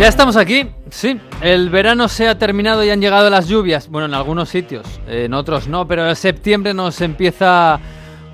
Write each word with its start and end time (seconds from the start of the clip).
Ya 0.00 0.08
estamos 0.08 0.38
aquí, 0.38 0.66
sí. 0.88 1.20
El 1.42 1.68
verano 1.68 2.08
se 2.08 2.26
ha 2.26 2.38
terminado 2.38 2.82
y 2.82 2.88
han 2.88 3.02
llegado 3.02 3.28
las 3.28 3.48
lluvias. 3.48 3.90
Bueno, 3.90 4.06
en 4.06 4.14
algunos 4.14 4.48
sitios, 4.48 4.98
en 5.06 5.34
otros 5.34 5.68
no, 5.68 5.86
pero 5.86 6.08
en 6.08 6.16
septiembre 6.16 6.72
nos 6.72 7.02
empieza, 7.02 7.78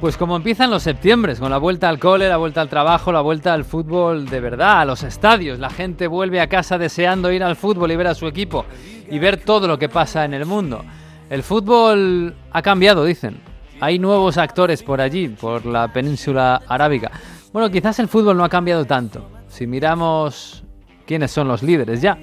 pues 0.01 0.17
como 0.17 0.37
empiezan 0.37 0.71
los 0.71 0.85
septiembres, 0.85 1.41
con 1.41 1.51
la 1.51 1.59
vuelta 1.59 1.89
al 1.89 1.99
cole, 1.99 2.29
la 2.29 2.37
vuelta 2.37 2.61
al 2.61 2.69
trabajo, 2.69 3.11
la 3.11 3.21
vuelta 3.21 3.53
al 3.53 3.65
fútbol 3.65 4.27
de 4.27 4.39
verdad, 4.39 4.83
a 4.83 4.85
los 4.85 5.03
estadios. 5.03 5.59
La 5.59 5.69
gente 5.69 6.07
vuelve 6.07 6.41
a 6.41 6.49
casa 6.49 6.79
deseando 6.79 7.33
ir 7.33 7.43
al 7.43 7.57
fútbol 7.57 7.91
y 7.91 7.97
ver 7.97 8.07
a 8.07 8.15
su 8.15 8.29
equipo 8.29 8.65
y 9.11 9.19
ver 9.19 9.39
todo 9.39 9.67
lo 9.67 9.77
que 9.77 9.89
pasa 9.89 10.25
en 10.25 10.35
el 10.35 10.47
mundo. 10.47 10.85
El 11.31 11.43
fútbol 11.43 12.37
ha 12.53 12.63
cambiado, 12.63 13.05
dicen. 13.05 13.41
Hay 13.81 13.99
nuevos 13.99 14.39
actores 14.39 14.85
por 14.85 15.01
allí, 15.01 15.31
por 15.31 15.67
la 15.67 15.93
península 15.93 16.63
arábiga. 16.69 17.11
Bueno, 17.53 17.69
quizás 17.73 17.99
el 17.99 18.07
fútbol 18.07 18.37
no 18.37 18.45
ha 18.45 18.49
cambiado 18.49 18.85
tanto. 18.85 19.29
Si 19.49 19.67
miramos 19.67 20.63
quiénes 21.07 21.31
son 21.31 21.49
los 21.49 21.63
líderes 21.63 22.03
ya. 22.03 22.19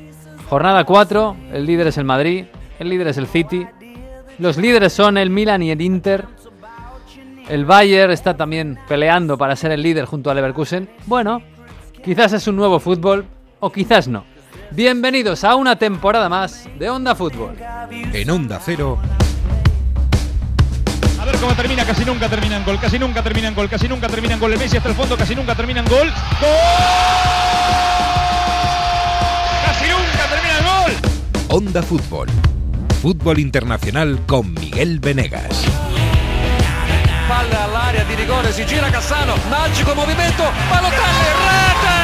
Jornada 0.50 0.84
4, 0.84 1.36
el 1.54 1.66
líder 1.66 1.88
es 1.88 1.98
el 1.98 2.04
Madrid, 2.04 2.46
el 2.80 2.90
líder 2.90 3.08
es 3.08 3.18
el 3.18 3.28
City, 3.28 3.66
los 4.40 4.58
líderes 4.58 4.94
son 4.94 5.18
el 5.18 5.30
Milan 5.30 5.64
y 5.64 5.72
el 5.72 5.82
Inter. 5.82 6.26
El 7.50 7.66
Bayern 7.66 8.12
está 8.12 8.36
también 8.36 8.78
peleando 8.88 9.38
para 9.38 9.56
ser 9.56 9.72
el 9.72 9.82
líder 9.82 10.06
junto 10.06 10.30
al 10.30 10.36
Leverkusen. 10.36 10.90
Bueno, 11.06 11.42
quizás 12.04 12.34
es 12.34 12.48
un 12.48 12.56
nuevo 12.56 12.80
fútbol 12.80 13.26
o 13.60 13.72
quizás 13.72 14.08
no. 14.08 14.26
Bienvenidos 14.72 15.44
a 15.44 15.56
una 15.56 15.76
temporada 15.76 16.30
más 16.30 16.68
de 16.80 16.90
Onda 16.90 17.16
Fútbol. 17.16 17.56
En 17.92 18.30
Onda 18.30 18.60
Cero. 18.64 18.98
A 21.20 21.26
ver 21.26 21.36
cómo 21.38 21.54
termina, 21.54 21.86
casi 21.86 22.04
nunca 22.04 22.28
termina 22.28 22.58
en 22.58 22.66
gol, 22.66 22.80
casi 22.80 23.00
nunca 23.00 23.22
termina 23.22 23.48
en 23.48 23.56
gol, 23.56 23.70
casi 23.70 23.88
nunca 23.88 24.08
termina 24.08 24.34
en 24.34 24.40
gol. 24.40 24.54
El 24.54 24.60
Messi 24.60 24.78
hasta 24.78 24.90
el 24.90 24.96
fondo, 24.96 25.16
casi 25.16 25.36
nunca 25.36 25.56
termina 25.56 25.82
en 25.82 25.86
gol. 25.86 26.10
¡Gol! 26.42 28.03
Onda 31.54 31.84
Fútbol. 31.84 32.26
Fútbol 33.00 33.38
internacional 33.38 34.26
con 34.26 34.52
Miguel 34.54 35.00
Venegas. 35.00 35.70
Palla 37.28 37.66
all'area 37.66 38.04
di 38.06 38.16
rigore, 38.16 38.52
si 38.52 38.66
gira 38.66 38.90
Cassano, 38.90 39.36
magico 39.50 39.94
movimento, 39.94 40.42
Balotelli, 40.68 41.30
rete! 41.46 42.00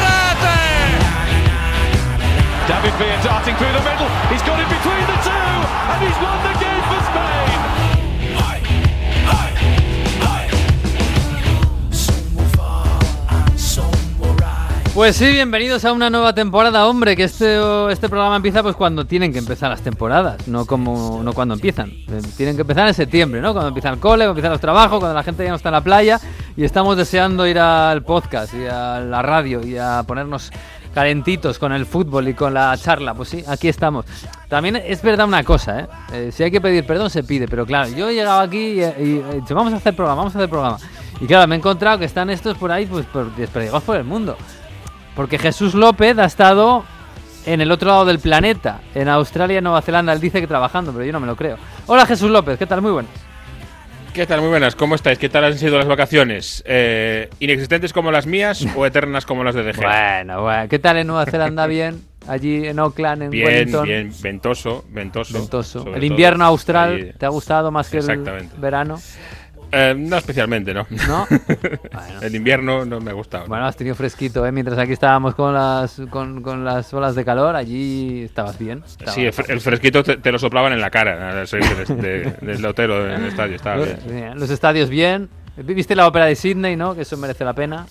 Rete! 0.00 0.56
David 2.66 2.94
Villa 2.96 3.18
darting 3.22 3.56
through 3.56 3.72
the 3.76 3.82
middle. 3.84 4.08
He's 4.32 4.40
got 4.40 4.55
Pues 14.96 15.16
sí, 15.16 15.26
bienvenidos 15.30 15.84
a 15.84 15.92
una 15.92 16.08
nueva 16.08 16.32
temporada, 16.32 16.86
hombre, 16.86 17.16
que 17.16 17.24
este, 17.24 17.58
este 17.92 18.08
programa 18.08 18.36
empieza 18.36 18.62
pues 18.62 18.74
cuando 18.74 19.04
tienen 19.04 19.30
que 19.30 19.38
empezar 19.38 19.68
las 19.68 19.82
temporadas, 19.82 20.48
no 20.48 20.64
como 20.64 21.20
no 21.22 21.34
cuando 21.34 21.52
empiezan. 21.52 21.90
Eh, 21.90 22.22
Tienen 22.38 22.56
que 22.56 22.62
empezar 22.62 22.88
en 22.88 22.94
septiembre, 22.94 23.42
¿no? 23.42 23.52
Cuando 23.52 23.68
empieza 23.68 23.90
el 23.90 23.98
cole, 23.98 24.20
cuando 24.20 24.30
empiezan 24.30 24.52
los 24.52 24.60
trabajos, 24.62 24.98
cuando 24.98 25.14
la 25.14 25.22
gente 25.22 25.44
ya 25.44 25.50
no 25.50 25.56
está 25.56 25.68
en 25.68 25.74
la 25.74 25.80
playa 25.82 26.18
y 26.56 26.64
estamos 26.64 26.96
deseando 26.96 27.46
ir 27.46 27.58
al 27.58 28.04
podcast 28.04 28.54
y 28.54 28.64
a 28.64 29.00
la 29.00 29.20
radio 29.20 29.60
y 29.66 29.76
a 29.76 30.02
ponernos 30.06 30.50
calentitos 30.94 31.58
con 31.58 31.74
el 31.74 31.84
fútbol 31.84 32.28
y 32.28 32.32
con 32.32 32.54
la 32.54 32.74
charla. 32.78 33.12
Pues 33.12 33.28
sí, 33.28 33.44
aquí 33.46 33.68
estamos. 33.68 34.06
También 34.48 34.76
es 34.76 35.02
verdad 35.02 35.26
una 35.26 35.44
cosa, 35.44 35.80
¿eh? 35.80 35.86
Eh, 36.14 36.30
si 36.32 36.42
hay 36.42 36.50
que 36.50 36.62
pedir 36.62 36.86
perdón, 36.86 37.10
se 37.10 37.22
pide, 37.22 37.46
pero 37.48 37.66
claro, 37.66 37.90
yo 37.90 38.08
he 38.08 38.14
llegado 38.14 38.40
aquí 38.40 38.80
y, 38.80 38.80
y 38.80 39.22
he 39.30 39.34
dicho, 39.40 39.54
vamos 39.54 39.74
a 39.74 39.76
hacer 39.76 39.94
programa, 39.94 40.22
vamos 40.22 40.34
a 40.34 40.38
hacer 40.38 40.48
programa. 40.48 40.78
Y 41.20 41.26
claro, 41.26 41.46
me 41.46 41.54
he 41.54 41.58
encontrado 41.58 41.98
que 41.98 42.06
están 42.06 42.30
estos 42.30 42.56
por 42.56 42.72
ahí, 42.72 42.86
pues 42.86 43.04
por, 43.04 43.34
desperdigados 43.36 43.82
por 43.82 43.96
el 43.96 44.04
mundo. 44.04 44.38
Porque 45.16 45.38
Jesús 45.38 45.74
López 45.74 46.16
ha 46.18 46.26
estado 46.26 46.84
en 47.46 47.60
el 47.62 47.72
otro 47.72 47.88
lado 47.88 48.04
del 48.04 48.18
planeta, 48.18 48.80
en 48.94 49.08
Australia 49.08 49.60
Nueva 49.62 49.80
Zelanda. 49.80 50.12
Él 50.12 50.20
dice 50.20 50.40
que 50.40 50.46
trabajando, 50.46 50.92
pero 50.92 51.04
yo 51.04 51.12
no 51.12 51.20
me 51.20 51.26
lo 51.26 51.34
creo. 51.34 51.56
Hola 51.86 52.04
Jesús 52.06 52.30
López, 52.30 52.58
¿qué 52.58 52.66
tal? 52.66 52.82
Muy 52.82 52.92
buenas. 52.92 53.10
¿Qué 54.12 54.26
tal? 54.26 54.40
Muy 54.40 54.48
buenas, 54.48 54.74
¿cómo 54.74 54.94
estáis? 54.94 55.18
¿Qué 55.18 55.28
tal 55.28 55.44
han 55.44 55.58
sido 55.58 55.76
las 55.76 55.86
vacaciones? 55.86 56.62
Eh, 56.66 57.28
¿Inexistentes 57.38 57.92
como 57.92 58.10
las 58.10 58.26
mías 58.26 58.64
o 58.74 58.86
eternas 58.86 59.26
como 59.26 59.44
las 59.44 59.54
de 59.54 59.62
DG? 59.62 59.76
Bueno, 59.76 60.42
bueno. 60.42 60.68
¿Qué 60.70 60.78
tal 60.78 60.96
en 60.98 61.06
Nueva 61.06 61.26
Zelanda? 61.26 61.66
Bien. 61.66 62.02
Allí 62.26 62.66
en 62.66 62.78
Auckland, 62.78 63.22
en 63.22 63.30
bien, 63.30 63.46
Wellington. 63.46 63.84
bien, 63.84 64.12
ventoso, 64.20 64.84
ventoso. 64.88 65.38
Ventoso. 65.38 65.78
El 65.80 65.94
todo. 65.94 66.04
invierno 66.04 66.44
austral, 66.44 66.94
Ahí. 66.96 67.12
¿te 67.16 67.24
ha 67.24 67.28
gustado 67.28 67.70
más 67.70 67.88
que 67.88 67.98
el 67.98 68.10
Exactamente. 68.10 68.56
Eh, 69.78 69.94
no 69.96 70.16
especialmente, 70.16 70.72
¿no. 70.72 70.86
¿No? 71.06 71.26
Bueno. 71.92 72.20
El 72.22 72.34
invierno 72.34 72.84
no 72.84 73.00
me 73.00 73.10
ha 73.10 73.14
gustado. 73.14 73.46
Bueno, 73.46 73.66
has 73.66 73.76
tenido 73.76 73.94
fresquito, 73.94 74.46
¿eh? 74.46 74.52
Mientras 74.52 74.78
aquí 74.78 74.92
estábamos 74.92 75.34
con 75.34 75.52
las, 75.54 76.00
con, 76.10 76.42
con 76.42 76.64
las 76.64 76.92
olas 76.94 77.14
de 77.14 77.24
calor, 77.24 77.56
allí 77.56 78.22
estabas 78.24 78.58
bien. 78.58 78.82
Estabas- 78.86 79.14
Sí, 79.14 79.24
el, 79.24 79.32
fre- 79.32 79.50
el 79.50 79.60
fresquito 79.60 80.02
te, 80.02 80.16
te 80.16 80.32
lo 80.32 80.38
soplaban 80.38 80.72
en 80.72 80.80
la 80.80 80.90
cara 80.90 81.40
al 81.40 81.46
salir 81.46 81.66
del, 81.86 82.00
de- 82.00 82.30
del 82.40 82.64
hotel 82.64 82.90
o 82.90 83.04
del 83.04 83.24
estadio. 83.26 83.56
Estaba 83.56 83.76
bien. 83.76 83.98
Bien, 84.08 84.38
Los 84.40 84.50
estadios 84.50 84.88
bien. 84.88 85.28
Viste 85.56 85.94
la 85.96 86.06
ópera 86.06 86.26
de 86.26 86.36
Sydney, 86.36 86.76
¿no? 86.76 86.94
Que 86.94 87.02
eso 87.02 87.16
merece 87.16 87.44
la 87.44 87.54
pena. 87.54 87.86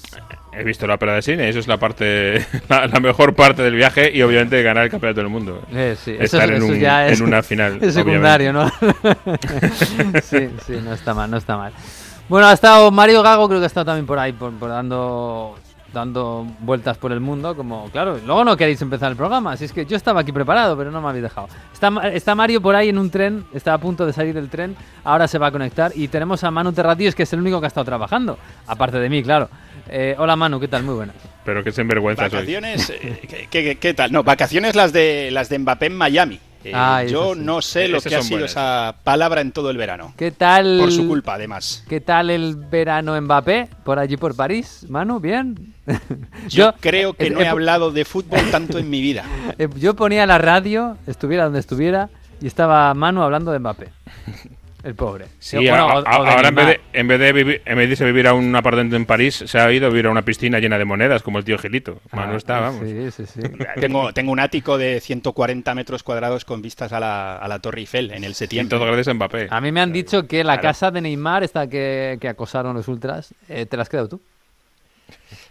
He 0.54 0.64
visto 0.64 0.86
la 0.88 0.94
ópera 0.96 1.16
de 1.16 1.22
cine, 1.22 1.50
eso 1.50 1.60
es 1.60 1.68
la 1.68 1.78
parte, 1.78 2.46
la, 2.70 2.88
la 2.88 3.00
mejor 3.00 3.34
parte 3.36 3.62
del 3.64 3.76
viaje 3.76 4.12
y 4.16 4.22
obviamente 4.22 4.62
ganar 4.64 4.86
el 4.86 4.90
campeonato 4.92 5.20
del 5.22 5.30
mundo. 5.30 5.62
Eh, 5.74 5.96
sí, 6.02 6.12
eso, 6.12 6.38
Estar 6.38 6.44
es- 6.44 6.50
en, 6.52 6.56
eso 6.64 6.66
un- 6.74 6.80
ya 6.80 7.08
es, 7.08 7.20
en 7.20 7.26
una 7.26 7.42
final. 7.44 7.80
es 7.82 7.94
secundario, 7.94 8.52
obviamente. 8.52 8.78
¿no? 10.14 10.22
sí, 10.22 10.50
sí, 10.66 10.80
no 10.84 10.94
está 10.94 11.14
mal, 11.14 11.30
no 11.30 11.38
está 11.38 11.58
mal. 11.58 11.74
Bueno, 12.30 12.48
ha 12.48 12.54
estado 12.54 12.90
Mario 12.92 13.22
Gago, 13.22 13.48
creo 13.48 13.60
que 13.60 13.66
ha 13.66 13.68
estado 13.68 13.86
también 13.88 14.06
por 14.06 14.18
ahí, 14.20 14.32
por, 14.32 14.54
por 14.54 14.70
dando 14.70 15.56
dando 15.96 16.46
vueltas 16.60 16.98
por 16.98 17.12
el 17.12 17.20
mundo, 17.22 17.56
como, 17.56 17.90
claro, 17.90 18.20
luego 18.26 18.44
no 18.44 18.56
queréis 18.58 18.80
empezar 18.82 19.10
el 19.10 19.18
programa, 19.18 19.54
así 19.54 19.66
es 19.66 19.72
que 19.74 19.86
yo 19.86 19.96
estaba 19.98 20.20
aquí 20.20 20.32
preparado, 20.32 20.78
pero 20.78 20.92
no 20.92 21.02
me 21.02 21.08
habéis 21.10 21.24
dejado. 21.24 21.48
Está, 21.74 21.90
Ma- 21.90 22.08
está 22.10 22.36
Mario 22.36 22.62
por 22.62 22.76
ahí 22.76 22.90
en 22.90 22.98
un 23.00 23.10
tren, 23.10 23.46
está 23.54 23.74
a 23.74 23.78
punto 23.80 24.06
de 24.06 24.14
salir 24.14 24.36
del 24.36 24.50
tren, 24.50 24.76
ahora 25.04 25.28
se 25.28 25.38
va 25.40 25.48
a 25.48 25.52
conectar, 25.52 25.92
y 25.96 26.08
tenemos 26.10 26.44
a 26.44 26.52
Manu 26.52 26.74
Terratillos, 26.74 27.16
que 27.16 27.24
es 27.24 27.34
el 27.34 27.40
único 27.40 27.60
que 27.60 27.66
ha 27.66 27.70
estado 27.70 27.86
trabajando, 27.86 28.38
aparte 28.68 29.00
de 29.00 29.10
mí, 29.10 29.24
claro. 29.24 29.50
Eh, 29.90 30.16
hola 30.18 30.36
Manu, 30.36 30.60
¿qué 30.60 30.68
tal? 30.68 30.84
Muy 30.84 30.96
buenas. 30.96 31.16
Pero 31.46 31.64
que 31.64 31.72
sinvergüenza 31.72 32.24
soy. 32.30 32.40
Vacaciones, 32.40 32.90
eh, 32.90 33.22
¿qué, 33.50 33.64
qué- 33.64 33.76
qué 33.78 33.94
tal? 33.94 34.12
No, 34.12 34.24
vacaciones 34.24 34.76
las 34.76 34.92
de 34.94 35.30
las 35.32 35.48
de 35.50 35.60
Mbappé 35.60 35.86
en 35.88 35.96
Miami. 35.98 36.40
Eh, 36.66 36.72
Ah, 36.74 37.04
yo 37.04 37.36
sí. 37.36 37.42
no 37.42 37.62
sé 37.62 37.88
lo 37.88 38.00
Esas 38.00 38.10
que 38.10 38.16
ha 38.16 38.22
sido 38.24 38.38
buenas. 38.38 38.52
esa 38.52 38.96
palabra 39.04 39.42
en 39.42 39.52
todo 39.52 39.70
el 39.70 39.78
verano. 39.78 40.16
¿Qué 40.18 40.32
tal? 40.32 40.80
Por 40.80 40.92
su 40.92 41.08
culpa, 41.08 41.36
además. 41.36 41.84
¿Qué 41.88 42.02
tal 42.02 42.32
el 42.32 42.56
verano 42.56 43.20
Mbappé? 43.22 43.70
Por 43.84 44.00
allí 44.00 44.18
por 44.18 44.36
París, 44.36 44.84
Manu, 44.90 45.20
¿bien? 45.20 45.76
Yo, 46.50 46.74
creo 46.80 47.14
que 47.14 47.28
eh, 47.28 47.30
no 47.30 47.40
he 47.40 47.44
eh, 47.44 47.48
hablado 47.48 47.92
de 47.92 48.04
fútbol 48.04 48.40
tanto 48.50 48.80
en 48.80 48.90
mi 48.90 49.00
vida. 49.00 49.26
eh, 49.60 49.70
yo 49.76 49.96
ponía 49.96 50.26
la 50.26 50.40
radio, 50.40 50.98
estuviera 51.06 51.44
donde 51.44 51.60
estuviera, 51.60 52.10
y 52.42 52.48
estaba 52.48 52.92
Manu 52.96 53.22
hablando 53.22 53.52
de 53.52 53.60
Mbappé. 53.60 53.90
El 54.86 54.94
pobre. 54.94 55.26
Sí, 55.40 55.58
Bueno, 55.58 55.90
a- 55.90 55.96
o- 56.00 56.08
a- 56.08 56.20
o 56.20 56.24
de 56.24 56.30
ahora 56.30 56.48
en 56.50 56.56
vez, 56.56 56.68
de, 56.68 56.82
en, 56.94 57.08
vez 57.08 57.20
de 57.20 57.34
vivir, 57.34 57.62
en 57.66 57.76
vez 57.76 57.88
de 57.88 57.92
irse 57.94 58.06
vivir 58.06 58.28
a 58.28 58.34
un 58.36 58.56
apartamento 58.56 58.96
en 58.96 59.08
París, 59.08 59.44
se 59.48 59.58
ha 59.60 59.72
ido 59.72 59.88
a 59.88 59.90
vivir 59.90 60.06
a 60.06 60.12
una 60.12 60.22
piscina 60.22 60.60
llena 60.60 60.78
de 60.78 60.86
monedas, 60.86 61.24
como 61.24 61.40
el 61.40 61.44
tío 61.44 61.58
Gilito. 61.58 62.00
Manu 62.12 62.34
Ah, 62.34 62.38
está, 62.38 62.60
vamos. 62.60 62.82
Sí, 62.88 63.10
sí, 63.12 63.26
sí. 63.26 63.40
tengo, 63.82 64.14
tengo 64.14 64.32
un 64.32 64.40
ático 64.40 64.78
de 64.78 65.00
140 65.02 65.74
metros 65.74 66.04
cuadrados 66.04 66.46
con 66.46 66.62
vistas 66.62 66.94
a 66.94 67.00
la, 67.00 67.36
a 67.38 67.48
la 67.48 67.58
Torre 67.58 67.80
Eiffel 67.80 68.12
en 68.12 68.24
el 68.24 68.32
Y 68.32 68.36
septiembre. 68.36 68.78
todo 68.78 68.86
gracias 68.86 69.08
a 69.08 69.14
Mbappé. 69.16 69.48
A 69.50 69.60
mí 69.60 69.72
me 69.72 69.82
han 69.82 69.92
dicho 69.92 70.28
que 70.28 70.44
la 70.44 70.54
Claro. 70.60 70.62
casa 70.62 70.92
de 70.92 71.02
Neymar, 71.02 71.44
esta 71.44 71.68
que, 71.68 72.20
que 72.22 72.28
acosaron 72.30 72.76
los 72.76 72.88
ultras, 72.88 73.34
eh, 73.50 73.66
¿te 73.66 73.76
la 73.78 73.82
has 73.84 73.90
quedado 73.90 74.08
tú? 74.08 74.22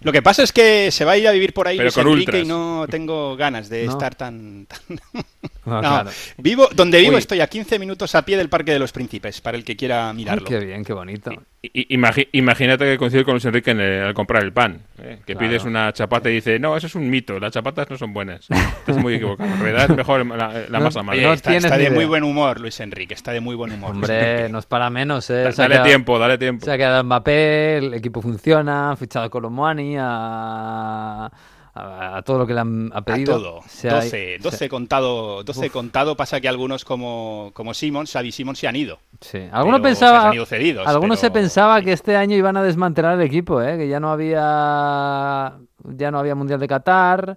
Lo 0.02 0.12
que 0.12 0.22
pasa 0.22 0.42
es 0.42 0.52
que 0.52 0.90
se 0.90 1.04
va 1.04 1.12
a 1.12 1.16
ir 1.18 1.26
a 1.28 1.32
vivir 1.32 1.52
por 1.54 1.68
ahí 1.68 1.76
Pero 1.76 1.84
Luis 1.86 1.94
con 1.94 2.06
Enrique 2.08 2.20
ultras. 2.30 2.44
y 2.44 2.48
no 2.48 2.86
tengo 2.90 3.36
ganas 3.36 3.68
de 3.68 3.86
No. 3.86 3.92
estar 3.92 4.14
tan... 4.14 4.66
tan- 4.66 5.00
No, 5.66 5.76
No, 5.76 5.80
claro. 5.80 6.10
vivo, 6.36 6.68
donde 6.74 6.98
vivo 7.00 7.12
Uy. 7.14 7.18
estoy 7.18 7.40
a 7.40 7.46
15 7.46 7.78
minutos 7.78 8.14
a 8.14 8.22
pie 8.22 8.36
del 8.36 8.50
Parque 8.50 8.72
de 8.72 8.78
los 8.78 8.92
Príncipes, 8.92 9.40
para 9.40 9.56
el 9.56 9.64
que 9.64 9.76
quiera 9.76 10.10
Ay, 10.10 10.16
mirarlo. 10.16 10.44
qué 10.46 10.58
bien, 10.58 10.84
qué 10.84 10.92
bonito. 10.92 11.30
I- 11.62 11.86
imagínate 12.32 12.84
que 12.84 12.98
coincide 12.98 13.24
con 13.24 13.32
Luis 13.34 13.44
Enrique 13.46 13.70
en 13.70 13.80
el- 13.80 14.02
al 14.02 14.12
comprar 14.14 14.42
el 14.42 14.52
pan. 14.52 14.82
¿eh? 14.98 15.20
Que 15.26 15.32
Claro. 15.34 15.48
pides 15.48 15.64
una 15.64 15.90
chapata 15.94 16.28
y 16.28 16.34
dice, 16.34 16.58
no, 16.58 16.76
eso 16.76 16.86
es 16.86 16.94
un 16.94 17.08
mito, 17.08 17.38
las 17.40 17.52
chapatas 17.52 17.88
no 17.88 17.96
son 17.96 18.12
buenas. 18.12 18.46
Estás 18.80 18.98
muy 18.98 19.14
equivocado. 19.14 19.48
En 19.54 19.60
realidad 19.60 19.90
es 19.90 19.96
mejor 19.96 20.26
la, 20.26 20.80
masa 20.80 21.02
madre. 21.02 21.22
no 21.22 21.32
está, 21.32 21.56
está 21.56 21.78
de 21.78 21.88
muy 21.90 22.04
buen 22.04 22.24
humor, 22.24 22.60
Luis 22.60 22.78
Enrique, 22.80 23.14
está 23.14 23.32
de 23.32 23.40
muy 23.40 23.54
buen 23.54 23.72
humor. 23.72 23.92
Luis 23.96 24.02
Hombre, 24.10 24.48
no 24.50 24.58
es 24.58 24.66
para 24.66 24.90
menos, 24.90 25.30
¿eh? 25.30 25.44
Da- 25.44 25.52
Se 25.52 25.62
ha 25.62 25.64
Dale 25.64 25.74
quedado- 25.76 25.86
tiempo, 25.88 26.18
dale 26.18 26.36
tiempo. 26.36 26.64
Se 26.66 26.72
ha 26.72 26.76
quedado 26.76 27.02
Mbappé, 27.04 27.78
el 27.78 27.94
equipo 27.94 28.20
funciona, 28.20 28.90
han 28.90 28.98
fichado 28.98 29.24
a 29.24 29.30
A, 29.78 31.30
a, 31.76 32.16
a 32.18 32.22
todo 32.22 32.38
lo 32.38 32.46
que 32.46 32.54
le 32.54 32.60
han 32.60 32.90
ha 32.94 32.98
A 32.98 33.02
pedido. 33.02 33.34
todo. 33.36 33.60
Se 33.66 33.88
ha- 33.90 33.94
12, 33.96 34.38
12 34.40 34.56
se- 34.56 34.68
contado, 34.68 35.42
12 35.42 35.66
Uf. 35.66 35.72
contado. 35.72 36.16
Pasa 36.16 36.40
que 36.40 36.48
algunos 36.48 36.84
como, 36.84 37.50
como 37.54 37.74
Simons, 37.74 38.12
Xavi 38.12 38.30
Simons 38.32 38.58
se 38.58 38.68
han 38.68 38.76
ido. 38.76 38.98
Sí. 39.20 39.38
Algunos 39.50 39.80
Pero, 39.80 39.92
o 39.92 39.96
sea, 39.96 40.08
pensaba, 40.08 40.20
se 40.22 40.26
han 40.28 40.34
ido 40.34 40.46
cedidos, 40.46 40.86
algunos 40.86 41.18
se 41.18 41.30
pensaba 41.30 41.82
que 41.82 41.92
este 41.92 42.16
año 42.16 42.36
iban 42.36 42.56
a 42.56 42.62
desmantelar 42.62 43.14
el 43.18 43.26
equipo, 43.26 43.60
¿eh? 43.62 43.76
que 43.76 43.88
ya 43.88 43.98
no 44.00 44.10
había 44.12 45.54
ya 45.84 46.10
no 46.10 46.18
había 46.18 46.34
mundial 46.34 46.60
de 46.60 46.68
Qatar, 46.68 47.36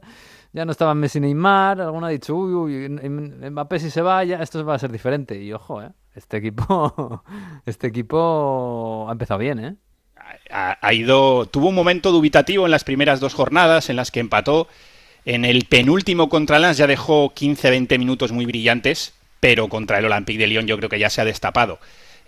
ya 0.53 0.65
no 0.65 0.71
estaban 0.71 0.97
Messi 0.99 1.19
Neymar. 1.19 1.81
Alguno 1.81 2.05
ha 2.05 2.09
dicho, 2.09 2.35
uy, 2.35 2.53
uy, 2.53 2.89
Mbappé 3.49 3.79
si 3.79 3.89
se 3.89 4.01
va, 4.01 4.23
ya 4.23 4.41
esto 4.41 4.63
va 4.63 4.75
a 4.75 4.79
ser 4.79 4.91
diferente. 4.91 5.41
Y 5.41 5.51
ojo, 5.53 5.81
¿eh? 5.81 5.89
este 6.15 6.37
equipo, 6.37 7.23
este 7.65 7.87
equipo 7.87 9.05
ha 9.09 9.11
empezado 9.11 9.39
bien, 9.39 9.59
¿eh? 9.59 9.75
Ha, 10.51 10.93
ido, 10.93 11.45
tuvo 11.45 11.69
un 11.69 11.75
momento 11.75 12.11
dubitativo 12.11 12.65
en 12.65 12.71
las 12.71 12.83
primeras 12.83 13.19
dos 13.19 13.33
jornadas 13.33 13.89
en 13.89 13.95
las 13.95 14.11
que 14.11 14.19
empató 14.19 14.67
En 15.25 15.45
el 15.45 15.65
penúltimo 15.65 16.29
contra 16.29 16.59
Lens 16.59 16.77
ya 16.77 16.87
dejó 16.87 17.33
15-20 17.33 17.99
minutos 17.99 18.31
muy 18.31 18.45
brillantes, 18.45 19.13
pero 19.39 19.67
contra 19.67 19.99
el 19.99 20.05
Olympique 20.05 20.39
de 20.39 20.47
Lyon 20.47 20.67
yo 20.67 20.77
creo 20.77 20.89
que 20.89 20.99
ya 20.99 21.09
se 21.09 21.21
ha 21.21 21.25
destapado. 21.25 21.79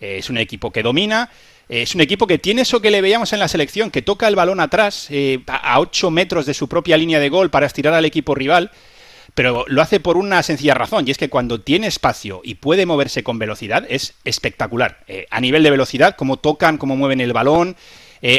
Eh, 0.01 0.17
es 0.19 0.29
un 0.29 0.37
equipo 0.37 0.71
que 0.71 0.83
domina, 0.83 1.29
eh, 1.67 1.81
es 1.81 1.93
un 1.93 2.01
equipo 2.01 2.25
que 2.25 2.37
tiene 2.37 2.61
eso 2.61 2.81
que 2.81 2.91
le 2.91 3.01
veíamos 3.01 3.33
en 3.33 3.39
la 3.39 3.47
selección, 3.47 3.91
que 3.91 4.01
toca 4.01 4.27
el 4.27 4.35
balón 4.35 4.59
atrás, 4.59 5.07
eh, 5.09 5.43
a 5.47 5.79
8 5.79 6.09
metros 6.09 6.45
de 6.45 6.53
su 6.53 6.69
propia 6.69 6.97
línea 6.97 7.19
de 7.19 7.29
gol 7.29 7.49
para 7.49 7.65
estirar 7.65 7.93
al 7.93 8.05
equipo 8.05 8.33
rival, 8.33 8.71
pero 9.35 9.65
lo 9.67 9.81
hace 9.81 9.99
por 9.99 10.17
una 10.17 10.41
sencilla 10.41 10.73
razón, 10.73 11.07
y 11.07 11.11
es 11.11 11.17
que 11.17 11.29
cuando 11.29 11.61
tiene 11.61 11.87
espacio 11.87 12.41
y 12.43 12.55
puede 12.55 12.85
moverse 12.85 13.23
con 13.23 13.39
velocidad, 13.39 13.85
es 13.89 14.15
espectacular. 14.23 15.05
a 15.29 15.41
nivel 15.41 15.63
de 15.63 15.71
velocidad, 15.71 16.15
cómo 16.17 16.37
tocan, 16.37 16.77
cómo 16.77 16.95
mueven 16.95 17.21
el 17.21 17.33
balón, 17.33 17.75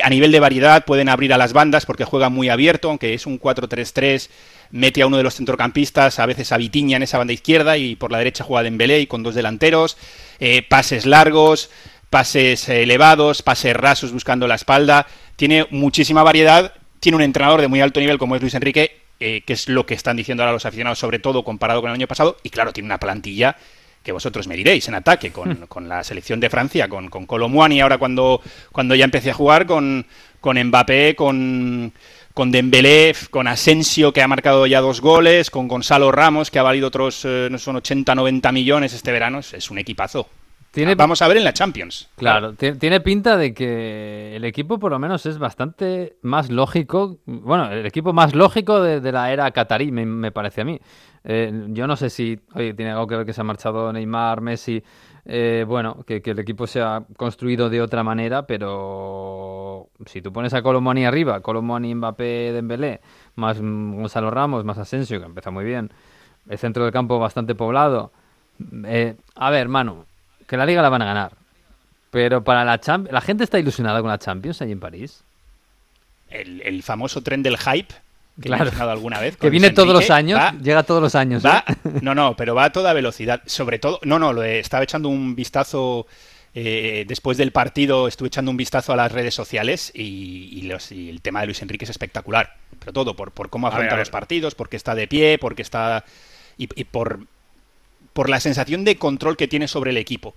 a 0.02 0.10
nivel 0.10 0.30
de 0.30 0.40
variedad, 0.40 0.84
pueden 0.84 1.08
abrir 1.08 1.32
a 1.32 1.38
las 1.38 1.52
bandas 1.52 1.86
porque 1.86 2.04
juega 2.04 2.28
muy 2.28 2.48
abierto, 2.48 2.90
aunque 2.90 3.14
es 3.14 3.26
un 3.26 3.40
4-3-3 3.40 4.28
mete 4.70 5.02
a 5.02 5.06
uno 5.06 5.16
de 5.16 5.22
los 5.22 5.34
centrocampistas, 5.34 6.18
a 6.18 6.26
veces 6.26 6.52
a 6.52 6.56
Vitiña 6.56 6.96
en 6.96 7.02
esa 7.02 7.18
banda 7.18 7.32
izquierda 7.32 7.76
y 7.76 7.96
por 7.96 8.12
la 8.12 8.18
derecha 8.18 8.44
juega 8.44 8.62
Dembélé 8.62 9.00
y 9.00 9.06
con 9.06 9.22
dos 9.22 9.34
delanteros, 9.34 9.96
eh, 10.38 10.62
pases 10.62 11.06
largos, 11.06 11.70
pases 12.08 12.68
elevados, 12.68 13.42
pases 13.42 13.76
rasos 13.76 14.12
buscando 14.12 14.46
la 14.46 14.54
espalda, 14.54 15.06
tiene 15.36 15.66
muchísima 15.70 16.22
variedad, 16.22 16.74
tiene 17.00 17.16
un 17.16 17.22
entrenador 17.22 17.60
de 17.60 17.68
muy 17.68 17.80
alto 17.80 18.00
nivel 18.00 18.18
como 18.18 18.36
es 18.36 18.42
Luis 18.42 18.54
Enrique, 18.54 19.00
eh, 19.18 19.42
que 19.46 19.52
es 19.52 19.68
lo 19.68 19.86
que 19.86 19.94
están 19.94 20.16
diciendo 20.16 20.42
ahora 20.42 20.52
los 20.52 20.66
aficionados, 20.66 20.98
sobre 20.98 21.18
todo 21.18 21.44
comparado 21.44 21.80
con 21.80 21.90
el 21.90 21.94
año 21.94 22.06
pasado, 22.06 22.36
y 22.42 22.50
claro, 22.50 22.72
tiene 22.72 22.86
una 22.86 22.98
plantilla 22.98 23.56
que 24.02 24.12
vosotros 24.12 24.46
me 24.48 24.56
diréis 24.56 24.88
en 24.88 24.94
ataque 24.94 25.30
con, 25.30 25.66
con 25.66 25.88
la 25.88 26.02
selección 26.04 26.40
de 26.40 26.50
Francia, 26.50 26.88
con, 26.88 27.08
con 27.08 27.26
Colomwani 27.26 27.80
ahora 27.80 27.98
cuando, 27.98 28.40
cuando 28.72 28.94
ya 28.94 29.04
empecé 29.04 29.30
a 29.30 29.34
jugar, 29.34 29.66
con, 29.66 30.06
con 30.40 30.58
Mbappé, 30.58 31.14
con 31.14 31.92
con 32.34 32.50
Dembélé, 32.50 33.14
con 33.30 33.46
Asensio 33.48 34.12
que 34.12 34.22
ha 34.22 34.28
marcado 34.28 34.66
ya 34.66 34.80
dos 34.80 35.00
goles, 35.00 35.50
con 35.50 35.68
Gonzalo 35.68 36.12
Ramos 36.12 36.50
que 36.50 36.58
ha 36.58 36.62
valido 36.62 36.88
otros, 36.88 37.24
eh, 37.24 37.48
no 37.50 37.58
son 37.58 37.76
80, 37.76 38.14
90 38.14 38.52
millones 38.52 38.92
este 38.92 39.12
verano, 39.12 39.40
es, 39.40 39.70
un 39.70 39.78
equipazo. 39.78 40.28
¿Tiene... 40.70 40.94
Vamos 40.94 41.20
a 41.20 41.26
ver 41.26 41.36
en 41.36 41.44
la 41.44 41.52
Champions. 41.52 42.08
Claro, 42.16 42.54
tiene 42.54 43.00
pinta 43.00 43.36
de 43.36 43.52
que 43.52 44.36
el 44.36 44.44
equipo 44.44 44.78
por 44.78 44.92
lo 44.92 44.98
menos 45.00 45.26
es 45.26 45.38
bastante 45.38 46.16
más 46.22 46.48
lógico, 46.48 47.18
bueno, 47.26 47.70
el 47.72 47.86
equipo 47.86 48.12
más 48.12 48.34
lógico 48.34 48.80
de, 48.80 49.12
la 49.12 49.32
era 49.32 49.50
catarí, 49.50 49.90
me, 49.90 50.30
parece 50.30 50.60
a 50.60 50.64
mí. 50.64 50.78
Eh, 51.24 51.66
yo 51.68 51.86
no 51.86 51.96
sé 51.96 52.08
si, 52.08 52.38
oye, 52.54 52.72
tiene 52.74 52.92
algo 52.92 53.06
que 53.08 53.16
ver 53.16 53.26
que 53.26 53.32
se 53.32 53.40
ha 53.40 53.44
marchado 53.44 53.92
Neymar, 53.92 54.40
Messi, 54.40 54.82
eh, 55.24 55.64
bueno, 55.66 56.04
que, 56.06 56.22
el 56.24 56.38
equipo 56.38 56.66
se 56.66 56.80
ha 56.80 57.02
construido 57.16 57.68
de 57.68 57.82
otra 57.82 58.02
manera, 58.02 58.46
pero 58.46 59.88
si 60.06 60.22
tú 60.22 60.32
pones 60.32 60.54
a 60.54 60.62
Colomoni 60.62 61.04
arriba, 61.04 61.40
Colomoni, 61.40 61.94
Mbappé, 61.94 62.52
Dembélé, 62.52 63.00
más 63.34 63.60
Gonzalo 63.60 64.30
Ramos, 64.30 64.64
más 64.64 64.78
Asensio, 64.78 65.18
que 65.18 65.26
empieza 65.26 65.50
muy 65.50 65.64
bien, 65.64 65.90
el 66.48 66.58
centro 66.58 66.84
del 66.84 66.92
campo 66.92 67.18
bastante 67.18 67.54
poblado. 67.54 68.12
Eh, 68.84 69.16
a 69.34 69.50
ver, 69.50 69.68
Manu, 69.68 70.04
que 70.50 70.56
la 70.56 70.66
liga 70.66 70.82
la 70.82 70.88
van 70.88 71.02
a 71.02 71.04
ganar, 71.06 71.32
pero 72.10 72.44
para 72.44 72.64
la 72.64 72.80
Champions, 72.80 73.12
¿la 73.12 73.20
gente 73.20 73.44
está 73.44 73.58
ilusionada 73.58 74.00
con 74.00 74.10
la 74.10 74.18
Champions 74.18 74.60
ahí 74.60 74.72
en 74.72 74.80
París? 74.80 75.22
el 76.30 76.84
famoso 76.84 77.22
tren 77.22 77.42
del 77.42 77.58
hype 77.58 77.92
que 78.40 78.48
claro. 78.48 78.90
alguna 78.90 79.20
vez. 79.20 79.36
Que 79.40 79.50
viene 79.50 79.70
todos 79.70 79.92
los 79.92 80.10
años, 80.10 80.40
llega 80.62 80.82
todos 80.82 81.02
los 81.02 81.14
años. 81.14 81.44
Va, 81.44 81.64
¿eh? 81.66 81.74
No, 82.02 82.14
no, 82.14 82.36
pero 82.36 82.54
va 82.54 82.64
a 82.64 82.72
toda 82.72 82.92
velocidad. 82.92 83.42
Sobre 83.46 83.78
todo, 83.78 84.00
no, 84.02 84.18
no, 84.18 84.32
lo 84.32 84.42
estaba 84.42 84.84
echando 84.84 85.08
un 85.08 85.34
vistazo 85.34 86.06
eh, 86.54 87.04
después 87.06 87.36
del 87.36 87.52
partido, 87.52 88.08
estuve 88.08 88.28
echando 88.28 88.50
un 88.50 88.56
vistazo 88.56 88.92
a 88.92 88.96
las 88.96 89.12
redes 89.12 89.34
sociales 89.34 89.92
y, 89.94 90.70
el 90.90 91.20
tema 91.20 91.40
de 91.40 91.46
Luis 91.46 91.62
Enrique 91.62 91.84
es 91.84 91.90
espectacular. 91.90 92.54
Pero 92.78 92.92
todo, 92.92 93.14
por, 93.14 93.32
por 93.32 93.50
cómo 93.50 93.68
afronta 93.68 93.96
los 93.96 94.10
partidos, 94.10 94.54
porque 94.54 94.76
está 94.76 94.94
de 94.94 95.06
pie, 95.06 95.38
porque 95.38 95.62
está. 95.62 96.04
y, 96.56 96.84
por, 96.84 97.20
por 98.12 98.28
la 98.28 98.40
sensación 98.40 98.84
de 98.84 98.96
control 98.96 99.36
que 99.36 99.48
tiene 99.48 99.68
sobre 99.68 99.90
el 99.90 99.96
equipo 99.96 100.34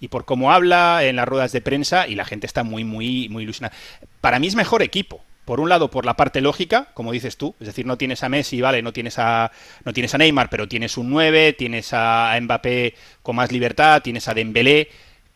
y 0.00 0.08
por 0.08 0.24
cómo 0.24 0.52
habla 0.52 1.04
en 1.04 1.16
las 1.16 1.26
ruedas 1.26 1.52
de 1.52 1.60
prensa 1.60 2.06
y 2.06 2.14
la 2.14 2.24
gente 2.24 2.46
está 2.46 2.64
muy, 2.64 2.84
muy, 2.84 3.28
muy 3.28 3.44
ilusionada. 3.44 3.74
Para 4.20 4.38
mí 4.38 4.46
es 4.46 4.54
mejor 4.54 4.82
equipo 4.82 5.22
por 5.44 5.60
un 5.60 5.68
lado 5.68 5.90
por 5.90 6.06
la 6.06 6.14
parte 6.14 6.40
lógica, 6.40 6.88
como 6.94 7.12
dices 7.12 7.36
tú, 7.36 7.54
es 7.60 7.66
decir, 7.66 7.86
no 7.86 7.98
tienes 7.98 8.22
a 8.22 8.28
Messi, 8.28 8.60
vale, 8.60 8.82
no 8.82 8.92
tienes 8.92 9.18
a 9.18 9.52
no 9.84 9.92
tienes 9.92 10.14
a 10.14 10.18
Neymar, 10.18 10.48
pero 10.48 10.68
tienes 10.68 10.96
un 10.96 11.10
9, 11.10 11.52
tienes 11.52 11.92
a 11.92 12.36
Mbappé 12.40 12.94
con 13.22 13.36
más 13.36 13.52
libertad, 13.52 14.02
tienes 14.02 14.26
a 14.28 14.34
Dembélé 14.34 14.88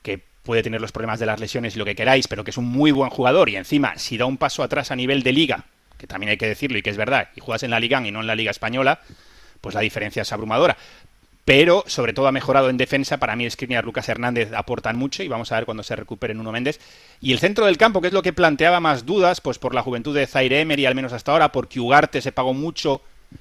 que 0.03 0.23
puede 0.43 0.63
tener 0.63 0.81
los 0.81 0.93
problemas 0.93 1.21
de 1.21 1.27
las 1.27 1.41
lesiones 1.41 1.77
y 1.77 1.79
lo 1.79 1.85
que 1.85 1.95
queráis, 1.95 2.27
pero 2.27 2.43
que 2.43 2.51
es 2.51 2.57
un 2.57 2.67
muy 2.67 2.91
buen 2.91 3.11
jugador 3.11 3.51
y 3.51 3.57
encima 3.57 3.99
si 3.99 4.17
da 4.17 4.25
un 4.25 4.39
paso 4.39 4.63
atrás 4.63 4.91
a 4.91 4.97
nivel 4.97 5.23
de 5.23 5.33
liga, 5.33 5.67
que 5.99 6.07
también 6.07 6.31
hay 6.31 6.39
que 6.39 6.49
decirlo 6.49 6.79
y 6.79 6.83
que 6.83 6.91
es 6.91 6.97
verdad, 6.97 7.29
y 7.37 7.41
juegas 7.41 7.63
en 7.65 7.71
la 7.71 7.81
Liga 7.81 8.07
y 8.07 8.11
no 8.11 8.21
en 8.21 8.27
la 8.27 8.35
Liga 8.35 8.51
española, 8.51 9.01
pues 9.61 9.75
la 9.75 9.83
diferencia 9.83 10.23
es 10.23 10.33
abrumadora 10.33 10.77
pero 11.49 11.83
sobre 11.87 12.13
todo 12.13 12.27
ha 12.27 12.33
mejorado 12.33 12.69
en 12.69 12.77
defensa. 12.77 13.17
Para 13.17 13.35
mí 13.35 13.49
Skriniar, 13.49 13.83
Lucas 13.83 14.07
Hernández 14.07 14.53
aportan 14.53 14.99
mucho 14.99 15.23
y 15.23 15.29
vamos 15.29 15.51
a 15.51 15.55
ver 15.55 15.65
cuando 15.65 15.83
se 15.83 15.97
recupere 15.97 16.35
Nuno 16.35 16.53
Méndez. 16.53 16.79
Y 17.23 17.33
el 17.33 17.39
centro 17.39 17.65
del 17.65 17.79
campo, 17.79 18.03
que 18.03 18.09
es 18.09 18.13
lo 18.13 18.21
que 18.21 18.35
planteaba 18.35 18.81
más 18.81 19.07
dudas, 19.07 19.41
pues 19.41 19.59
por 19.59 19.75
la 19.75 19.81
juventud 19.81 20.15
de 20.15 20.27
Zaire 20.27 20.61
Emery, 20.61 20.85
al 20.85 20.95
menos 20.95 21.15
hasta 21.15 21.33
ahora, 21.33 21.51
porque 21.51 21.81
Ugarte 21.81 22.21
se 22.21 22.33
pagó 22.33 22.53
mucho 22.53 23.01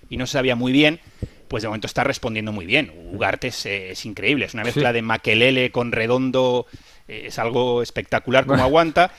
y 0.10 0.16
no 0.16 0.26
se 0.26 0.34
sabía 0.34 0.56
muy 0.56 0.72
bien, 0.72 1.02
pues 1.50 1.64
de 1.64 1.68
momento 1.68 1.86
está 1.86 2.06
respondiendo 2.06 2.54
muy 2.54 2.66
bien. 2.66 2.94
Ugarte 3.12 3.48
es, 3.48 4.06
increíble, 4.06 4.46
es 4.46 4.54
una 4.54 4.64
mezcla 4.64 4.94
de 4.94 5.02
Maquelele 5.02 5.74
con 5.74 5.92
Redondo, 5.92 6.66
eh, 7.10 7.24
es 7.26 7.38
algo 7.40 7.82
espectacular 7.82 8.46
como 8.46 8.64
aguanta. 8.64 9.12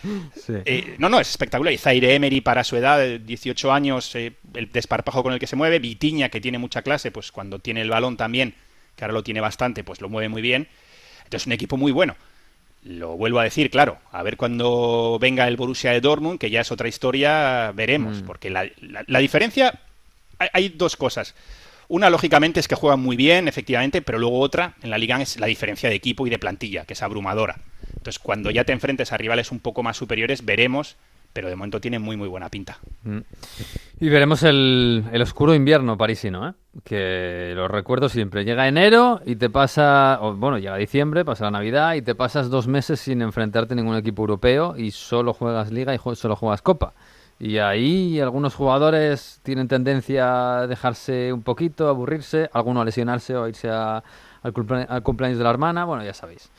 Eh, 0.65 0.95
no, 0.97 1.11
no, 1.11 1.21
es 1.21 1.29
espectacular. 1.29 1.75
Y 1.75 1.77
Zaire 1.77 2.15
Emery 2.15 2.41
para 2.41 2.65
su 2.65 2.75
edad, 2.75 3.21
18 3.21 3.71
años, 3.71 4.15
eh, 4.15 4.33
el 4.55 4.73
desparpajo 4.73 5.23
con 5.23 5.35
el 5.35 5.39
que 5.39 5.47
se 5.47 5.57
mueve, 5.57 5.79
Vitiña, 5.79 6.31
que 6.31 6.41
tiene 6.41 6.57
mucha 6.57 6.81
clase, 6.81 7.11
pues 7.11 7.31
cuando 7.31 7.59
tiene 7.59 7.83
el 7.83 7.91
balón 7.91 8.17
también 8.17 8.55
que 8.99 9.05
ahora 9.05 9.15
lo 9.15 9.23
tiene 9.23 9.41
bastante, 9.41 9.85
pues 9.85 10.01
lo 10.01 10.09
mueve 10.09 10.29
muy 10.29 10.43
bien. 10.43 10.67
Entonces, 11.25 11.47
un 11.47 11.53
equipo 11.53 11.77
muy 11.77 11.93
bueno. 11.93 12.17
Lo 12.83 13.17
vuelvo 13.17 13.39
a 13.39 13.45
decir, 13.45 13.71
claro, 13.71 13.99
a 14.11 14.23
ver 14.23 14.37
cuando 14.37 15.19
venga 15.21 15.47
el 15.47 15.57
Borussia 15.57 15.93
de 15.93 16.01
Dortmund, 16.01 16.39
que 16.39 16.51
ya 16.51 16.61
es 16.61 16.73
otra 16.73 16.89
historia, 16.89 17.73
veremos, 17.75 18.23
mm. 18.23 18.27
porque 18.27 18.51
la, 18.51 19.21
diferencia, 19.21 19.81
hay, 20.39 20.69
dos 20.71 20.97
cosas. 20.97 21.35
Una, 21.87 22.11
lógicamente, 22.11 22.61
es 22.61 22.69
que 22.69 22.75
juegan 22.75 23.01
muy 23.01 23.17
bien, 23.17 23.47
efectivamente, 23.47 24.03
pero 24.03 24.19
luego 24.19 24.41
otra, 24.41 24.75
en 24.83 24.91
la 24.91 24.99
liga, 24.99 25.21
es 25.23 25.39
la 25.39 25.47
diferencia 25.47 25.89
de 25.89 25.95
equipo 25.95 26.27
y 26.27 26.31
de 26.31 26.39
plantilla, 26.39 26.85
que 26.85 26.95
es 26.95 27.03
abrumadora. 27.03 27.59
Entonces, 27.97 28.19
cuando 28.19 28.51
ya 28.51 28.65
te 28.65 28.73
enfrentes 28.73 29.13
a 29.13 29.17
rivales 29.17 29.53
un 29.53 29.61
poco 29.61 29.83
más 29.83 29.97
superiores, 29.97 30.45
veremos 30.45 30.97
pero 31.33 31.49
de 31.49 31.57
momento 31.57 31.81
tiene 31.81 31.99
muy 31.99 32.17
muy 32.17 32.29
buena 32.29 32.49
pinta. 32.49 32.79
Mm. 33.05 33.19
Y 34.01 34.09
veremos 34.09 34.45
el, 34.45 35.05
oscuro 35.21 35.55
invierno 35.55 35.99
parisino, 35.99 36.49
¿eh? 36.49 36.53
que 36.85 37.53
lo 37.57 37.67
recuerdo 37.67 38.09
siempre. 38.09 38.45
Llega 38.45 38.69
enero 38.69 39.21
y 39.27 39.37
te 39.37 39.51
pasa, 39.51 40.19
bueno, 40.37 40.59
llega 40.59 40.77
diciembre, 40.77 41.25
pasa 41.25 41.45
la 41.45 41.51
Navidad 41.51 41.95
y 41.95 42.03
te 42.03 42.15
pasas 42.15 42.49
dos 42.49 42.69
meses 42.69 43.01
sin 43.01 43.23
enfrentarte 43.23 43.75
a 43.75 43.77
ningún 43.77 43.97
equipo 43.97 44.23
europeo 44.23 44.77
y 44.77 44.93
solo 44.93 45.33
juegas 45.33 45.73
liga 45.73 45.95
y 45.95 45.99
solo 46.15 46.37
juegas 46.37 46.63
copa. 46.63 46.95
Y 47.41 47.59
ahí 47.59 48.21
algunos 48.21 48.55
jugadores 48.55 49.41
tienen 49.43 49.67
tendencia 49.69 50.59
a 50.59 50.67
dejarse 50.67 51.33
un 51.33 51.43
poquito, 51.43 51.87
a 51.87 51.91
aburrirse, 51.91 52.51
algunos 52.53 52.83
a 52.83 52.85
lesionarse 52.85 53.37
o 53.37 53.45
a 53.45 53.49
irse 53.49 53.69
al, 53.69 54.03
al 54.43 55.03
cumpleaños 55.03 55.39
de 55.39 55.45
la 55.45 55.51
hermana, 55.51 55.85
bueno, 55.85 56.05
ya 56.05 56.15
sabéis. 56.15 56.51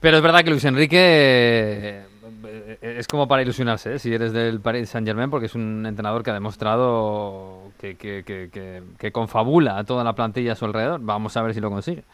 Pero 0.00 0.18
es 0.18 0.22
verdad 0.22 0.44
que 0.44 0.50
Luis 0.50 0.64
Enrique 0.64 0.98
eh, 1.00 2.96
es 2.98 3.08
como 3.08 3.26
para 3.26 3.42
ilusionarse, 3.42 3.94
¿eh? 3.94 3.98
si 3.98 4.12
eres 4.12 4.32
del 4.32 4.60
Paris 4.60 4.90
Saint 4.90 5.06
Germain, 5.06 5.30
porque 5.30 5.46
es 5.46 5.54
un 5.54 5.86
entrenador 5.86 6.22
que 6.22 6.30
ha 6.30 6.34
demostrado 6.34 7.72
que, 7.78 7.96
que, 7.96 8.22
que, 8.24 8.82
que, 8.98 9.12
confabula 9.12 9.78
a 9.78 9.84
toda 9.84 10.04
la 10.04 10.14
plantilla 10.14 10.52
a 10.52 10.54
su 10.54 10.64
alrededor. 10.64 11.00
Vamos 11.02 11.36
a 11.36 11.42
ver 11.42 11.54
si 11.54 11.60
lo 11.60 11.70
consigue. 11.70 12.04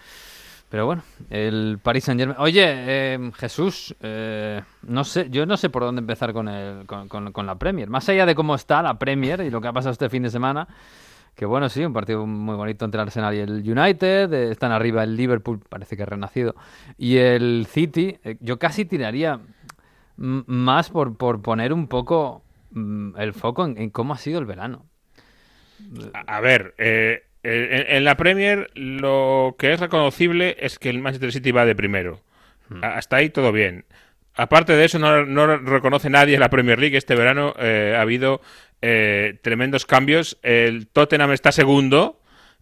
Pero 0.68 0.86
bueno, 0.86 1.02
el 1.28 1.78
Paris 1.82 2.04
Saint 2.04 2.20
Germain. 2.20 2.40
Oye, 2.40 2.64
eh, 2.66 3.30
Jesús, 3.34 3.94
no 4.00 5.04
sé, 5.04 5.28
yo 5.28 5.44
no 5.44 5.56
sé 5.56 5.68
por 5.68 5.82
dónde 5.82 6.00
empezar 6.00 6.32
con, 6.32 6.48
el, 6.48 6.86
con, 6.86 7.08
con, 7.08 7.46
la 7.46 7.56
Premier. 7.56 7.90
Más 7.90 8.08
allá 8.08 8.24
de 8.24 8.34
cómo 8.34 8.54
está 8.54 8.80
la 8.80 8.98
Premier 8.98 9.42
y 9.42 9.50
lo 9.50 9.60
que 9.60 9.68
ha 9.68 9.72
pasado 9.72 9.92
este 9.92 10.08
fin 10.08 10.22
de 10.22 10.30
semana, 10.30 10.66
que 11.34 11.46
bueno, 11.46 11.68
sí, 11.68 11.84
un 11.84 11.92
partido 11.92 12.26
muy 12.26 12.56
bonito 12.56 12.84
entre 12.84 13.00
el 13.00 13.06
Arsenal 13.06 13.34
y 13.34 13.38
el 13.38 13.50
United. 13.50 14.32
están 14.32 14.70
arriba 14.72 15.02
el 15.02 15.16
Liverpool, 15.16 15.60
parece 15.68 15.96
que 15.96 16.02
ha 16.02 16.06
renacido. 16.06 16.54
Y 16.98 17.16
el 17.16 17.66
City, 17.68 18.18
yo 18.40 18.58
casi 18.58 18.84
tiraría 18.84 19.40
más 20.16 20.90
por, 20.90 21.16
por 21.16 21.42
poner 21.42 21.72
un 21.72 21.88
poco 21.88 22.44
mm, 22.72 23.16
el 23.18 23.32
foco 23.32 23.64
en, 23.64 23.90
cómo 23.90 24.14
ha 24.14 24.18
sido 24.18 24.38
el 24.38 24.46
verano. 24.46 24.86
A, 26.26 26.40
ver, 26.40 26.74
eh, 26.78 27.24
en, 27.42 28.04
la 28.04 28.16
Premier 28.16 28.70
lo 28.74 29.56
que 29.58 29.72
es 29.72 29.80
reconocible 29.80 30.56
es 30.60 30.78
que 30.78 30.90
el 30.90 31.00
Manchester 31.00 31.32
City 31.32 31.50
va 31.50 31.64
de 31.64 31.74
primero. 31.74 32.20
Hmm. 32.68 32.84
Hasta 32.84 33.16
ahí 33.16 33.30
todo 33.30 33.52
bien. 33.52 33.84
Aparte 34.34 34.74
de 34.74 34.84
eso, 34.84 34.98
no, 34.98 35.26
no, 35.26 35.58
reconoce 35.58 36.08
nadie 36.08 36.34
en 36.34 36.40
la 36.40 36.50
Premier 36.50 36.78
League. 36.78 36.96
Este 36.96 37.14
verano 37.14 37.54
eh, 37.58 37.94
ha 37.96 38.00
habido 38.00 38.40
eh, 38.82 39.38
tremendos 39.42 39.86
cambios. 39.86 40.38
El 40.42 40.88
Tottenham 40.88 41.32
está 41.32 41.52
segundo. 41.52 42.18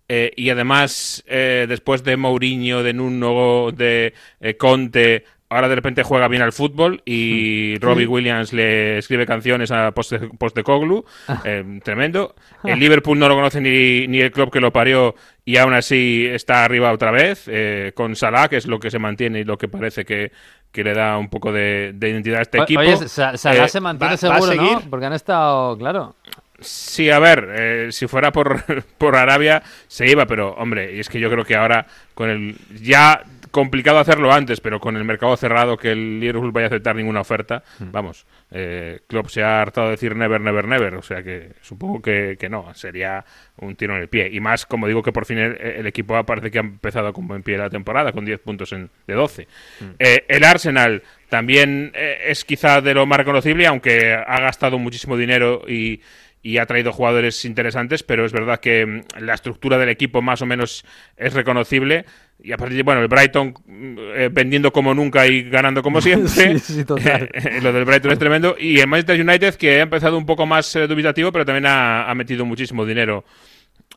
y 0.08 0.50
además, 0.50 1.24
después 1.26 2.02
de 2.02 2.16
Mourinho, 2.16 2.82
de 2.82 2.92
Nuno, 2.92 3.70
de 3.70 4.12
Conte, 4.58 5.24
ahora 5.50 5.68
de 5.68 5.74
repente 5.74 6.04
juega 6.04 6.28
bien 6.28 6.42
al 6.42 6.52
fútbol 6.52 7.02
y 7.04 7.76
Robbie 7.80 8.06
Williams 8.06 8.52
le 8.52 8.98
escribe 8.98 9.26
canciones 9.26 9.72
a 9.72 9.90
post 9.92 10.12
de 10.12 10.62
Coglu, 10.62 11.04
ah. 11.26 11.42
eh, 11.44 11.80
tremendo. 11.82 12.36
El 12.62 12.78
Liverpool 12.78 13.18
no 13.18 13.28
lo 13.28 13.34
conoce 13.34 13.60
ni, 13.60 14.06
ni, 14.06 14.20
el 14.20 14.30
club 14.30 14.50
que 14.52 14.60
lo 14.60 14.72
parió 14.72 15.16
y 15.44 15.56
aún 15.56 15.74
así 15.74 16.26
está 16.30 16.64
arriba 16.64 16.92
otra 16.92 17.10
vez, 17.10 17.44
eh, 17.48 17.90
con 17.94 18.14
Salah, 18.14 18.48
que 18.48 18.56
es 18.56 18.66
lo 18.66 18.78
que 18.78 18.92
se 18.92 19.00
mantiene 19.00 19.40
y 19.40 19.44
lo 19.44 19.58
que 19.58 19.66
parece 19.66 20.04
que, 20.04 20.30
le 20.74 20.94
da 20.94 21.18
un 21.18 21.28
poco 21.28 21.52
de, 21.52 21.94
identidad 22.00 22.40
a 22.40 22.42
este 22.42 22.58
equipo. 22.58 22.80
Oye, 22.80 23.08
Salah 23.08 23.68
se 23.68 23.80
mantiene 23.80 24.16
seguro, 24.16 24.54
¿no? 24.54 24.80
Porque 24.88 25.06
han 25.06 25.12
estado, 25.12 25.76
claro... 25.76 26.14
Sí, 26.62 27.08
a 27.08 27.18
ver, 27.18 27.90
si 27.90 28.06
fuera 28.06 28.32
por, 28.32 28.62
por 28.98 29.16
Arabia 29.16 29.62
se 29.88 30.06
iba, 30.06 30.26
pero 30.26 30.54
hombre, 30.54 30.94
y 30.94 31.00
es 31.00 31.08
que 31.08 31.18
yo 31.18 31.30
creo 31.30 31.44
que 31.44 31.56
ahora 31.56 31.86
con 32.14 32.28
el 32.28 32.58
ya 32.82 33.22
complicado 33.50 33.98
hacerlo 33.98 34.32
antes, 34.32 34.60
pero 34.60 34.80
con 34.80 34.96
el 34.96 35.04
mercado 35.04 35.36
cerrado 35.36 35.76
que 35.76 35.92
el 35.92 36.20
Liverpool 36.20 36.52
vaya 36.52 36.66
a 36.66 36.68
aceptar 36.68 36.96
ninguna 36.96 37.20
oferta, 37.20 37.62
hmm. 37.78 37.90
vamos, 37.90 38.26
eh, 38.50 39.00
Klopp 39.06 39.28
se 39.28 39.42
ha 39.42 39.60
hartado 39.60 39.88
de 39.88 39.92
decir 39.92 40.14
never, 40.16 40.40
never, 40.40 40.66
never, 40.66 40.94
o 40.94 41.02
sea 41.02 41.22
que 41.22 41.52
supongo 41.60 42.00
que, 42.00 42.36
no, 42.50 42.72
sería 42.74 43.24
un 43.58 43.76
tiro 43.76 43.94
en 43.94 44.02
el 44.02 44.08
pie. 44.08 44.28
Y 44.32 44.40
más, 44.40 44.66
como 44.66 44.86
digo, 44.86 45.02
que 45.02 45.12
por 45.12 45.26
fin 45.26 45.38
el, 45.38 45.86
equipo 45.86 46.22
parece 46.24 46.50
que 46.50 46.58
ha 46.58 46.62
empezado 46.62 47.12
como 47.12 47.34
en 47.34 47.42
pie 47.42 47.58
la 47.58 47.70
temporada, 47.70 48.12
con 48.12 48.24
10 48.24 48.40
puntos 48.40 48.72
en, 48.72 48.90
de 49.06 49.14
12. 49.14 49.48
Hmm. 49.80 49.84
Eh, 49.98 50.24
el 50.28 50.44
Arsenal 50.44 51.02
también 51.28 51.92
eh, 51.94 52.18
es 52.26 52.44
quizá 52.44 52.80
de 52.80 52.94
lo 52.94 53.06
más 53.06 53.18
reconocible, 53.18 53.66
aunque 53.66 54.14
ha 54.14 54.40
gastado 54.40 54.78
muchísimo 54.78 55.16
dinero 55.16 55.62
y 55.66 56.00
y 56.42 56.58
ha 56.58 56.66
traído 56.66 56.92
jugadores 56.92 57.44
interesantes, 57.44 58.02
pero 58.02 58.24
es 58.24 58.32
verdad 58.32 58.60
que 58.60 58.86
mm, 58.86 59.20
la 59.20 59.34
estructura 59.34 59.78
del 59.78 59.90
equipo 59.90 60.22
más 60.22 60.40
o 60.42 60.46
menos 60.46 60.84
es 61.16 61.34
reconocible. 61.34 62.06
Y 62.42 62.52
a 62.52 62.56
partir 62.56 62.78
de, 62.78 62.82
bueno, 62.82 63.02
el 63.02 63.08
Brighton 63.08 63.54
mm, 63.66 63.98
eh, 64.16 64.28
vendiendo 64.32 64.72
como 64.72 64.94
nunca 64.94 65.26
y 65.26 65.50
ganando 65.50 65.82
como 65.82 66.00
siempre. 66.00 66.58
sí, 66.58 66.84
total. 66.84 67.30
Eh, 67.40 67.60
lo 67.62 67.72
del 67.72 67.84
Brighton 67.84 68.12
es 68.12 68.18
tremendo. 68.18 68.56
Y 68.58 68.80
el 68.80 68.86
Manchester 68.86 69.20
United, 69.20 69.54
que 69.56 69.80
ha 69.80 69.82
empezado 69.82 70.16
un 70.16 70.26
poco 70.26 70.46
más 70.46 70.74
eh, 70.76 70.86
dubitativo, 70.86 71.30
pero 71.30 71.44
también 71.44 71.66
ha, 71.66 72.12
metido 72.14 72.44
muchísimo 72.44 72.86
dinero 72.86 73.24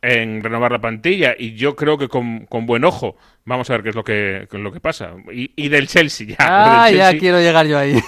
en 0.02 0.42
renovar 0.42 0.72
la 0.72 0.80
plantilla. 0.80 1.34
Y 1.38 1.54
yo 1.54 1.74
creo 1.74 1.96
que 1.96 2.08
con, 2.08 2.46
buen 2.66 2.84
ojo. 2.84 3.16
Vamos 3.46 3.68
a 3.70 3.74
ver 3.74 3.82
qué 3.82 3.88
es 3.90 3.94
lo 3.94 4.04
que, 4.04 4.46
lo 4.50 4.72
que 4.72 4.80
pasa. 4.80 5.12
Y, 5.32 5.68
del 5.68 5.86
Chelsea, 5.86 6.26
ya. 6.26 6.36
Ah, 6.38 6.90
ya 6.90 7.16
quiero 7.18 7.40
llegar 7.40 7.66
yo 7.66 7.78
ahí. 7.78 7.98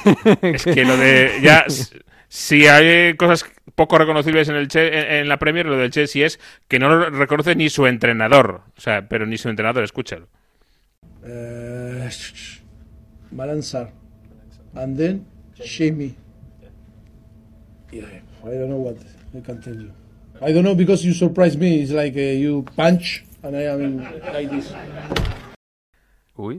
es 0.42 0.64
que 0.64 0.84
lo 0.84 0.96
de. 0.98 1.38
Ya, 1.42 1.64
si 2.28 2.66
hay 2.66 3.14
cosas 3.14 3.44
poco 3.76 3.98
reconocibles 3.98 4.48
en, 4.48 4.56
el 4.56 4.68
en, 4.74 5.28
la 5.28 5.38
Premier, 5.38 5.66
lo 5.66 5.76
del 5.76 5.90
Chelsea 5.92 6.26
es 6.26 6.40
que 6.66 6.80
no 6.80 6.88
lo 6.88 7.10
reconoce 7.10 7.54
ni 7.54 7.68
su 7.70 7.86
entrenador. 7.86 8.62
O 8.76 8.80
sea, 8.80 9.06
pero 9.08 9.26
ni 9.26 9.38
su 9.38 9.48
entrenador, 9.48 9.84
escúchalo. 9.84 10.26
Uh, 11.22 12.08
Malansar. 13.30 13.90
And 14.74 14.96
then 14.96 15.26
Shemi. 15.58 16.14
Yeah, 17.92 18.04
I 18.44 18.50
don't 18.50 18.68
know 18.68 18.78
what 18.78 18.96
I 19.34 19.40
can 19.40 19.60
tell 19.60 19.74
you. 19.74 19.92
I 20.40 20.52
don't 20.52 20.64
know 20.64 20.74
because 20.74 21.04
you 21.04 21.14
surprised 21.14 21.58
me. 21.58 21.82
It's 21.82 21.92
like 21.92 22.16
uh, 22.16 22.20
you 22.20 22.64
punch 22.76 23.24
and 23.42 23.56
I 23.56 23.62
am 23.62 23.98
like 24.32 24.50
this. 24.50 24.72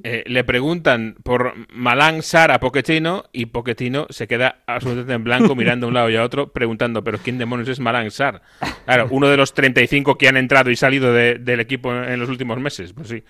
Eh, 0.04 0.24
le 0.26 0.44
preguntan 0.44 1.16
por 1.24 1.54
Malang 1.72 2.22
Sar 2.22 2.52
a 2.52 2.60
Pochettino 2.60 3.26
y 3.32 3.48
Pochettino 3.48 4.08
se 4.10 4.28
queda 4.28 4.64
absolutamente 4.66 5.14
en 5.14 5.24
blanco 5.24 5.56
mirando 5.56 5.86
a 5.86 5.90
un 5.90 5.94
lado 5.94 6.10
y 6.10 6.16
a 6.16 6.24
otro 6.24 6.52
preguntando, 6.52 7.04
pero 7.04 7.20
¿quién 7.20 7.38
demonios 7.38 7.70
es 7.70 7.80
Malang 7.80 8.10
Sar? 8.12 8.42
Claro, 8.86 9.08
uno 9.12 9.28
de 9.28 9.38
los 9.38 9.54
35 9.54 10.18
que 10.18 10.28
han 10.28 10.38
entrado 10.38 10.72
y 10.72 10.76
salido 10.76 11.14
del 11.14 11.60
equipo 11.60 11.94
en 11.94 12.20
los 12.20 12.30
últimos 12.30 12.60
meses. 12.60 12.94
Pues 12.94 13.08
sí, 13.08 13.24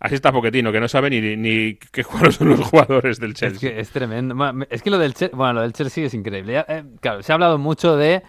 así 0.00 0.14
está 0.14 0.32
Pochettino, 0.32 0.72
que 0.72 0.80
no 0.80 0.88
sabe 0.88 1.10
ni, 1.10 1.36
ni 1.36 1.74
qué 1.74 2.02
jugadores 2.02 2.36
son 2.36 2.48
los 2.50 2.60
jugadores 2.60 3.18
del 3.18 3.34
Chelsea. 3.34 3.68
Es 3.70 3.74
que 3.74 3.80
es 3.80 3.90
tremendo. 3.90 4.36
Es 4.70 4.82
que 4.82 4.90
lo 4.90 4.98
del, 4.98 5.14
bueno, 5.32 5.54
lo 5.54 5.62
del 5.62 5.72
Chelsea 5.72 6.06
es 6.06 6.14
increíble. 6.14 6.64
Eh, 6.68 6.84
claro, 7.00 7.22
se 7.22 7.32
ha 7.32 7.34
hablado 7.34 7.58
mucho 7.58 7.96
de 7.96 8.22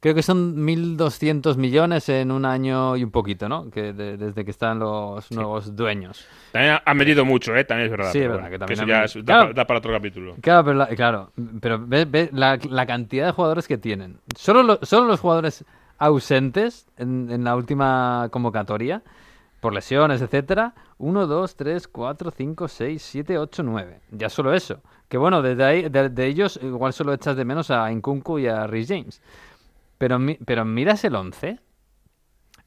creo 0.00 0.14
que 0.14 0.22
son 0.22 0.56
1.200 0.66 1.56
millones 1.56 2.08
en 2.08 2.30
un 2.30 2.44
año 2.44 2.96
y 2.96 3.04
un 3.04 3.10
poquito, 3.10 3.48
¿no? 3.48 3.70
Que 3.70 3.92
desde 3.92 4.44
que 4.44 4.50
están 4.50 4.78
los 4.78 5.30
nuevos 5.32 5.74
dueños. 5.74 6.26
También 6.52 6.78
han 6.84 6.96
medido 6.96 7.24
mucho, 7.24 7.54
¿eh? 7.54 7.64
También 7.64 7.86
es 7.86 7.90
verdad. 7.90 8.12
Sí, 8.12 8.20
es 8.20 8.28
verdad. 8.28 8.50
Que 8.50 8.58
también 8.58 8.90
eso 8.90 9.20
ya 9.20 9.52
da, 9.52 9.66
para 9.66 9.78
otro 9.78 9.92
capítulo. 9.92 10.36
Claro, 10.40 10.64
pero, 10.64 10.96
claro, 10.96 11.32
pero 11.60 11.84
ve, 11.86 12.30
la, 12.32 12.58
la, 12.68 12.86
cantidad 12.86 13.26
de 13.26 13.32
jugadores 13.32 13.66
que 13.68 13.78
tienen. 13.78 14.18
Solo, 14.36 14.78
solo 14.82 15.06
los 15.06 15.20
jugadores 15.20 15.64
ausentes 15.98 16.86
en, 16.96 17.30
en, 17.30 17.44
la 17.44 17.56
última 17.56 18.28
convocatoria, 18.30 19.02
por 19.60 19.72
lesiones, 19.72 20.20
etcétera, 20.20 20.74
1, 20.98 21.26
2, 21.26 21.56
3, 21.56 21.88
4, 21.88 22.30
5, 22.30 22.68
6, 22.68 23.02
7, 23.02 23.38
8, 23.38 23.62
9. 23.62 24.00
Ya 24.12 24.28
solo 24.28 24.54
eso. 24.54 24.80
Que 25.08 25.18
bueno, 25.18 25.42
desde 25.42 25.64
ahí, 25.64 25.88
de, 25.88 26.26
ellos 26.26 26.58
igual 26.62 26.92
solo 26.92 27.12
echas 27.12 27.36
de 27.36 27.44
menos 27.44 27.70
a 27.70 27.90
Inkunku 27.92 28.38
y 28.38 28.48
a 28.48 28.66
Rhys 28.66 28.88
James. 28.88 29.20
Pero, 29.98 30.18
pero 30.44 30.64
miras 30.64 31.04
el 31.04 31.14
11. 31.14 31.58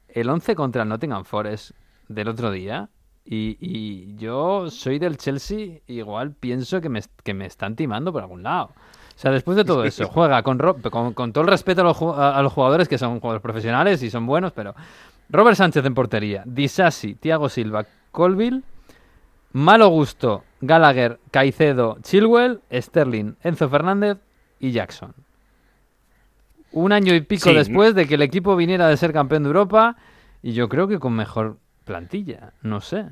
El 0.08 0.28
11 0.28 0.56
contra 0.56 0.82
el 0.82 0.88
Nottingham 0.88 1.24
Forest 1.24 1.72
del 2.08 2.28
otro 2.28 2.50
día. 2.50 2.90
Y, 3.24 4.16
yo 4.16 4.70
soy 4.70 4.98
del 4.98 5.16
Chelsea, 5.16 5.80
igual 5.86 6.32
pienso 6.32 6.80
que 6.80 6.88
me, 6.88 7.00
que 7.22 7.32
me 7.32 7.46
están 7.46 7.76
timando 7.76 8.12
por 8.12 8.22
algún 8.22 8.42
lado. 8.42 8.70
O 8.74 9.22
sea, 9.22 9.30
después 9.30 9.56
de 9.56 9.64
todo 9.64 9.84
eso, 9.84 10.08
juega 10.12 10.42
con, 10.42 10.58
con, 10.58 11.12
con 11.12 11.32
todo 11.32 11.44
el 11.44 11.50
respeto 11.50 11.82
a 11.82 11.84
los, 11.84 12.02
a, 12.02 12.42
los, 12.42 12.52
jugadores 12.52 12.88
que 12.88 12.98
son 12.98 13.20
jugadores 13.20 13.42
profesionales 13.42 14.02
y 14.02 14.10
son 14.10 14.26
buenos, 14.26 14.52
pero 14.52 14.74
Robert 15.28 15.56
Sánchez 15.56 15.84
en 15.84 15.94
portería, 15.94 16.42
Disasi, 16.46 17.14
Thiago 17.14 17.48
Silva, 17.48 17.86
Colville, 18.10 18.62
Malo 19.52 19.88
Gusto, 19.88 20.44
Gallagher, 20.60 21.20
Caicedo, 21.30 21.98
Chilwell, 22.02 22.62
Sterling, 22.72 23.34
Enzo 23.42 23.68
Fernández 23.68 24.18
y 24.58 24.72
Jackson. 24.72 25.14
Un 26.72 26.92
año 26.92 27.14
y 27.14 27.20
pico 27.20 27.52
después 27.52 27.94
de 27.94 28.06
que 28.06 28.14
el 28.14 28.22
equipo 28.22 28.56
viniera 28.56 28.88
de 28.88 28.96
ser 28.96 29.12
campeón 29.12 29.42
de 29.42 29.48
Europa 29.48 29.96
y 30.42 30.52
yo 30.52 30.68
creo 30.68 30.88
que 30.88 30.98
con 30.98 31.14
mejor 31.14 31.58
plantilla, 31.84 32.52
no 32.62 32.80
sé. 32.80 33.06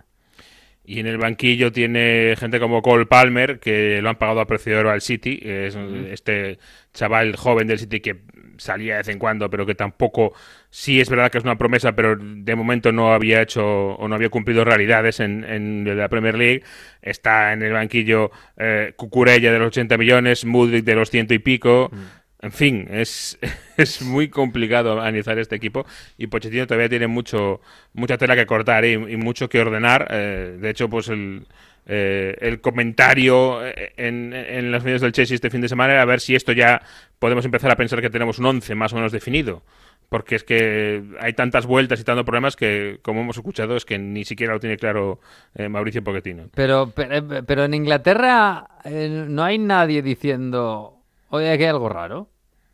Y 0.84 1.00
en 1.00 1.06
el 1.06 1.18
banquillo 1.18 1.70
tiene 1.70 2.34
gente 2.38 2.58
como 2.58 2.80
Cole 2.80 3.04
Palmer, 3.04 3.60
que 3.60 4.00
lo 4.00 4.08
han 4.08 4.16
pagado 4.16 4.40
a 4.40 4.46
precio 4.46 4.72
de 4.72 4.78
oro 4.78 4.90
al 4.90 5.02
City. 5.02 5.38
Es 5.42 5.76
este 5.76 6.58
chaval 6.94 7.36
joven 7.36 7.66
del 7.66 7.78
City 7.78 8.00
que 8.00 8.22
salía 8.56 8.94
de 8.94 8.98
vez 9.00 9.08
en 9.08 9.18
cuando, 9.18 9.50
pero 9.50 9.66
que 9.66 9.74
tampoco, 9.74 10.32
sí 10.70 10.98
es 10.98 11.10
verdad 11.10 11.30
que 11.30 11.36
es 11.36 11.44
una 11.44 11.58
promesa, 11.58 11.94
pero 11.94 12.16
de 12.18 12.54
momento 12.54 12.90
no 12.90 13.12
había 13.12 13.42
hecho 13.42 13.64
o 13.64 14.08
no 14.08 14.14
había 14.14 14.30
cumplido 14.30 14.64
realidades 14.64 15.20
en, 15.20 15.44
en 15.44 15.96
la 15.96 16.08
Premier 16.08 16.36
League. 16.36 16.62
Está 17.02 17.52
en 17.52 17.62
el 17.62 17.72
banquillo 17.74 18.30
eh, 18.56 18.94
Cucurella 18.96 19.52
de 19.52 19.58
los 19.58 19.68
80 19.68 19.98
millones, 19.98 20.44
Mudrik 20.44 20.84
de 20.84 20.94
los 20.94 21.10
ciento 21.10 21.34
y 21.34 21.38
pico. 21.38 21.90
En 22.40 22.52
fin, 22.52 22.86
es, 22.90 23.38
es 23.76 24.02
muy 24.02 24.28
complicado 24.28 25.00
analizar 25.00 25.38
este 25.38 25.56
equipo 25.56 25.86
y 26.16 26.28
Pochettino 26.28 26.66
todavía 26.66 26.88
tiene 26.88 27.06
mucho 27.06 27.60
mucha 27.94 28.16
tela 28.16 28.36
que 28.36 28.46
cortar 28.46 28.84
y, 28.84 28.96
mucho 29.16 29.48
que 29.48 29.60
ordenar. 29.60 30.06
Eh, 30.10 30.56
de 30.60 30.70
hecho, 30.70 30.88
pues 30.88 31.08
el, 31.08 31.46
eh, 31.86 32.36
el 32.40 32.60
comentario 32.60 33.66
eh, 33.66 33.92
en, 33.96 34.32
en 34.32 34.70
los 34.70 34.84
medios 34.84 35.00
del 35.00 35.12
Chelsea 35.12 35.34
este 35.34 35.50
fin 35.50 35.60
de 35.60 35.68
semana 35.68 35.94
era 35.94 36.02
a 36.02 36.06
ver 36.06 36.20
si 36.20 36.36
esto 36.36 36.52
ya 36.52 36.82
podemos 37.18 37.44
empezar 37.44 37.70
a 37.70 37.76
pensar 37.76 38.00
que 38.00 38.10
tenemos 38.10 38.38
un 38.38 38.46
11 38.46 38.74
más 38.74 38.92
o 38.92 38.96
menos 38.96 39.12
definido. 39.12 39.62
Porque 40.08 40.36
es 40.36 40.44
que 40.44 41.02
hay 41.20 41.34
tantas 41.34 41.66
vueltas 41.66 42.00
y 42.00 42.04
tantos 42.04 42.24
problemas 42.24 42.56
que, 42.56 42.98
como 43.02 43.20
hemos 43.20 43.36
escuchado, 43.36 43.76
es 43.76 43.84
que 43.84 43.98
ni 43.98 44.24
siquiera 44.24 44.54
lo 44.54 44.60
tiene 44.60 44.78
claro 44.78 45.20
Mauricio 45.68 46.02
Pochettino. 46.02 46.44
Pero, 46.54 46.90
pero, 46.96 47.44
pero 47.44 47.64
en 47.64 47.74
Inglaterra 47.74 48.68
no 48.86 49.44
hay 49.44 49.58
nadie 49.58 50.00
diciendo 50.00 50.97
Oye, 51.30 51.50
aquí 51.50 51.64
hay 51.64 51.70
algo 51.70 51.88
raro. 51.88 52.28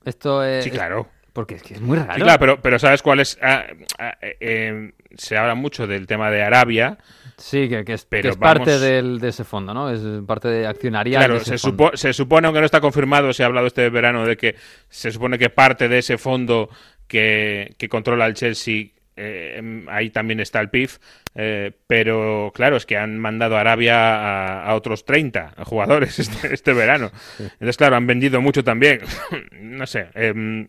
Esto 0.04 0.44
es. 0.44 0.64
Sí, 0.64 0.70
claro. 0.70 1.08
Porque 1.32 1.56
es 1.56 1.62
que 1.62 1.74
es 1.74 1.80
muy 1.80 1.98
raro. 1.98 2.14
Sí, 2.14 2.20
claro, 2.20 2.38
pero, 2.38 2.62
pero 2.62 2.78
¿sabes 2.78 3.02
cuál 3.02 3.18
es? 3.18 3.36
Ah, 3.42 3.64
ah, 3.98 4.16
eh, 4.20 4.36
em, 4.68 4.92
se 5.16 5.36
habla 5.36 5.56
mucho 5.56 5.86
del 5.86 6.06
tema 6.06 6.30
de 6.30 6.42
Arabia. 6.42 6.98
Sí, 7.36 7.68
que, 7.68 7.84
es, 7.92 8.04
parte 8.36 8.78
del, 8.78 9.18
de 9.18 9.28
ese 9.30 9.42
fondo, 9.42 9.74
¿no? 9.74 9.90
Es 9.90 10.00
parte 10.24 10.46
de 10.46 10.68
accionaria. 10.68 11.18
Claro, 11.18 11.40
se, 11.40 11.58
se, 11.58 12.12
supone, 12.12 12.46
aunque 12.46 12.60
no 12.60 12.66
está 12.66 12.80
confirmado, 12.80 13.32
se 13.32 13.42
ha 13.42 13.46
hablado 13.46 13.66
este 13.66 13.90
verano 13.90 14.24
de 14.24 14.36
que 14.36 14.54
se 14.88 15.10
supone 15.10 15.36
que 15.36 15.50
parte 15.50 15.88
de 15.88 15.98
ese 15.98 16.16
fondo 16.16 16.68
que, 17.08 17.74
que 17.76 17.88
controla 17.88 18.26
el 18.26 18.34
Chelsea 18.34 18.90
eh, 19.16 19.54
em, 19.58 19.88
ahí 19.88 20.10
también 20.10 20.40
está 20.40 20.60
el 20.60 20.70
PIF, 20.70 20.98
eh, 21.34 21.72
pero 21.86 22.52
claro, 22.54 22.76
es 22.76 22.86
que 22.86 22.96
han 22.96 23.18
mandado 23.18 23.56
a 23.56 23.60
Arabia 23.60 24.64
a, 24.64 24.74
otros 24.74 25.04
30 25.04 25.54
jugadores 25.64 26.18
este, 26.18 26.52
este, 26.52 26.72
verano. 26.72 27.10
Entonces, 27.38 27.76
claro, 27.76 27.96
han 27.96 28.06
vendido 28.06 28.40
mucho 28.40 28.64
también. 28.64 29.00
no 29.60 29.86
sé. 29.86 30.08
Em, 30.14 30.68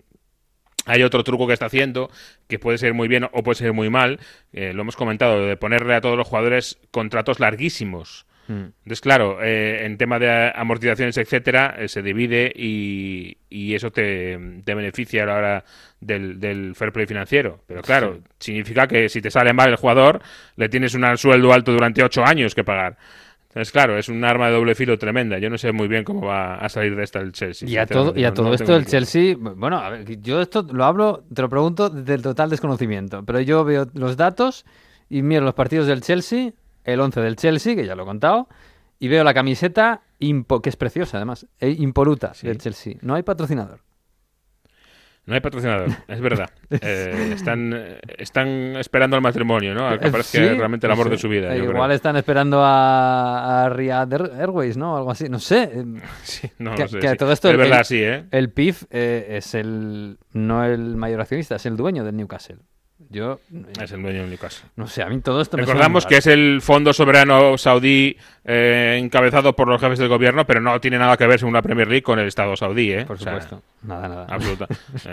hay 0.85 1.01
otro 1.03 1.23
truco 1.23 1.47
que 1.47 1.53
está 1.53 1.65
haciendo 1.65 2.11
que 2.47 2.59
puede 2.59 2.77
ser 2.77 2.93
muy 2.93 3.07
bien 3.07 3.27
o 3.31 3.43
puede 3.43 3.55
ser 3.55 3.73
muy 3.73 3.89
mal. 3.89 4.19
Eh, 4.53 4.73
lo 4.73 4.81
hemos 4.81 4.95
comentado, 4.95 5.45
de 5.45 5.57
ponerle 5.57 5.95
a 5.95 6.01
todos 6.01 6.17
los 6.17 6.27
jugadores 6.27 6.79
contratos 6.91 7.39
larguísimos. 7.39 8.25
Mm. 8.47 8.65
Entonces, 8.77 9.01
claro, 9.01 9.39
eh, 9.41 9.85
en 9.85 9.97
tema 9.97 10.19
de 10.19 10.51
amortizaciones, 10.55 11.17
etcétera, 11.17 11.75
eh, 11.77 11.87
se 11.87 12.01
divide 12.01 12.51
y, 12.55 13.37
eso 13.73 13.91
te, 13.91 14.37
beneficia 14.37 15.23
a 15.23 15.25
la 15.25 15.35
hora 15.35 15.65
del, 15.99 16.73
fair 16.75 16.91
play 16.91 17.05
financiero. 17.05 17.61
Pero 17.67 17.81
claro, 17.81 18.19
significa 18.39 18.87
que 18.87 19.09
si 19.09 19.21
te 19.21 19.31
sale 19.31 19.53
mal 19.53 19.69
el 19.69 19.75
jugador, 19.75 20.21
le 20.55 20.69
tienes 20.69 20.93
un 20.93 21.17
sueldo 21.17 21.51
alto 21.51 21.71
durante 21.71 22.03
ocho 22.03 22.23
años 22.23 22.53
que 22.53 22.63
pagar. 22.63 22.97
Es 23.55 23.71
claro, 23.71 23.97
es 23.97 24.09
un 24.09 24.23
arma 24.25 24.47
de 24.47 24.53
doble 24.53 24.75
filo 24.75 24.99
tremenda. 24.99 25.39
Yo 25.39 25.49
no 25.49 25.57
sé 25.57 25.71
muy 25.71 25.87
bien 25.87 26.03
cómo 26.03 26.27
va 26.27 26.55
a 26.55 26.67
salir 26.67 26.93
de 26.95 27.03
esta 27.03 27.19
el 27.19 27.31
Chelsea. 27.31 27.67
Y 27.67 27.77
a 27.77 27.85
todo, 27.85 28.13
y 28.13 28.25
a 28.25 28.33
todo 28.33 28.53
esto 28.53 28.75
el 28.75 28.85
Chelsea, 28.85 29.35
bueno, 29.37 29.77
a 29.77 29.89
ver, 29.89 30.21
yo 30.21 30.41
esto 30.41 30.67
lo 30.69 30.83
hablo, 30.83 31.23
te 31.33 31.41
lo 31.41 31.47
pregunto 31.47 31.89
del 31.89 32.21
total 32.21 32.49
desconocimiento, 32.49 33.23
pero 33.23 33.39
yo 33.39 33.63
veo 33.63 33.87
los 33.93 34.17
datos 34.17 34.65
y 35.09 35.21
miro 35.21 35.45
los 35.45 35.53
partidos 35.53 35.87
del 35.87 36.01
Chelsea, 36.01 36.51
el 36.85 36.99
11 36.99 37.21
del 37.21 37.35
Chelsea, 37.35 37.75
que 37.75 37.85
ya 37.85 37.95
lo 37.95 38.03
he 38.03 38.05
contado, 38.05 38.47
y 38.99 39.07
veo 39.07 39.23
la 39.23 39.33
camiseta, 39.33 40.01
que 40.19 40.69
es 40.69 40.75
preciosa 40.75 41.17
además, 41.17 41.47
e 41.59 41.69
impoluta 41.71 42.33
del 42.41 42.57
Chelsea. 42.57 42.95
No 43.01 43.15
hay 43.15 43.23
patrocinador. 43.23 43.81
No 45.25 45.33
hay 45.33 45.39
patrocinador, 45.39 45.89
es 46.07 46.21
verdad. 46.21 46.49
Eh, 46.81 47.31
están, 47.33 47.73
están 48.17 48.47
esperando 48.75 49.15
el 49.15 49.21
matrimonio, 49.21 49.73
¿no? 49.73 49.87
A 49.87 49.99
que 49.99 50.07
aparezca 50.07 50.39
realmente 50.39 50.87
el 50.87 50.91
amor 50.91 51.09
de 51.09 51.17
su 51.17 51.29
vida. 51.29 51.55
igual 51.55 51.91
están 51.91 52.15
esperando 52.17 52.61
a, 52.63 53.65
a, 53.65 53.69
Riyadh 53.69 54.39
Airways, 54.39 54.77
¿no? 54.77 54.97
Algo 54.97 55.11
así, 55.11 55.29
no 55.29 55.39
sé. 55.39 55.71
Sí, 56.23 56.49
no, 56.57 56.75
sé. 56.75 57.15
todo 57.15 57.31
esto, 57.31 57.49
es 57.49 57.57
verdad, 57.57 57.83
sí, 57.83 58.01
¿eh? 58.03 58.25
El 58.31 58.51
PIF 58.51 58.83
eh, 58.89 59.37
es 59.37 59.53
el 59.53 60.17
no 60.33 60.65
el 60.65 60.95
mayor 60.97 61.21
accionista, 61.21 61.55
es 61.55 61.65
el 61.65 61.77
dueño 61.77 62.03
del 62.03 62.17
Newcastle. 62.17 62.57
Yo, 63.09 63.39
es 63.81 63.91
el 63.91 64.01
dueño 64.01 64.23
de 64.23 64.29
Newcastle. 64.29 64.69
No 64.77 64.87
sé, 64.87 65.03
a 65.03 65.09
mí 65.09 65.19
todo 65.19 65.41
esto 65.41 65.57
me 65.57 65.63
Recordamos 65.63 66.05
que 66.05 66.17
es 66.17 66.27
el 66.27 66.61
Fondo 66.61 66.93
Soberano 66.93 67.57
Saudí 67.57 68.17
eh, 68.47 68.99
encabezado 69.01 69.55
por 69.55 69.67
los 69.67 69.81
jefes 69.81 69.97
del 69.97 70.07
gobierno, 70.07 70.45
pero 70.45 70.61
no 70.61 70.79
tiene 70.79 70.99
nada 70.99 71.17
que 71.17 71.25
ver, 71.25 71.39
según 71.39 71.55
la 71.55 71.63
Premier 71.63 71.87
League, 71.87 72.03
con 72.03 72.19
el 72.19 72.27
Estado 72.27 72.55
saudí. 72.55 72.91
¿eh? 72.91 73.03
Por 73.05 73.17
supuesto. 73.17 73.63
nada, 73.81 74.07
nada. 74.07 74.27
Absoluta. 74.29 74.67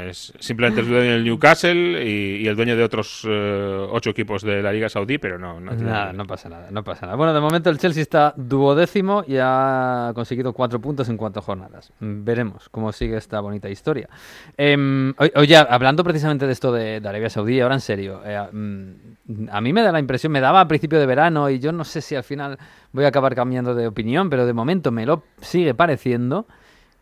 es 0.07 0.35
simplemente 0.39 0.83
el 0.83 0.89
dueño 0.89 1.13
del 1.13 1.25
Newcastle 1.25 2.05
y, 2.05 2.47
el 2.47 2.55
dueño 2.55 2.77
de 2.77 2.85
otros 2.85 3.27
eh, 3.27 3.87
ocho 3.91 4.11
equipos 4.11 4.43
de 4.43 4.63
la 4.63 4.71
Liga 4.71 4.91
Saudí, 4.91 5.17
pero 5.17 5.39
no. 5.39 5.59
nada, 5.61 6.13
no 6.13 6.27
pasa 6.27 6.51
nada, 6.51 6.71
no 6.71 6.85
pasa 6.85 7.07
nada. 7.07 7.17
Bueno, 7.17 7.33
de 7.33 7.41
momento 7.41 7.71
el 7.71 7.79
Chelsea 7.79 8.03
está 8.03 8.35
duodécimo 8.37 9.25
y 9.27 9.37
ha 9.41 10.13
conseguido 10.15 10.53
cuatro 10.53 10.79
puntos 10.79 11.09
en 11.09 11.17
cuatro 11.17 11.41
jornadas. 11.41 11.91
Veremos 12.01 12.69
cómo 12.69 12.93
sigue 12.93 13.17
esta 13.17 13.41
bonita 13.41 13.71
historia. 13.71 14.11
Em, 14.59 15.15
oye, 15.37 15.57
hablando 15.57 16.05
precisamente 16.05 16.47
de 16.47 16.53
esto 16.53 16.71
de, 16.71 17.01
de 17.01 17.09
Arabia 17.09 17.31
Saudí, 17.31 17.61
ahora 17.61 17.72
en 17.75 17.81
serio, 17.81 18.21
eh, 18.25 18.41
mm, 18.51 19.49
a 19.51 19.61
mí 19.61 19.73
me 19.73 19.83
da 19.83 19.93
la 19.93 19.99
impresión, 19.99 20.33
me 20.33 20.41
daba 20.41 20.61
a 20.61 20.69
principio 20.69 20.99
de 20.99 21.07
verano 21.07 21.51
y 21.51 21.59
yo 21.59 21.73
no 21.73 21.85
sé 21.85 22.01
si 22.01 22.15
al 22.15 22.25
final 22.25 22.59
voy 22.93 23.05
a 23.05 23.09
acabar 23.09 23.35
cambiando 23.35 23.75
de 23.75 23.87
opinión, 23.87 24.31
pero 24.31 24.47
de 24.47 24.53
momento 24.53 24.91
me 24.91 25.07
lo 25.07 25.25
sigue 25.41 25.75
pareciendo 25.75 26.47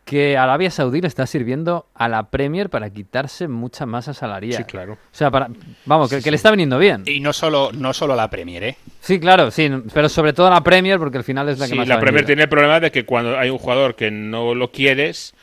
que 0.05 0.37
Arabia 0.37 0.71
Saudí 0.71 0.99
le 0.99 1.07
está 1.07 1.25
sirviendo 1.27 1.85
a 1.93 2.09
la 2.09 2.29
Premier 2.29 2.69
para 2.69 2.89
quitarse 2.89 3.47
mucha 3.47 3.85
masa 3.85 4.13
salarial. 4.13 4.57
Sí, 4.57 4.63
claro. 4.63 4.93
O 4.93 4.97
sea, 5.11 5.29
para, 5.31 5.49
vamos, 5.85 6.09
que, 6.09 6.29
le 6.29 6.35
está 6.35 6.51
viniendo 6.51 6.77
bien. 6.77 7.03
Y 7.05 7.19
no 7.19 7.33
solo, 7.33 7.71
no 7.71 7.93
solo 7.93 8.13
a 8.13 8.15
la 8.15 8.29
Premier, 8.29 8.63
¿eh? 8.63 8.77
Sí, 8.99 9.19
claro, 9.19 9.51
sí, 9.51 9.69
pero 9.93 10.09
sobre 10.09 10.33
todo 10.33 10.47
a 10.47 10.49
la 10.49 10.63
Premier 10.63 10.97
porque 10.99 11.17
al 11.17 11.23
final 11.23 11.49
es 11.49 11.59
la 11.59 11.67
que 11.67 11.75
más 11.75 11.87
la 11.87 11.99
Premier 11.99 12.25
tiene 12.25 12.43
el 12.43 12.49
problema 12.49 12.79
de 12.79 12.91
que 12.91 13.05
cuando 13.05 13.37
hay 13.37 13.49
un 13.49 13.57
jugador 13.57 13.95
que 13.95 14.11
no 14.11 14.55
lo 14.55 14.71
quieres 14.71 15.33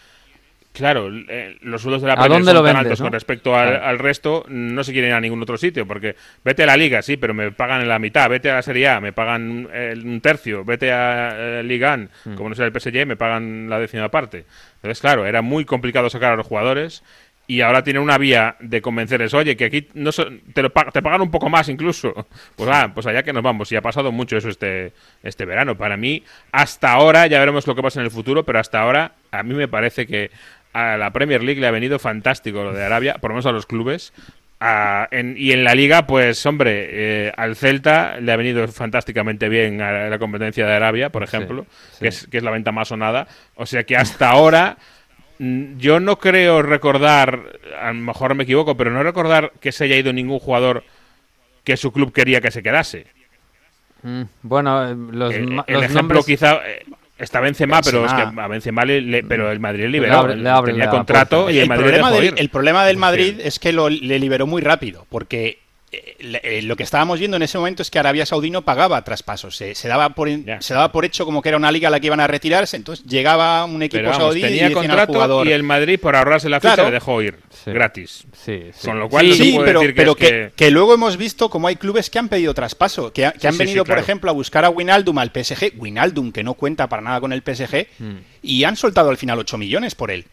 Claro, 0.78 1.10
eh, 1.12 1.58
los 1.60 1.82
sueldos 1.82 2.02
de 2.02 2.08
la 2.08 2.16
Premier 2.16 2.44
son 2.44 2.64
tan 2.64 2.76
altos 2.76 3.00
con 3.00 3.12
respecto 3.12 3.54
al, 3.54 3.98
resto, 3.98 4.44
no 4.48 4.82
se 4.84 4.92
quieren 4.92 5.10
ir 5.10 5.14
a 5.14 5.20
ningún 5.20 5.42
otro 5.42 5.58
sitio, 5.58 5.86
porque 5.86 6.16
vete 6.44 6.62
a 6.62 6.66
la 6.66 6.76
Liga, 6.76 7.02
sí, 7.02 7.16
pero 7.16 7.34
me 7.34 7.50
pagan 7.52 7.82
en 7.82 7.88
la 7.88 7.98
mitad, 7.98 8.30
vete 8.30 8.50
a 8.50 8.54
la 8.54 8.62
Serie 8.62 8.88
A, 8.88 9.00
me 9.00 9.12
pagan 9.12 9.68
un 9.68 10.20
tercio, 10.20 10.64
vete 10.64 10.92
a, 10.92 11.62
Liga 11.62 11.96
mm. 11.96 12.34
como 12.34 12.50
no 12.50 12.54
sea 12.54 12.66
el 12.66 12.72
PSG, 12.72 13.06
me 13.06 13.16
pagan 13.16 13.68
la 13.68 13.78
décima 13.78 14.08
parte. 14.08 14.44
Entonces, 14.76 15.00
claro, 15.00 15.26
era 15.26 15.42
muy 15.42 15.64
complicado 15.64 16.08
sacar 16.08 16.32
a 16.32 16.36
los 16.36 16.46
jugadores 16.46 17.02
y 17.50 17.62
ahora 17.62 17.82
tiene 17.82 17.98
una 17.98 18.18
vía 18.18 18.56
de 18.60 18.82
convencerles, 18.82 19.32
oye, 19.32 19.56
que 19.56 19.64
aquí 19.64 19.88
no 19.94 20.10
te, 20.12 20.62
lo 20.62 20.70
te 20.70 21.00
pagan 21.00 21.22
un 21.22 21.30
poco 21.30 21.48
más 21.48 21.68
incluso. 21.68 22.14
Pues 22.56 22.68
ah, 22.72 22.90
pues 22.92 23.06
allá 23.06 23.22
que 23.22 23.32
nos 23.32 23.42
vamos. 23.42 23.70
Y 23.70 23.76
ha 23.76 23.80
pasado 23.80 24.10
mucho 24.10 24.36
eso 24.36 24.48
este, 24.48 24.92
este 25.22 25.44
verano. 25.44 25.78
Para 25.78 25.96
mí, 25.96 26.24
hasta 26.50 26.90
ahora, 26.90 27.26
ya 27.26 27.38
veremos 27.38 27.66
lo 27.66 27.74
que 27.74 27.82
pasa 27.82 28.00
en 28.00 28.04
el 28.04 28.10
futuro, 28.10 28.44
pero 28.44 28.58
hasta 28.58 28.80
ahora 28.80 29.12
a 29.30 29.42
mí 29.44 29.54
me 29.54 29.68
parece 29.68 30.06
que 30.06 30.30
a 30.78 30.96
la 30.96 31.12
Premier 31.12 31.42
League 31.42 31.60
le 31.60 31.66
ha 31.66 31.72
venido 31.72 31.98
fantástico 31.98 32.62
lo 32.62 32.72
de 32.72 32.84
Arabia, 32.84 33.16
por 33.20 33.30
lo 33.30 33.34
menos 33.34 33.46
a 33.46 33.52
los 33.52 33.66
clubes. 33.66 34.12
y 34.60 35.52
en 35.52 35.64
la 35.64 35.74
liga, 35.74 36.06
pues 36.06 36.44
hombre, 36.46 36.86
eh, 36.90 37.32
al 37.36 37.56
Celta 37.56 38.20
le 38.20 38.30
ha 38.32 38.36
venido 38.36 38.66
fantásticamente 38.68 39.48
bien 39.48 39.80
a 39.80 40.08
la 40.08 40.18
competencia 40.18 40.66
de 40.66 40.72
Arabia, 40.72 41.10
por 41.10 41.22
ejemplo, 41.22 41.66
Que, 41.98 42.08
es, 42.08 42.26
que 42.28 42.38
es 42.38 42.42
la 42.44 42.50
venta 42.50 42.72
más 42.72 42.88
sonada. 42.88 43.26
O 43.56 43.66
sea 43.66 43.84
que 43.84 43.96
hasta 43.96 44.30
ahora 44.30 44.78
mm, 45.38 45.78
yo 45.78 45.98
no 46.00 46.18
creo 46.18 46.62
recordar, 46.62 47.58
a 47.80 47.88
lo 47.88 47.94
mejor 47.94 48.34
me 48.34 48.44
equivoco, 48.44 48.76
pero 48.76 48.90
no 48.90 49.02
recordar 49.02 49.52
que 49.60 49.72
se 49.72 49.84
haya 49.84 49.96
ido 49.96 50.12
ningún 50.12 50.38
jugador 50.38 50.84
que 51.64 51.76
su 51.76 51.92
club 51.92 52.12
quería 52.12 52.40
que 52.40 52.50
se 52.50 52.62
quedase. 52.62 53.06
Mm, 54.02 54.22
bueno, 54.42 54.94
los, 54.94 55.34
el, 55.34 55.60
el 55.66 55.82
ejemplo 55.82 56.22
quizá 56.22 56.60
eh, 56.64 56.84
Está 57.18 57.40
Benzema, 57.40 57.80
pero 57.82 58.06
es 58.06 58.12
que 58.12 58.22
a 58.22 58.48
Benzema 58.48 58.84
le, 58.84 59.24
pero 59.24 59.50
el 59.50 59.58
Madrid 59.58 59.86
liberó. 59.86 60.28
tenía 60.64 60.88
contrato 60.88 61.50
y 61.50 61.58
el, 61.58 61.68
Madrid 61.68 61.84
problema 61.84 62.10
del, 62.12 62.34
el 62.36 62.48
problema 62.48 62.86
del 62.86 62.96
Madrid 62.96 63.40
es 63.42 63.58
que 63.58 63.72
lo, 63.72 63.88
le 63.88 64.18
liberó 64.18 64.46
muy 64.46 64.62
rápido, 64.62 65.06
porque 65.08 65.58
lo 66.20 66.76
que 66.76 66.82
estábamos 66.82 67.18
viendo 67.18 67.36
en 67.38 67.42
ese 67.42 67.56
momento 67.56 67.82
es 67.82 67.90
que 67.90 67.98
Arabia 67.98 68.26
Saudí 68.26 68.50
no 68.50 68.62
pagaba 68.62 69.02
traspasos. 69.04 69.56
Se, 69.56 69.88
daba 69.88 70.10
por, 70.10 70.28
se 70.28 70.74
daba 70.74 70.92
por 70.92 71.04
hecho 71.04 71.24
como 71.24 71.40
que 71.40 71.48
era 71.48 71.56
una 71.56 71.72
liga 71.72 71.88
a 71.88 71.90
la 71.90 71.98
que 71.98 72.08
iban 72.08 72.20
a 72.20 72.26
retirarse. 72.26 72.76
Entonces 72.76 73.06
llegaba 73.06 73.64
un 73.64 73.82
equipo 73.82 74.12
saudí 74.12 74.42
tenía 74.42 74.68
y 74.68 74.72
contrato 74.72 75.44
y 75.44 75.52
el 75.52 75.62
Madrid, 75.62 75.98
por 75.98 76.14
ahorrarse 76.14 76.48
la 76.48 76.60
ficha, 76.60 76.84
le 76.84 76.90
dejó 76.90 77.22
ir 77.22 77.38
gratis. 77.64 78.26
Sí, 78.32 78.70
Con 78.84 78.98
lo 78.98 79.08
cual, 79.08 79.32
sí, 79.32 79.58
pero, 79.64 79.80
pero 79.94 80.14
que, 80.14 80.52
que, 80.54 80.70
luego 80.70 80.94
hemos 80.94 81.16
visto 81.16 81.48
como 81.48 81.68
hay 81.68 81.76
clubes 81.76 82.10
que 82.10 82.18
han 82.18 82.28
pedido 82.28 82.52
traspaso, 82.52 83.12
que, 83.12 83.24
han 83.24 83.58
venido, 83.58 83.84
por 83.84 83.98
ejemplo, 83.98 84.30
a 84.30 84.34
buscar 84.34 84.64
a 84.64 84.70
Winaldum 84.70 85.18
al 85.18 85.30
PSG. 85.30 85.72
Winaldum, 85.76 86.32
que 86.32 86.44
no 86.44 86.54
cuenta 86.54 86.88
para 86.88 87.02
nada 87.02 87.20
con 87.20 87.32
el 87.32 87.42
PSG, 87.42 87.86
hmm. 87.98 88.16
y 88.42 88.64
han 88.64 88.76
soltado 88.76 89.10
al 89.10 89.16
final 89.16 89.38
8 89.38 89.56
millones 89.56 89.94
por 89.94 90.10
él. 90.10 90.26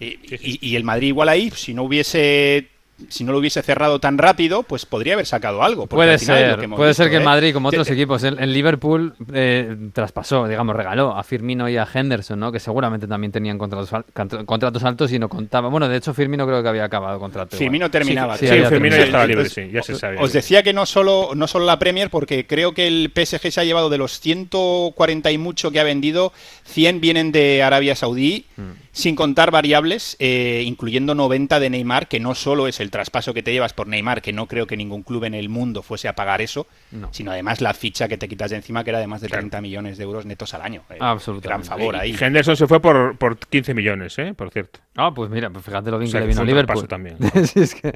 y 0.00 0.76
el 0.76 0.84
Madrid 0.84 1.08
igual 1.08 1.28
ahí, 1.28 1.50
si 1.54 1.74
no 1.74 1.82
hubiese 1.82 2.77
si 3.08 3.24
no 3.24 3.32
lo 3.32 3.38
hubiese 3.38 3.62
cerrado 3.62 4.00
tan 4.00 4.18
rápido, 4.18 4.62
pues 4.62 4.84
podría 4.86 5.14
haber 5.14 5.26
sacado 5.26 5.62
algo. 5.62 5.86
Puede 5.86 6.18
ser, 6.18 6.68
puede 6.70 6.94
ser 6.94 7.10
que 7.10 7.16
en 7.16 7.22
¿eh? 7.22 7.24
Madrid, 7.24 7.54
como 7.54 7.68
otros 7.68 7.88
equipos, 7.90 8.24
en, 8.24 8.52
Liverpool 8.52 9.14
eh, 9.32 9.76
traspasó, 9.92 10.48
digamos, 10.48 10.74
regaló 10.74 11.16
a 11.16 11.22
Firmino 11.22 11.68
y 11.68 11.76
a 11.76 11.86
Henderson, 11.92 12.40
¿no? 12.40 12.50
Que 12.50 12.58
seguramente 12.60 13.06
también 13.06 13.30
tenían 13.30 13.58
contratos, 13.58 14.04
contratos 14.44 14.82
altos 14.84 15.12
y 15.12 15.18
no 15.18 15.28
contaba. 15.28 15.68
Bueno, 15.68 15.88
de 15.88 15.96
hecho, 15.96 16.12
Firmino 16.12 16.46
creo 16.46 16.62
que 16.62 16.68
había 16.68 16.84
acabado 16.84 17.18
contrato. 17.20 17.56
Firmino 17.56 17.90
terminaba. 17.90 18.36
Sí, 18.36 18.46
Firmino 18.46 18.96
ya 18.96 19.04
estaba 19.04 19.26
libre, 19.26 19.48
sí, 19.48 19.70
ya 19.72 19.82
se 19.82 19.94
sabía. 19.94 20.20
Os 20.20 20.32
decía 20.32 20.62
que 20.62 20.72
no 20.72 20.84
solo, 20.86 21.30
no 21.34 21.46
solo 21.46 21.66
la 21.66 21.78
Premier, 21.78 22.10
porque 22.10 22.46
creo 22.46 22.72
que 22.72 22.86
el 22.86 23.12
PSG 23.14 23.52
se 23.52 23.60
ha 23.60 23.64
llevado 23.64 23.90
de 23.90 23.98
los 23.98 24.20
140 24.20 25.30
y 25.30 25.38
mucho 25.38 25.70
que 25.70 25.80
ha 25.80 25.84
vendido, 25.84 26.32
100 26.64 27.00
vienen 27.00 27.32
de 27.32 27.62
Arabia 27.62 27.94
Saudí. 27.94 28.46
Mm 28.56 28.87
sin 28.98 29.14
contar 29.14 29.52
variables, 29.52 30.16
eh, 30.18 30.64
incluyendo 30.66 31.14
90 31.14 31.60
de 31.60 31.70
Neymar, 31.70 32.08
que 32.08 32.18
no 32.18 32.34
solo 32.34 32.66
es 32.66 32.80
el 32.80 32.90
traspaso 32.90 33.32
que 33.32 33.44
te 33.44 33.52
llevas 33.52 33.72
por 33.72 33.86
Neymar, 33.86 34.22
que 34.22 34.32
no 34.32 34.46
creo 34.46 34.66
que 34.66 34.76
ningún 34.76 35.04
club 35.04 35.22
en 35.22 35.34
el 35.34 35.48
mundo 35.48 35.82
fuese 35.82 36.08
a 36.08 36.14
pagar 36.14 36.40
eso, 36.42 36.66
sino 37.12 37.30
además 37.30 37.60
la 37.60 37.74
ficha 37.74 38.08
que 38.08 38.18
te 38.18 38.26
quitas 38.28 38.50
de 38.50 38.56
encima, 38.56 38.82
que 38.82 38.90
era 38.90 38.98
de 38.98 39.06
más 39.06 39.20
de 39.20 39.28
30 39.28 39.60
millones 39.60 39.98
de 39.98 40.04
euros 40.04 40.26
netos 40.26 40.52
al 40.52 40.62
año. 40.62 40.82
Eh, 40.90 40.96
Absolutamente. 40.98 41.68
Gran 41.68 41.78
favor 41.78 41.94
ahí. 41.94 42.10
Y 42.10 42.24
Henderson 42.24 42.56
se 42.56 42.66
fue 42.66 42.80
por, 42.80 43.16
por 43.16 43.38
15 43.38 43.72
millones, 43.72 44.18
¿eh? 44.18 44.34
por 44.34 44.50
cierto. 44.50 44.80
Ah, 44.96 45.12
pues 45.14 45.30
mira, 45.30 45.48
pues 45.48 45.64
fíjate 45.64 45.92
lo 45.92 45.98
bien 46.00 46.10
que 46.10 46.18
le 46.18 46.26
vino 46.26 46.40
a 46.40 46.44
Liverpool. 46.44 46.88
también. 46.88 47.18
sí, 47.44 47.60
es 47.60 47.76
que, 47.76 47.92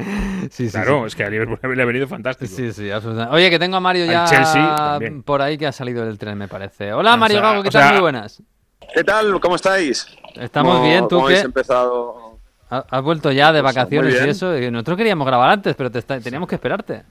sí, 0.50 0.68
claro, 0.70 1.04
es 1.04 1.16
que 1.16 1.24
a 1.24 1.30
Liverpool 1.30 1.76
le 1.76 1.82
ha 1.82 1.86
venido 1.86 2.06
fantástico. 2.06 2.54
Sí, 2.54 2.72
sí, 2.72 2.92
absolutamente. 2.92 3.34
Oye, 3.34 3.50
que 3.50 3.58
tengo 3.58 3.76
a 3.76 3.80
Mario 3.80 4.06
ya 4.06 5.00
por 5.24 5.42
ahí 5.42 5.58
que 5.58 5.66
ha 5.66 5.72
salido 5.72 6.06
del 6.06 6.16
tren, 6.16 6.38
me 6.38 6.46
parece. 6.46 6.92
Hola, 6.92 7.16
Mario 7.16 7.40
Gago, 7.40 7.64
¿qué 7.64 7.70
tal? 7.70 7.94
Muy 7.94 8.02
buenas. 8.02 8.40
¿Qué 8.94 9.02
tal? 9.02 9.40
¿Cómo 9.40 9.56
estáis? 9.56 10.06
Estamos 10.36 10.82
bien, 10.82 11.08
¿tú 11.08 11.24
qué? 11.26 11.40
empezado? 11.40 12.38
¿Has 12.68 13.02
vuelto 13.02 13.30
ya 13.30 13.52
de 13.52 13.60
pues, 13.60 13.74
vacaciones 13.74 14.14
y 14.14 14.28
eso? 14.28 14.52
Nosotros 14.70 14.96
queríamos 14.96 15.26
grabar 15.26 15.50
antes, 15.50 15.76
pero 15.76 15.90
teníamos 15.90 16.48
que 16.48 16.54
esperarte. 16.54 17.02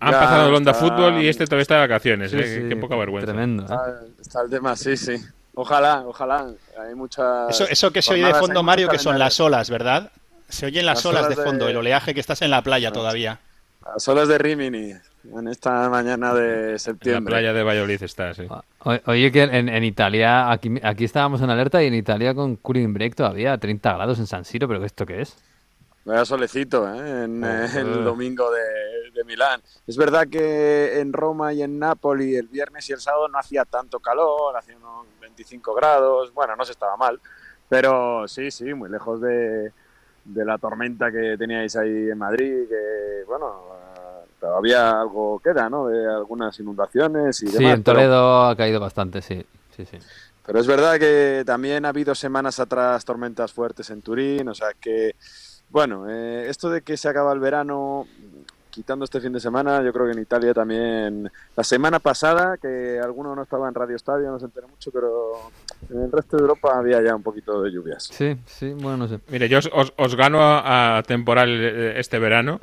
Han 0.00 0.12
pasado 0.12 0.48
el 0.48 0.54
Onda 0.54 0.72
Fútbol 0.72 1.20
y 1.20 1.28
este 1.28 1.44
todavía 1.44 1.62
está 1.62 1.74
de 1.74 1.80
vacaciones, 1.80 2.32
¿eh? 2.32 2.66
Qué 2.68 2.76
poca 2.76 2.96
vergüenza. 2.96 3.26
Tremendo. 3.26 3.64
¿eh? 3.64 4.12
Está, 4.18 4.40
el 4.40 4.50
tema, 4.50 4.74
sí, 4.74 4.96
sí. 4.96 5.16
Ojalá, 5.54 6.04
ojalá. 6.06 6.46
Hay 6.78 6.94
muchas. 6.94 7.50
Eso, 7.50 7.64
eso 7.68 7.90
que 7.90 8.00
se 8.00 8.14
oye 8.14 8.24
de 8.24 8.34
fondo, 8.34 8.62
Mario, 8.62 8.88
que 8.88 8.98
son 8.98 9.18
las 9.18 9.38
olas, 9.40 9.68
¿verdad? 9.68 10.10
Se 10.48 10.64
oyen 10.64 10.86
las, 10.86 11.04
olas, 11.04 11.28
de 11.28 11.36
fondo, 11.36 11.68
el 11.68 11.76
oleaje 11.76 12.14
que 12.14 12.20
estás 12.20 12.40
en 12.40 12.50
la 12.50 12.62
playa 12.62 12.90
todavía. 12.92 13.38
Las 13.84 14.08
olas 14.08 14.26
de 14.26 14.38
Rimini 14.38 14.94
en 15.24 15.48
esta 15.48 15.88
mañana 15.88 16.34
de 16.34 16.78
septiembre. 16.78 17.18
En 17.18 17.24
la 17.24 17.30
playa 17.30 17.52
de 17.52 17.62
Valladolid 17.62 18.02
está, 18.02 18.34
sí. 18.34 18.46
Oye, 19.06 19.30
que 19.32 19.42
en, 19.42 19.84
Italia, 19.84 20.50
aquí, 20.50 20.72
aquí 20.82 21.04
estábamos 21.04 21.42
en 21.42 21.50
alerta 21.50 21.82
y 21.82 21.86
en 21.86 21.94
Italia 21.94 22.34
con 22.34 22.56
cooling 22.56 22.92
break 22.92 23.14
todavía, 23.14 23.56
30 23.58 23.94
grados 23.94 24.18
en 24.18 24.26
San 24.26 24.44
Siro, 24.44 24.66
pero 24.68 24.84
¿esto 24.84 25.04
qué 25.04 25.22
es? 25.22 25.36
Vaya 26.04 26.24
solecito, 26.24 26.88
¿eh? 26.94 27.24
En 27.24 27.44
el 27.44 28.04
domingo 28.04 28.50
de, 28.50 29.10
de, 29.12 29.24
Milán. 29.24 29.60
Es 29.86 29.98
verdad 29.98 30.26
que 30.28 30.98
en 30.98 31.12
Roma 31.12 31.52
y 31.52 31.62
en 31.62 31.78
Nápoli 31.78 32.36
el 32.36 32.48
viernes 32.48 32.88
y 32.88 32.94
el 32.94 33.00
sábado 33.00 33.28
no 33.28 33.38
hacía 33.38 33.66
tanto 33.66 34.00
calor, 34.00 34.56
hacía 34.56 34.76
unos 34.78 35.06
25 35.20 35.74
grados, 35.74 36.32
bueno, 36.32 36.56
no 36.56 36.64
se 36.64 36.72
estaba 36.72 36.96
mal, 36.96 37.20
pero 37.68 38.26
sí, 38.26 38.50
sí, 38.50 38.72
muy 38.72 38.88
lejos 38.88 39.20
de, 39.20 39.72
de 40.24 40.44
la 40.44 40.56
tormenta 40.56 41.12
que 41.12 41.36
teníais 41.36 41.76
ahí 41.76 42.08
en 42.10 42.18
Madrid, 42.18 42.66
que, 42.68 43.24
bueno, 43.26 43.62
todavía 44.40 45.00
algo 45.00 45.38
queda, 45.38 45.68
¿no? 45.68 45.86
De 45.88 46.06
algunas 46.08 46.58
inundaciones 46.58 47.42
y 47.42 47.48
Sí, 47.48 47.58
demás. 47.58 47.74
en 47.74 47.82
pero- 47.82 47.96
Toledo 47.98 48.44
ha 48.46 48.56
caído 48.56 48.80
bastante, 48.80 49.20
sí. 49.22 49.44
sí, 49.76 49.84
sí. 49.84 49.98
Pero 50.46 50.58
es 50.58 50.66
verdad 50.66 50.98
que 50.98 51.42
también 51.46 51.84
ha 51.84 51.90
habido 51.90 52.14
semanas 52.14 52.58
atrás 52.58 53.04
tormentas 53.04 53.52
fuertes 53.52 53.90
en 53.90 54.02
Turín, 54.02 54.48
o 54.48 54.54
sea 54.54 54.68
que, 54.80 55.14
bueno, 55.68 56.06
eh, 56.08 56.46
esto 56.48 56.70
de 56.70 56.82
que 56.82 56.96
se 56.96 57.08
acaba 57.08 57.32
el 57.32 57.38
verano, 57.38 58.06
quitando 58.70 59.04
este 59.04 59.20
fin 59.20 59.32
de 59.32 59.38
semana, 59.40 59.82
yo 59.82 59.92
creo 59.92 60.06
que 60.06 60.12
en 60.12 60.20
Italia 60.20 60.54
también, 60.54 61.30
la 61.56 61.62
semana 61.64 61.98
pasada, 62.00 62.56
que 62.56 62.98
alguno 63.02 63.34
no 63.36 63.42
estaba 63.42 63.68
en 63.68 63.74
Radio 63.74 63.96
Estadio, 63.96 64.30
no 64.30 64.38
se 64.38 64.46
enteró 64.46 64.66
mucho, 64.68 64.90
pero 64.90 65.50
en 65.90 66.02
el 66.04 66.10
resto 66.12 66.36
de 66.36 66.42
Europa 66.42 66.76
había 66.78 67.00
ya 67.02 67.14
un 67.14 67.22
poquito 67.22 67.62
de 67.62 67.70
lluvias. 67.70 68.04
Sí, 68.04 68.36
sí, 68.46 68.72
bueno, 68.72 68.96
no 68.96 69.08
sé. 69.08 69.20
Mire, 69.28 69.48
yo 69.48 69.58
os, 69.58 69.68
os- 69.72 69.92
os 69.96 70.14
gano 70.16 70.40
a, 70.42 70.98
a 70.98 71.02
temporal 71.02 71.48
eh, 71.50 72.00
este 72.00 72.18
verano. 72.18 72.60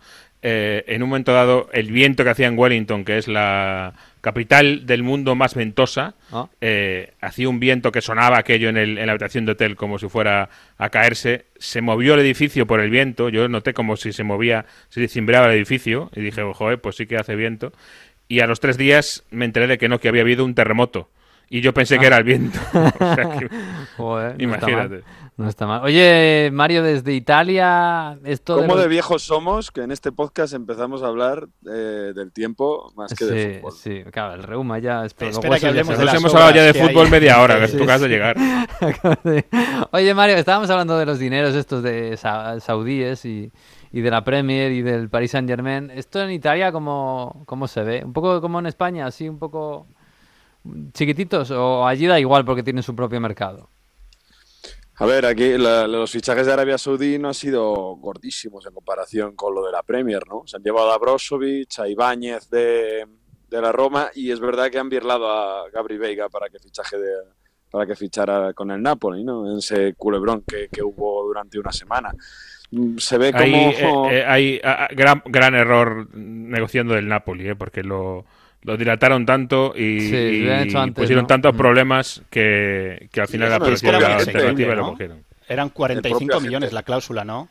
Eh, 0.50 0.86
en 0.88 1.04
un 1.04 1.10
momento 1.10 1.34
dado, 1.34 1.68
el 1.74 1.92
viento 1.92 2.24
que 2.24 2.30
hacía 2.30 2.48
en 2.48 2.58
Wellington, 2.58 3.04
que 3.04 3.18
es 3.18 3.28
la 3.28 3.94
capital 4.22 4.86
del 4.86 5.04
mundo 5.04 5.36
más 5.36 5.56
ventosa, 5.56 6.16
Ah. 6.32 6.48
eh, 6.62 7.12
hacía 7.20 7.50
un 7.50 7.60
viento 7.60 7.92
que 7.92 8.00
sonaba 8.02 8.38
aquello 8.38 8.70
en, 8.70 8.78
el- 8.78 8.98
en 8.98 9.06
la 9.08 9.12
habitación 9.12 9.46
de 9.46 9.52
hotel 9.52 9.76
como 9.76 10.00
si 10.00 10.08
fuera 10.08 10.48
a 10.78 10.90
caerse. 10.90 11.48
Se 11.58 11.82
movió 11.82 12.14
el 12.14 12.22
edificio 12.22 12.66
por 12.66 12.80
el 12.80 12.90
viento. 12.90 13.28
Yo 13.28 13.50
noté 13.50 13.74
como 13.74 13.98
si 13.98 14.14
se 14.14 14.24
movía, 14.24 14.66
se 14.88 15.06
cimbraba 15.10 15.48
el 15.48 15.58
edificio. 15.58 16.10
Y 16.16 16.22
dije, 16.22 16.42
joder, 16.54 16.80
pues 16.80 16.96
sí 16.96 17.08
que 17.08 17.18
hace 17.18 17.36
viento. 17.36 17.74
Y 18.30 18.40
a 18.40 18.48
los 18.48 18.62
tres 18.62 18.78
días 18.78 19.26
me 19.32 19.44
enteré 19.44 19.68
de 19.68 19.78
que 19.78 19.90
no, 19.90 20.00
que 20.00 20.08
había 20.08 20.22
habido 20.22 20.46
un 20.46 20.56
terremoto. 20.56 21.10
Y 21.50 21.62
yo 21.62 21.74
pensé 21.74 21.98
que 21.98 22.08
era 22.08 22.18
el 22.18 22.24
viento. 22.24 22.60
O 22.74 23.16
sea 23.16 23.38
que- 23.40 23.50
Joder, 23.98 24.42
imagínate. 24.42 25.04
No 25.38 25.48
está 25.48 25.68
mal. 25.68 25.84
Oye, 25.84 26.50
Mario, 26.52 26.82
desde 26.82 27.14
Italia, 27.14 28.18
esto 28.24 28.56
de 28.56 28.62
¿Cómo 28.64 28.74
los- 28.74 28.84
de 28.84 28.90
viejos 28.90 29.22
somos 29.22 29.70
que 29.72 29.82
en 29.84 29.92
este 29.92 30.12
podcast 30.12 30.54
empezamos 30.54 31.04
a 31.04 31.08
hablar 31.08 31.48
eh, 31.72 32.12
del 32.16 32.32
tiempo 32.34 32.92
más 32.96 33.14
que 33.14 33.26
de 33.26 33.44
Sí, 33.54 33.60
fútbol? 33.60 33.72
sí, 33.74 34.04
claro, 34.12 34.34
el 34.34 34.44
reuma 34.44 34.80
ya... 34.80 35.06
es- 35.06 35.16
Espera 35.20 35.60
que 35.60 35.68
hablemos 35.68 35.98
de 35.98 36.06
las 36.06 36.16
hemos 36.16 36.34
hablado 36.34 36.56
ya 36.56 36.64
de 36.64 36.74
fútbol 36.74 37.06
hay. 37.06 37.12
media 37.12 37.40
hora, 37.42 37.60
que 37.60 37.68
Sí, 37.68 37.78
acabas 37.78 38.02
de 38.02 38.08
sí. 38.08 38.14
llegar. 38.14 38.36
Oye, 39.92 40.14
Mario, 40.14 40.36
estábamos 40.38 40.70
hablando 40.70 40.98
de 40.98 41.06
los 41.06 41.20
dineros 41.20 41.56
estos 41.56 41.84
de 41.84 42.18
sa- 42.18 42.60
saudíes 42.60 43.24
y, 43.26 43.52
y 43.92 44.02
de 44.02 44.10
la 44.12 44.24
Premier 44.24 44.72
y 44.72 44.82
del 44.82 45.10
Paris 45.10 45.32
Saint 45.32 45.48
Germain. 45.48 45.92
¿Esto 45.92 46.22
en 46.22 46.32
Italia 46.32 46.72
cómo, 46.72 47.44
cómo 47.46 47.68
se 47.68 47.84
ve? 47.84 48.02
¿Un 48.04 48.14
poco 48.14 48.42
como 48.42 48.60
en 48.60 48.66
España, 48.66 49.06
así 49.06 49.30
un 49.30 49.38
poco 49.40 49.88
chiquititos? 50.94 51.52
¿O 51.52 51.86
allí 51.86 52.06
da 52.08 52.20
igual 52.20 52.46
porque 52.46 52.64
tienen 52.64 52.84
su 52.84 52.96
propio 52.96 53.20
mercado? 53.20 53.70
A 55.00 55.06
ver, 55.06 55.26
aquí 55.28 55.58
la- 55.58 55.88
los 55.88 56.10
fichajes 56.12 56.48
de 56.48 56.54
Arabia 56.54 56.78
Saudí 56.78 57.20
no 57.20 57.28
han 57.28 57.34
sido 57.36 57.74
gordísimos 57.98 58.66
en 58.66 58.74
comparación 58.74 59.36
con 59.36 59.54
lo 59.54 59.64
de 59.64 59.72
la 59.72 59.84
Premier, 59.84 60.28
¿no? 60.28 60.44
Se 60.48 60.58
han 60.58 60.64
llevado 60.64 60.92
a 60.92 60.98
Brozovic, 60.98 61.80
a 61.80 61.88
Ibáñez 61.88 62.50
de, 62.50 63.06
de 63.50 63.62
la 63.62 63.72
Roma 63.72 64.10
y 64.16 64.32
es 64.32 64.40
verdad 64.40 64.72
que 64.72 64.80
han 64.80 64.90
birlado 64.90 65.30
a 65.32 65.70
Gabri 65.70 65.98
Veiga 66.00 66.30
para 66.30 66.50
que 66.50 66.58
fichaje 66.58 66.98
de, 66.98 67.12
para 67.70 67.86
que 67.86 67.96
fichara 67.96 68.54
con 68.54 68.72
el 68.72 68.82
Napoli, 68.82 69.24
¿no? 69.24 69.52
En 69.52 69.60
ese 69.60 69.94
culebrón 69.94 70.42
que, 70.48 70.68
que 70.72 70.82
hubo 70.82 71.24
durante 71.28 71.60
una 71.60 71.72
semana. 71.72 72.12
Mm, 72.72 72.98
Se 72.98 73.20
ve 73.20 73.32
como... 73.32 73.44
Hay, 73.44 73.54
eh, 73.54 74.10
eh, 74.12 74.26
hay 74.28 74.62
ah, 74.64 74.88
ah, 74.90 74.94
gran, 74.96 75.22
gran 75.26 75.54
error 75.54 76.08
negociando 76.16 76.96
del 76.96 77.08
Napoli, 77.08 77.48
eh, 77.50 77.56
porque 77.56 77.84
lo, 77.84 78.26
lo 78.68 78.76
dilataron 78.76 79.26
tanto 79.26 79.74
y, 79.76 80.02
Sí, 80.02 80.46
pusieron 80.94 81.24
¿no? 81.24 81.28
tantos 81.28 81.54
Mm. 81.54 81.58
problemas 81.58 82.22
que, 82.30 83.08
que 83.14 83.22
al 83.22 83.30
final 83.30 83.50
la 83.50 83.60
muy 83.60 83.70
alternativa 83.70 84.18
exigente, 84.18 84.76
lo 84.76 84.90
cogieron. 84.90 85.24
Eran 85.48 85.68
El 85.68 85.74
45 85.74 86.26
propio 86.28 86.42
millones 86.42 86.74
la 86.74 86.84
cláusula, 86.84 87.24
¿no? 87.24 87.48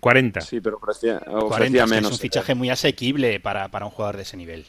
40. 0.00 0.40
Sí, 0.40 0.62
pero 0.62 0.78
ofrecía, 0.78 1.18
40, 1.20 1.44
ofrecía 1.44 1.86
menos. 1.86 2.10
es 2.12 2.16
un 2.16 2.18
fichaje 2.22 2.54
muy 2.54 2.70
asequible 2.70 3.40
para, 3.40 3.68
para 3.68 3.84
un 3.84 3.90
jugador 3.92 4.16
de 4.16 4.22
ese 4.22 4.38
nivel. 4.38 4.64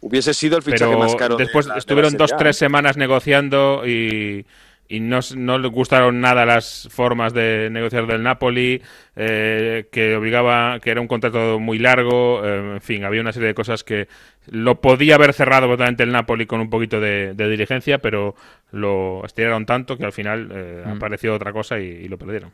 Hubiese 0.00 0.32
sido 0.34 0.56
el 0.56 0.62
fichaje 0.62 0.86
Pero 0.86 0.98
más 0.98 1.16
caro 1.16 1.36
de 1.36 1.44
después 1.44 1.66
de 1.66 1.72
la 1.72 1.78
estuvieron 1.78 2.12
Serie 2.12 2.26
dos, 2.28 2.36
tres 2.38 2.56
semanas 2.56 2.96
negociando 2.96 3.82
y, 3.84 4.46
y 4.88 5.00
no, 5.00 5.18
no 5.36 5.58
les 5.58 5.70
gustaron 5.72 6.20
nada 6.20 6.44
las 6.46 6.88
formas 6.92 7.32
de 7.32 7.68
negociar 7.70 8.06
del 8.06 8.22
Napoli, 8.22 8.82
eh, 9.16 9.86
que 9.90 10.16
obligaba, 10.16 10.78
que 10.80 10.90
era 10.90 11.00
un 11.00 11.08
contrato 11.08 11.58
muy 11.58 11.78
largo, 11.78 12.44
eh, 12.44 12.74
en 12.74 12.80
fin, 12.80 13.04
había 13.04 13.20
una 13.20 13.32
serie 13.32 13.48
de 13.48 13.54
cosas 13.54 13.84
que 13.84 14.06
lo 14.46 14.80
podía 14.80 15.14
haber 15.16 15.32
cerrado 15.32 15.68
totalmente 15.68 16.02
el 16.02 16.12
Napoli 16.12 16.46
con 16.46 16.60
un 16.60 16.70
poquito 16.70 17.00
de, 17.00 17.34
de 17.34 17.48
diligencia, 17.48 17.98
pero 17.98 18.34
lo 18.72 19.24
estiraron 19.24 19.66
tanto 19.66 19.96
que 19.96 20.04
al 20.04 20.12
final 20.12 20.48
eh, 20.52 20.84
Mm. 20.84 20.92
apareció 20.96 21.34
otra 21.34 21.52
cosa 21.52 21.78
y, 21.80 21.84
y 21.84 22.08
lo 22.08 22.18
perdieron. 22.18 22.52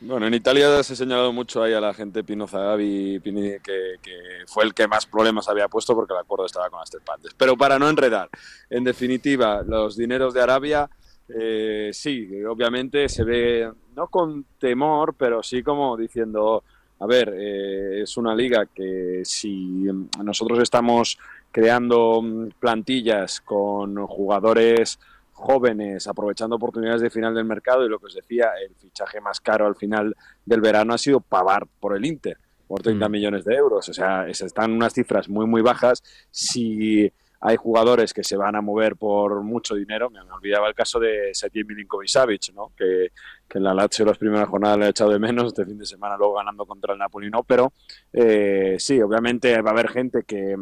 Bueno, 0.00 0.26
en 0.26 0.32
Italia 0.32 0.82
se 0.82 0.94
ha 0.94 0.96
señalado 0.96 1.30
mucho 1.30 1.62
ahí 1.62 1.74
a 1.74 1.80
la 1.80 1.92
gente 1.92 2.24
Pino 2.24 2.46
Zagabi, 2.46 3.20
Pini, 3.20 3.58
que, 3.62 3.96
que 4.02 4.12
fue 4.46 4.64
el 4.64 4.72
que 4.72 4.88
más 4.88 5.04
problemas 5.04 5.46
había 5.48 5.68
puesto 5.68 5.94
porque 5.94 6.14
el 6.14 6.20
acuerdo 6.20 6.46
estaba 6.46 6.70
con 6.70 6.80
partes. 7.04 7.32
Pero 7.36 7.54
para 7.54 7.78
no 7.78 7.88
enredar, 7.88 8.30
en 8.70 8.84
definitiva, 8.84 9.62
los 9.66 9.94
dineros 9.96 10.32
de 10.32 10.40
Arabia, 10.42 10.88
eh, 11.28 11.90
sí, 11.92 12.42
obviamente 12.44 13.10
se 13.10 13.24
ve, 13.24 13.70
no 13.94 14.08
con 14.08 14.46
temor, 14.58 15.14
pero 15.18 15.42
sí 15.42 15.62
como 15.62 15.98
diciendo, 15.98 16.64
a 17.00 17.06
ver, 17.06 17.32
eh, 17.36 18.02
es 18.02 18.16
una 18.16 18.34
liga 18.34 18.66
que 18.66 19.22
si 19.24 19.84
nosotros 20.22 20.58
estamos 20.60 21.18
creando 21.52 22.20
mm, 22.22 22.48
plantillas 22.58 23.40
con 23.40 23.96
jugadores 24.06 24.98
jóvenes, 25.32 26.08
aprovechando 26.08 26.56
oportunidades 26.56 27.00
de 27.00 27.10
final 27.10 27.34
del 27.34 27.44
mercado 27.44 27.86
y 27.86 27.88
lo 27.88 27.98
que 28.00 28.06
os 28.06 28.14
decía, 28.14 28.48
el 28.66 28.74
fichaje 28.74 29.20
más 29.20 29.40
caro 29.40 29.66
al 29.66 29.76
final 29.76 30.16
del 30.44 30.60
verano 30.60 30.92
ha 30.94 30.98
sido 30.98 31.20
Pavar 31.20 31.66
por 31.78 31.96
el 31.96 32.04
Inter, 32.04 32.36
por 32.66 32.82
30 32.82 33.08
Mm. 33.08 33.12
millones 33.12 33.44
de 33.44 33.54
euros. 33.54 33.88
O 33.88 33.92
sea, 33.92 34.28
es- 34.28 34.40
están 34.40 34.72
unas 34.72 34.92
cifras 34.92 35.28
muy, 35.28 35.46
muy 35.46 35.62
bajas. 35.62 36.02
Si 36.32 37.12
hay 37.40 37.56
jugadores 37.56 38.12
que 38.12 38.24
se 38.24 38.36
van 38.36 38.56
a 38.56 38.60
mover 38.60 38.96
por 38.96 39.42
mucho 39.42 39.74
dinero, 39.74 40.10
me 40.10 40.20
olvidaba 40.20 40.68
el 40.68 40.74
caso 40.74 40.98
de 40.98 41.30
Sergej 41.32 41.64
Milinkovic-Savic, 41.66 42.52
¿no? 42.52 42.72
que, 42.76 43.12
en 43.54 43.62
la 43.62 43.72
Lazio 43.72 44.04
las 44.04 44.18
primeras 44.18 44.48
jornadas 44.48 44.78
le 44.78 44.84
ha 44.86 44.88
echado 44.88 45.10
de 45.10 45.18
menos, 45.18 45.46
este 45.46 45.64
fin 45.64 45.78
de 45.78 45.86
semana 45.86 46.16
luego 46.16 46.34
ganando 46.34 46.66
contra 46.66 46.92
el 46.92 46.98
Napoli 46.98 47.30
no, 47.30 47.44
pero 47.44 47.72
eh, 48.12 48.76
sí, 48.78 49.00
obviamente 49.00 49.60
va 49.62 49.70
a 49.70 49.72
haber 49.72 49.88
gente 49.88 50.24
que, 50.24 50.56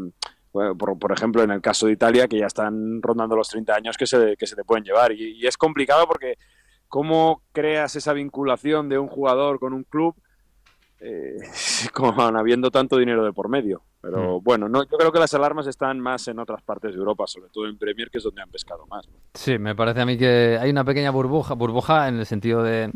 por, 0.53 0.99
por 0.99 1.12
ejemplo, 1.12 1.43
en 1.43 1.51
el 1.51 1.61
caso 1.61 1.87
de 1.87 1.93
Italia, 1.93 2.29
que 2.29 2.39
ya 2.39 2.47
están 2.47 3.03
rondando 3.03 3.37
los 3.37 3.49
30 3.49 3.75
años 3.75 3.97
que 3.97 4.07
se, 4.07 4.37
que 4.37 4.47
se 4.47 4.57
te 4.57 4.65
pueden 4.65 4.85
llevar. 4.85 5.12
Y 5.12 5.47
es 5.47 5.57
complicado 5.57 6.07
porque 6.07 6.37
cómo 6.89 7.43
creas 7.53 7.97
esa 7.97 8.12
vinculación 8.12 8.89
de 8.89 8.99
un 8.99 9.09
jugador 9.09 9.59
con 9.59 9.73
un 9.73 9.85
club 9.85 10.15
eh, 11.01 11.37
con 11.93 12.37
habiendo 12.37 12.71
tanto 12.71 12.97
dinero 12.97 13.25
de 13.25 13.33
por 13.33 13.49
medio. 13.49 13.83
Pero 14.01 14.41
bueno, 14.41 14.69
no, 14.69 14.85
yo 14.85 14.97
creo 14.97 15.11
que 15.11 15.19
las 15.19 15.35
alarmas 15.35 15.67
están 15.67 15.99
más 15.99 16.29
en 16.29 16.39
otras 16.39 16.63
partes 16.63 16.93
de 16.93 16.99
Europa, 16.99 17.27
sobre 17.27 17.49
todo 17.51 17.67
en 17.67 17.77
Premier, 17.77 18.09
que 18.09 18.19
es 18.19 18.25
donde 18.25 18.41
han 18.41 18.51
pescado 18.51 18.87
más. 18.87 19.09
¿no? 19.09 19.15
Sí, 19.35 19.59
me 19.59 19.75
parece 19.75 20.01
a 20.01 20.07
mí 20.07 20.17
que 20.17 20.59
hay 20.61 20.71
una 20.71 20.85
pequeña 20.85 21.11
burbuja, 21.11 21.55
burbuja 21.55 22.07
en 22.07 22.19
el 22.21 22.27
sentido 22.27 22.63
de, 22.63 22.93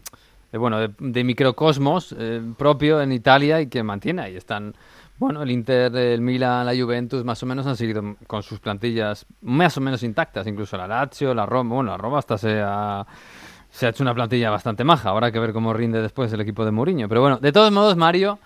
de, 0.53 0.59
bueno, 0.59 0.79
de, 0.79 0.95
de 0.99 1.25
microcosmos 1.25 2.15
eh, 2.17 2.41
propio 2.57 3.01
en 3.01 3.11
Italia 3.13 3.61
y 3.61 3.67
que 3.67 3.83
mantiene 3.83 4.23
ahí. 4.23 4.37
Están, 4.37 4.75
bueno, 5.19 5.43
el 5.43 5.51
Inter, 5.51 5.95
el 5.97 6.21
Milan, 6.21 6.65
la 6.65 6.75
Juventus, 6.75 7.25
más 7.25 7.43
o 7.43 7.47
menos 7.47 7.67
han 7.67 7.77
seguido 7.77 8.17
con 8.27 8.43
sus 8.43 8.61
plantillas 8.61 9.27
más 9.43 9.77
o 9.77 9.81
menos 9.81 10.03
intactas, 10.03 10.47
incluso 10.47 10.77
la 10.77 10.87
Lazio, 10.87 11.35
la 11.35 11.45
Roma, 11.45 11.75
bueno, 11.75 11.91
la 11.91 11.99
Roma 11.99 12.19
hasta 12.19 12.39
se 12.39 12.61
ha, 12.65 13.07
se 13.71 13.87
ha 13.87 13.91
hecho 13.91 14.03
una 14.03 14.15
plantilla 14.15 14.51
bastante 14.51 14.85
maja. 14.85 15.11
Ahora 15.11 15.27
hay 15.29 15.33
que 15.33 15.39
ver 15.39 15.53
cómo 15.53 15.73
rinde 15.73 16.01
después 16.03 16.33
el 16.33 16.41
equipo 16.41 16.65
de 16.65 16.71
Mourinho. 16.71 17.09
Pero 17.09 17.21
bueno, 17.21 17.39
de 17.39 17.53
todos 17.53 17.71
modos, 17.73 17.97
Mario, 17.97 18.39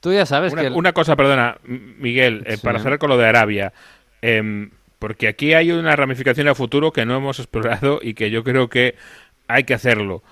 tú 0.00 0.12
ya 0.12 0.26
sabes 0.26 0.52
Una, 0.52 0.62
que... 0.62 0.68
el- 0.68 0.74
una 0.74 0.92
cosa, 0.92 1.16
perdona, 1.16 1.56
Miguel, 1.64 2.42
eh, 2.46 2.56
Sí. 2.56 2.62
para 2.66 2.78
cerrar 2.78 2.98
con 2.98 3.10
lo 3.10 3.16
de 3.18 3.26
Arabia. 3.26 3.72
em, 4.22 4.70
porque 4.98 5.28
aquí 5.28 5.52
hay 5.52 5.70
una 5.70 5.94
ramificación 5.96 6.48
a 6.48 6.54
futuro 6.54 6.90
que 6.90 7.04
no 7.04 7.14
hemos 7.14 7.38
explorado 7.38 8.00
y 8.02 8.14
que 8.14 8.30
yo 8.30 8.42
creo 8.42 8.68
que 8.70 8.94
hay 9.48 9.64
que 9.64 9.74
hacerlo. 9.74 10.22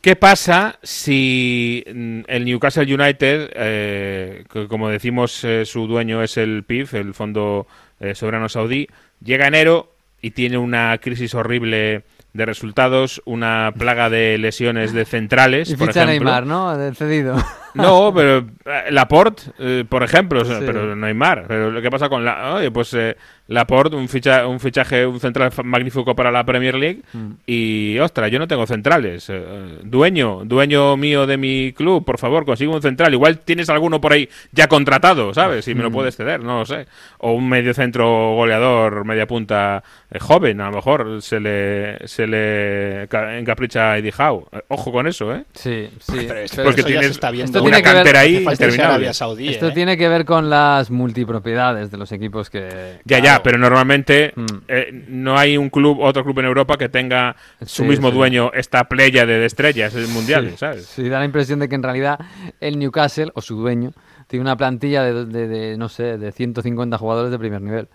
¿Qué 0.00 0.14
pasa 0.14 0.78
si 0.84 1.82
mm, 1.92 2.20
el 2.28 2.44
Newcastle 2.44 2.94
United, 2.94 3.50
eh, 3.56 4.44
que 4.52 4.68
como 4.68 4.88
decimos 4.88 5.42
eh, 5.42 5.64
su 5.64 5.88
dueño 5.88 6.22
es 6.22 6.36
el 6.36 6.62
PIF, 6.62 6.94
el 6.94 7.12
Fondo 7.12 7.66
eh, 7.98 8.14
Soberano 8.14 8.48
Saudí, 8.48 8.86
llega 9.20 9.48
enero 9.48 9.90
y 10.22 10.30
tiene 10.30 10.58
una 10.58 10.96
crisis 10.98 11.34
horrible 11.34 12.04
de 12.34 12.44
resultados, 12.44 13.22
una 13.24 13.72
plaga 13.78 14.10
de 14.10 14.36
lesiones 14.38 14.92
de 14.92 15.04
centrales, 15.06 15.70
y 15.70 15.76
por 15.76 15.88
ficha 15.88 16.02
ejemplo. 16.02 16.30
Neymar, 16.30 16.46
¿no? 16.46 16.94
Cedido. 16.94 17.36
No, 17.74 18.12
pero 18.14 18.38
eh, 18.64 18.90
Laporte, 18.90 19.42
eh, 19.58 19.84
por 19.88 20.02
ejemplo, 20.02 20.42
o 20.42 20.44
sea, 20.44 20.58
Sí. 20.60 20.64
pero 20.66 20.94
Neymar. 20.96 21.44
Pero 21.48 21.70
lo 21.70 21.82
que 21.82 21.90
pasa 21.90 22.08
con 22.08 22.24
la, 22.24 22.54
oye, 22.54 22.70
pues 22.70 22.94
eh, 22.94 23.16
Laporte, 23.48 23.94
un 23.96 24.08
ficha, 24.08 24.46
un 24.46 24.58
fichaje, 24.58 25.04
un 25.06 25.20
central 25.20 25.50
magnífico 25.64 26.14
para 26.16 26.30
la 26.30 26.44
Premier 26.44 26.74
League 26.76 27.02
Mm. 27.12 27.30
y 27.46 27.98
ostras, 27.98 28.30
yo 28.30 28.38
no 28.38 28.48
tengo 28.48 28.66
centrales. 28.66 29.26
Eh, 29.28 29.78
dueño, 29.82 30.42
dueño 30.44 30.96
mío 30.96 31.26
de 31.26 31.36
mi 31.36 31.72
club, 31.76 32.04
por 32.04 32.18
favor, 32.18 32.44
consigue 32.46 32.70
un 32.70 32.80
central. 32.80 33.12
Igual 33.12 33.38
tienes 33.40 33.68
alguno 33.68 34.00
por 34.00 34.12
ahí 34.12 34.28
ya 34.52 34.66
contratado, 34.68 35.34
¿sabes? 35.34 35.68
Y 35.68 35.74
me 35.74 35.82
lo 35.82 35.90
Mm. 35.90 35.92
puedes 35.92 36.16
ceder, 36.16 36.42
no 36.42 36.60
lo 36.60 36.64
sé. 36.66 36.86
O 37.18 37.32
un 37.32 37.48
medio 37.48 37.74
centro 37.74 38.34
goleador, 38.34 39.04
media 39.04 39.26
punta 39.26 39.82
eh, 40.10 40.18
joven, 40.20 40.60
a 40.60 40.70
lo 40.70 40.76
mejor 40.76 41.20
se 41.22 41.40
le 41.40 41.98
se 42.06 42.26
le 42.26 43.08
ca- 43.08 43.36
encapricha 43.36 43.92
a 43.92 43.98
Eddie 43.98 44.12
Howe. 44.16 44.44
Ojo 44.68 44.92
con 44.92 45.06
eso, 45.06 45.34
¿eh? 45.34 45.44
Sí, 45.54 45.88
sí. 46.00 46.26
Pero 46.28 46.64
Porque 46.64 46.80
eso 46.80 46.88
ya 46.88 47.00
tienes- 47.00 47.06
se 47.06 47.12
está 47.12 47.30
viendo. 47.30 47.63
Esto 47.66 47.76
tiene 47.76 47.82
que 47.82 47.88
ver, 47.88 47.96
cantera 47.96 48.20
ahí 48.20 48.36
interminable. 48.36 48.84
Arabia 48.94 49.12
Saudí, 49.14 49.48
esto 49.48 49.68
¿eh? 49.68 49.72
tiene 49.72 49.96
que 49.96 50.08
ver 50.08 50.24
con 50.24 50.50
las 50.50 50.90
multipropiedades 50.90 51.90
de 51.90 51.96
los 51.96 52.12
equipos 52.12 52.50
que... 52.50 53.00
Ya, 53.04 53.18
ya, 53.18 53.42
pero 53.42 53.58
normalmente 53.58 54.32
Mm. 54.36 54.44
eh, 54.68 55.04
no 55.08 55.38
hay 55.38 55.56
un 55.56 55.70
club, 55.70 56.00
otro 56.00 56.24
club 56.24 56.38
en 56.40 56.46
Europa 56.46 56.76
que 56.76 56.88
tenga 56.88 57.36
su 57.64 57.82
Sí, 57.82 57.88
mismo 57.88 58.08
sí. 58.10 58.14
dueño 58.16 58.50
esta 58.54 58.84
playa 58.84 59.26
de 59.26 59.44
estrellas 59.44 59.94
mundiales, 60.10 60.52
Sí, 60.52 60.56
¿sabes? 60.58 60.86
Sí, 60.86 61.08
da 61.08 61.18
la 61.18 61.24
impresión 61.24 61.58
de 61.58 61.68
que 61.68 61.74
en 61.74 61.82
realidad 61.82 62.18
el 62.60 62.78
Newcastle, 62.78 63.30
o 63.34 63.40
su 63.42 63.56
dueño, 63.56 63.92
tiene 64.26 64.42
una 64.42 64.56
plantilla 64.56 65.02
de, 65.02 65.26
de- 65.26 65.48
de, 65.48 65.76
no 65.76 65.88
sé, 65.88 66.18
de 66.18 66.32
150 66.32 66.96
jugadores 66.98 67.30
de 67.30 67.38
primer 67.38 67.60
nivel. 67.60 67.88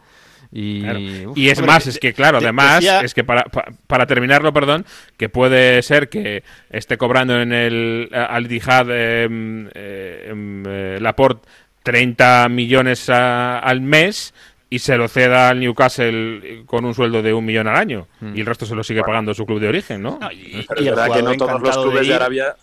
Y, 0.51 0.81
Claro. 0.81 0.99
uf, 1.31 1.37
Y 1.37 1.49
es 1.49 1.59
Hombre, 1.59 1.73
más, 1.73 1.87
es 1.87 1.99
que 1.99 2.13
claro, 2.13 2.39
de- 2.39 2.47
además, 2.47 2.75
decía- 2.77 3.01
es 3.01 3.13
que 3.13 3.23
para, 3.23 3.43
pa- 3.43 3.65
para 3.87 4.07
terminarlo, 4.07 4.51
perdón, 4.51 4.83
que 5.17 5.29
puede 5.29 5.81
ser 5.83 6.09
que 6.09 6.43
esté 6.71 6.97
cobrando 6.97 7.39
en 7.39 7.53
el 7.53 8.09
al 8.11 8.47
Dijad 8.47 8.87
eh, 8.89 9.27
eh, 9.75 10.27
em, 10.29 10.63
eh, 10.67 10.97
Laporte 10.99 11.47
30 11.83 12.49
millones 12.49 13.09
a- 13.09 13.59
al 13.59 13.81
mes 13.81 14.33
y 14.71 14.79
se 14.79 14.97
lo 14.97 15.07
ceda 15.07 15.49
al 15.49 15.59
Newcastle 15.59 16.63
con 16.65 16.85
un 16.85 16.93
sueldo 16.93 17.21
de 17.21 17.33
un 17.33 17.45
millón 17.45 17.67
al 17.67 17.75
año 17.75 18.07
y 18.35 18.39
el 18.39 18.45
resto 18.45 18.65
se 18.65 18.75
lo 18.75 18.83
sigue 18.83 19.01
pagando 19.01 19.33
su 19.33 19.45
club 19.45 19.59
de 19.59 19.67
origen, 19.67 20.01
¿no? 20.01 20.17
No, 20.21 20.31
y, 20.31 20.65
Pero 20.67 20.81
y 20.81 20.83
es 20.85 20.89
el 20.89 20.95
verdad 20.95 21.15
que 21.15 21.23
no 21.23 21.33
todos 21.35 21.61
los 21.61 21.77
clubes 21.77 22.07
de. 22.07 22.13
Arabia, 22.13 22.55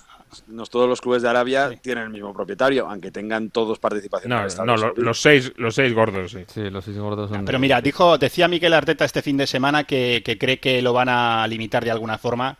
no 0.48 0.66
todos 0.66 0.88
los 0.88 1.00
clubes 1.00 1.22
de 1.22 1.28
Arabia 1.28 1.70
tienen 1.82 2.04
el 2.04 2.10
mismo 2.10 2.32
propietario, 2.34 2.88
aunque 2.88 3.10
tengan 3.10 3.50
todos 3.50 3.78
participación. 3.78 4.32
en 4.32 4.66
No, 4.66 4.76
los 4.76 5.20
seis, 5.20 5.52
los 5.56 5.74
seis 5.74 5.94
gordos, 5.94 6.32
sí. 6.32 6.44
sí, 6.52 6.68
los 6.70 6.84
seis 6.84 6.98
gordos 6.98 7.30
son... 7.30 7.44
Pero 7.44 7.58
de- 7.58 7.62
mira, 7.62 7.80
dijo, 7.80 8.18
decía 8.18 8.48
Miquel 8.48 8.74
Arteta 8.74 9.04
este 9.04 9.22
fin 9.22 9.36
de 9.36 9.46
semana 9.46 9.84
que, 9.84 10.22
que 10.24 10.36
cree 10.38 10.58
que 10.58 10.82
lo 10.82 10.92
van 10.92 11.08
a 11.08 11.46
limitar 11.46 11.84
de 11.84 11.90
alguna 11.90 12.18
forma, 12.18 12.58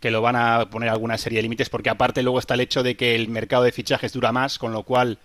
que 0.00 0.10
lo 0.10 0.20
van 0.20 0.36
a 0.36 0.68
poner 0.70 0.88
alguna 0.90 1.16
serie 1.16 1.38
de 1.38 1.42
límites, 1.44 1.70
porque 1.70 1.88
aparte 1.90 2.22
luego 2.22 2.38
está 2.38 2.54
el 2.54 2.60
hecho 2.60 2.82
de 2.82 2.96
que 2.96 3.14
el 3.14 3.28
mercado 3.28 3.62
de 3.64 3.72
fichajes 3.72 4.12
dura 4.12 4.32
más, 4.32 4.58
con 4.58 4.72
lo 4.72 4.82
cual 4.82 5.18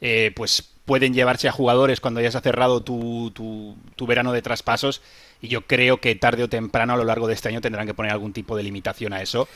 eh, 0.00 0.32
pues 0.34 0.68
pueden 0.84 1.14
llevarse 1.14 1.46
a 1.48 1.52
jugadores 1.52 2.00
cuando 2.00 2.18
hayas 2.18 2.34
cerrado 2.42 2.82
tu, 2.82 3.30
tu, 3.32 3.76
tu 3.94 4.06
verano 4.06 4.32
de 4.32 4.42
traspasos 4.42 5.00
y 5.40 5.46
yo 5.46 5.60
creo 5.62 5.98
que 5.98 6.16
tarde 6.16 6.42
o 6.42 6.48
temprano 6.48 6.94
a 6.94 6.96
lo 6.96 7.04
largo 7.04 7.28
de 7.28 7.34
este 7.34 7.48
año 7.48 7.60
tendrán 7.60 7.86
que 7.86 7.94
poner 7.94 8.10
algún 8.10 8.32
tipo 8.32 8.56
de 8.56 8.64
limitación 8.64 9.12
a 9.12 9.22
eso 9.22 9.46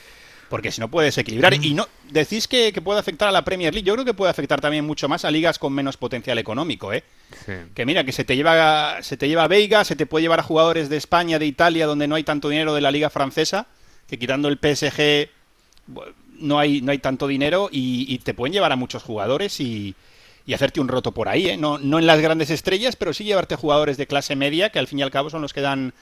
porque 0.48 0.70
si 0.70 0.80
no 0.80 0.88
puede 0.88 1.06
desequilibrar 1.06 1.54
y 1.54 1.74
no 1.74 1.88
decís 2.10 2.46
que, 2.48 2.72
que 2.72 2.80
puede 2.80 3.00
afectar 3.00 3.28
a 3.28 3.32
la 3.32 3.44
Premier 3.44 3.74
League 3.74 3.86
yo 3.86 3.94
creo 3.94 4.04
que 4.04 4.14
puede 4.14 4.30
afectar 4.30 4.60
también 4.60 4.84
mucho 4.84 5.08
más 5.08 5.24
a 5.24 5.30
ligas 5.30 5.58
con 5.58 5.72
menos 5.72 5.96
potencial 5.96 6.38
económico 6.38 6.92
¿eh? 6.92 7.04
Sí. 7.44 7.52
que 7.74 7.86
mira 7.86 8.04
que 8.04 8.12
se 8.12 8.24
te 8.24 8.36
lleva 8.36 9.02
se 9.02 9.16
te 9.16 9.28
lleva 9.28 9.44
a 9.44 9.48
Veiga 9.48 9.84
se 9.84 9.96
te 9.96 10.06
puede 10.06 10.22
llevar 10.22 10.40
a 10.40 10.42
jugadores 10.42 10.88
de 10.88 10.96
España 10.96 11.38
de 11.38 11.46
Italia 11.46 11.86
donde 11.86 12.06
no 12.06 12.14
hay 12.14 12.24
tanto 12.24 12.48
dinero 12.48 12.74
de 12.74 12.80
la 12.80 12.90
liga 12.90 13.10
francesa 13.10 13.66
que 14.08 14.18
quitando 14.18 14.48
el 14.48 14.58
PSG 14.58 15.28
no 16.38 16.58
hay 16.58 16.80
no 16.80 16.92
hay 16.92 16.98
tanto 16.98 17.26
dinero 17.26 17.68
y, 17.72 18.06
y 18.12 18.18
te 18.18 18.34
pueden 18.34 18.52
llevar 18.52 18.72
a 18.72 18.76
muchos 18.76 19.02
jugadores 19.02 19.58
y, 19.60 19.94
y 20.46 20.54
hacerte 20.54 20.80
un 20.80 20.88
roto 20.88 21.12
por 21.12 21.28
ahí 21.28 21.50
¿eh? 21.50 21.56
no, 21.56 21.78
no 21.78 21.98
en 21.98 22.06
las 22.06 22.20
grandes 22.20 22.50
estrellas 22.50 22.94
pero 22.94 23.12
sí 23.12 23.24
llevarte 23.24 23.56
jugadores 23.56 23.96
de 23.96 24.06
clase 24.06 24.36
media 24.36 24.70
que 24.70 24.78
al 24.78 24.86
fin 24.86 25.00
y 25.00 25.02
al 25.02 25.10
cabo 25.10 25.30
son 25.30 25.42
los 25.42 25.52
que 25.52 25.60
dan 25.60 25.92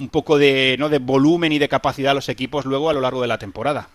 un 0.00 0.08
poco 0.08 0.38
de 0.38 0.76
no 0.78 0.88
de 0.88 0.98
volumen 0.98 1.52
y 1.52 1.58
de 1.58 1.68
capacidad 1.68 2.12
a 2.12 2.14
los 2.14 2.28
equipos 2.28 2.64
luego 2.64 2.90
a 2.90 2.92
lo 2.92 3.00
largo 3.00 3.22
de 3.22 3.28
la 3.28 3.38
temporada 3.38 3.88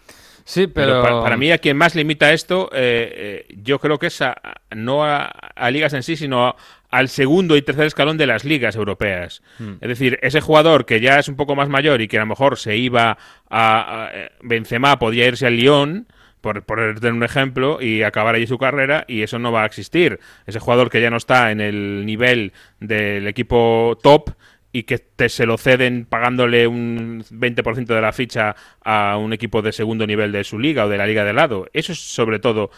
Sí, 0.46 0.66
Pero, 0.66 0.88
pero... 0.94 1.02
para, 1.04 1.22
para 1.22 1.38
mí, 1.38 1.52
a 1.52 1.60
quien 1.60 1.78
más 1.78 1.94
limita 1.94 2.34
esto, 2.34 2.72
eh, 2.74 3.46
eh, 3.48 3.56
yo 3.62 3.78
creo 3.78 4.00
que 4.00 4.08
es 4.08 4.20
a- 4.24 4.36
no 4.76 5.04
a, 5.06 5.26
a 5.26 5.70
ligas 5.70 5.94
en 5.94 6.02
sí, 6.02 6.16
sino 6.16 6.48
a- 6.48 6.56
al 6.90 7.08
segundo 7.10 7.56
y 7.56 7.62
tercer 7.62 7.86
escalón 7.86 8.18
de 8.18 8.26
las 8.26 8.46
ligas 8.46 8.76
europeas. 8.76 9.44
Hmm. 9.60 9.74
Es 9.80 9.90
decir, 9.90 10.18
ese 10.24 10.42
jugador 10.42 10.88
que 10.88 11.02
ya 11.02 11.20
es 11.20 11.28
un 11.28 11.36
poco 11.36 11.56
más 11.56 11.70
mayor 11.70 12.02
y 12.02 12.08
que 12.08 12.18
a 12.18 12.22
lo 12.22 12.26
mejor 12.26 12.58
se 12.58 12.78
iba 12.78 13.12
a, 13.12 14.06
a- 14.06 14.10
Benzema, 14.42 14.98
podía 14.98 15.28
irse 15.28 15.46
al 15.46 15.56
Lyon, 15.58 16.08
por 16.42 16.64
ponerte 16.64 17.12
un 17.12 17.22
ejemplo, 17.22 17.80
y 17.80 18.02
acabar 18.02 18.34
allí 18.34 18.48
su 18.48 18.58
carrera, 18.58 19.06
y 19.08 19.22
eso 19.22 19.38
no 19.38 19.52
va 19.52 19.62
a 19.64 19.66
existir. 19.68 20.20
Ese 20.48 20.60
jugador 20.60 20.90
que 20.90 21.00
ya 21.02 21.12
no 21.12 21.18
está 21.18 21.52
en 21.52 21.62
el 21.62 22.08
nivel 22.08 22.54
del 22.80 23.28
equipo 23.28 24.00
top 24.02 24.32
y 24.72 24.84
que 24.84 25.00
te 25.00 25.30
se 25.30 25.46
lo 25.46 25.58
ceden 25.58 26.06
pagándole 26.06 26.68
un 26.68 27.24
20% 27.32 27.86
de 27.86 28.02
la 28.02 28.14
ficha 28.14 28.56
a 28.84 29.18
un 29.18 29.34
equipo 29.34 29.62
de 29.62 29.72
segundo 29.72 30.06
nivel 30.06 30.32
de 30.32 30.44
su 30.44 30.60
liga 30.60 30.86
o 30.86 30.90
de 30.90 30.98
la 30.98 31.08
liga 31.08 31.24
de 31.24 31.34
lado. 31.34 31.68
Eso 31.74 31.92
es 31.92 32.00
sobre 32.00 32.40
todo, 32.40 32.70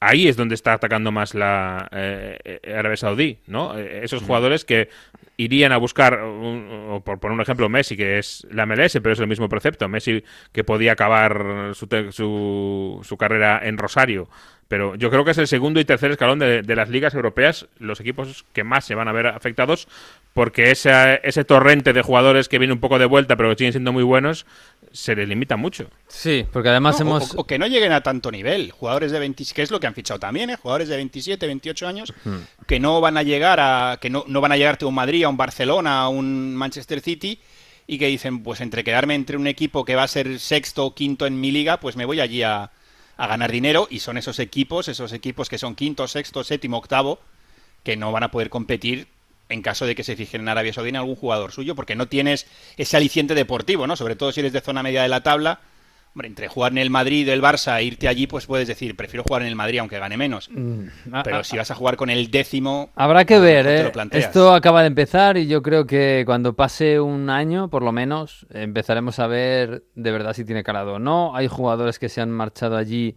ahí 0.00 0.28
es 0.28 0.36
donde 0.36 0.54
está 0.54 0.72
atacando 0.72 1.12
más 1.12 1.34
la 1.34 1.88
eh, 1.92 2.60
Arabia 2.76 2.96
Saudí, 2.96 3.38
¿no? 3.46 3.78
Eh, 3.78 4.00
esos 4.02 4.22
jugadores 4.22 4.64
que 4.64 4.88
irían 5.36 5.72
a 5.72 5.76
buscar, 5.78 6.22
un- 6.22 6.86
o 6.90 7.00
por 7.02 7.18
poner 7.20 7.34
un 7.34 7.40
ejemplo, 7.40 7.68
Messi, 7.68 7.96
que 7.96 8.18
es 8.18 8.46
la 8.50 8.64
MLS, 8.66 9.00
pero 9.00 9.12
es 9.12 9.20
el 9.20 9.26
mismo 9.26 9.48
precepto. 9.48 9.88
Messi 9.88 10.22
que 10.52 10.64
podía 10.64 10.92
acabar 10.92 11.70
su, 11.74 11.86
su, 12.10 13.00
su 13.02 13.16
carrera 13.16 13.60
en 13.62 13.78
Rosario. 13.78 14.28
Pero 14.68 14.94
yo 14.94 15.10
creo 15.10 15.24
que 15.24 15.32
es 15.32 15.38
el 15.38 15.48
segundo 15.48 15.80
y 15.80 15.84
tercer 15.84 16.12
escalón 16.12 16.38
de, 16.38 16.62
de 16.62 16.76
las 16.76 16.88
ligas 16.90 17.14
europeas, 17.14 17.66
los 17.80 17.98
equipos 17.98 18.44
que 18.52 18.62
más 18.62 18.84
se 18.84 18.94
van 18.94 19.08
a 19.08 19.12
ver 19.12 19.26
afectados, 19.26 19.88
porque 20.32 20.70
ese, 20.70 21.20
ese 21.24 21.44
torrente 21.44 21.92
de 21.92 22.02
jugadores 22.02 22.48
que 22.48 22.58
viene 22.58 22.72
un 22.72 22.78
poco 22.78 23.00
de 23.00 23.06
vuelta, 23.06 23.34
pero 23.36 23.48
que 23.50 23.56
siguen 23.56 23.72
siendo 23.72 23.92
muy 23.92 24.04
buenos, 24.04 24.46
se 24.92 25.14
les 25.14 25.28
limita 25.28 25.56
mucho. 25.56 25.88
Sí, 26.08 26.44
porque 26.52 26.68
además 26.70 26.96
No, 27.00 27.06
hemos... 27.06 27.34
o, 27.34 27.40
o 27.42 27.46
que 27.46 27.58
no 27.58 27.66
lleguen 27.66 27.92
a 27.92 28.02
tanto 28.02 28.30
nivel. 28.30 28.70
Jugadores 28.72 29.12
de 29.12 29.18
20, 29.20 29.44
que 29.54 29.62
es 29.62 29.70
lo 29.70 29.78
que 29.80 29.86
han 29.86 29.94
fichado 29.94 30.18
también, 30.20 30.50
¿eh? 30.50 30.56
Jugadores 30.56 30.88
de 30.88 30.96
27, 30.96 31.46
28 31.46 31.86
años 31.88 32.12
que 32.66 32.80
no 32.80 33.00
van 33.00 33.16
a 33.16 33.22
llegar 33.22 33.60
a 33.60 33.98
que 34.00 34.10
no, 34.10 34.24
no 34.26 34.40
van 34.40 34.52
a 34.52 34.56
llegarte 34.56 34.84
a 34.84 34.88
un 34.88 34.94
Madrid, 34.94 35.24
a 35.24 35.28
un 35.28 35.36
Barcelona, 35.36 36.00
a 36.02 36.08
un 36.08 36.54
Manchester 36.56 37.00
City 37.00 37.38
y 37.86 37.98
que 37.98 38.06
dicen, 38.06 38.42
pues 38.42 38.60
entre 38.60 38.84
quedarme 38.84 39.14
entre 39.14 39.36
un 39.36 39.46
equipo 39.46 39.84
que 39.84 39.96
va 39.96 40.04
a 40.04 40.08
ser 40.08 40.38
sexto 40.38 40.86
o 40.86 40.94
quinto 40.94 41.26
en 41.26 41.40
mi 41.40 41.50
liga, 41.50 41.80
pues 41.80 41.96
me 41.96 42.04
voy 42.04 42.20
allí 42.20 42.42
a, 42.42 42.70
a 43.16 43.26
ganar 43.26 43.50
dinero 43.50 43.88
y 43.90 43.98
son 44.00 44.16
esos 44.16 44.38
equipos, 44.38 44.88
esos 44.88 45.12
equipos 45.12 45.48
que 45.48 45.58
son 45.58 45.74
quinto, 45.74 46.06
sexto, 46.08 46.44
séptimo, 46.44 46.78
octavo, 46.78 47.18
que 47.82 47.96
no 47.96 48.12
van 48.12 48.22
a 48.24 48.30
poder 48.30 48.48
competir 48.50 49.08
en 49.50 49.62
caso 49.62 49.84
de 49.84 49.94
que 49.94 50.04
se 50.04 50.16
fijen 50.16 50.42
en 50.42 50.48
Arabia 50.48 50.72
Saudí 50.72 50.88
en 50.88 50.96
algún 50.96 51.16
jugador 51.16 51.52
suyo, 51.52 51.74
porque 51.74 51.96
no 51.96 52.06
tienes 52.06 52.46
ese 52.76 52.96
aliciente 52.96 53.34
deportivo, 53.34 53.86
¿no? 53.86 53.96
Sobre 53.96 54.16
todo 54.16 54.32
si 54.32 54.40
eres 54.40 54.52
de 54.52 54.60
zona 54.60 54.82
media 54.82 55.02
de 55.02 55.08
la 55.08 55.22
tabla. 55.22 55.60
Hombre, 56.12 56.26
entre 56.26 56.48
jugar 56.48 56.72
en 56.72 56.78
el 56.78 56.90
Madrid 56.90 57.28
o 57.28 57.32
el 57.32 57.40
Barça 57.40 57.78
e 57.78 57.84
irte 57.84 58.08
allí, 58.08 58.26
pues 58.26 58.46
puedes 58.46 58.66
decir, 58.66 58.96
prefiero 58.96 59.22
jugar 59.22 59.42
en 59.42 59.48
el 59.48 59.54
Madrid 59.54 59.78
aunque 59.78 60.00
gane 60.00 60.16
menos. 60.16 60.50
Ah, 61.12 61.22
Pero 61.22 61.36
ah, 61.38 61.44
si 61.44 61.56
vas 61.56 61.70
a 61.70 61.76
jugar 61.76 61.96
con 61.96 62.10
el 62.10 62.32
décimo... 62.32 62.90
Habrá 62.96 63.24
que 63.24 63.38
ver, 63.38 63.66
¿eh? 63.68 63.92
Esto 64.10 64.52
acaba 64.52 64.80
de 64.80 64.88
empezar 64.88 65.36
y 65.36 65.46
yo 65.46 65.62
creo 65.62 65.86
que 65.86 66.24
cuando 66.26 66.54
pase 66.54 66.98
un 66.98 67.30
año, 67.30 67.70
por 67.70 67.84
lo 67.84 67.92
menos, 67.92 68.44
empezaremos 68.50 69.20
a 69.20 69.28
ver 69.28 69.84
de 69.94 70.10
verdad 70.10 70.32
si 70.32 70.44
tiene 70.44 70.64
calado 70.64 70.94
o 70.94 70.98
no. 70.98 71.36
Hay 71.36 71.46
jugadores 71.46 72.00
que 72.00 72.08
se 72.08 72.20
han 72.20 72.32
marchado 72.32 72.76
allí 72.76 73.14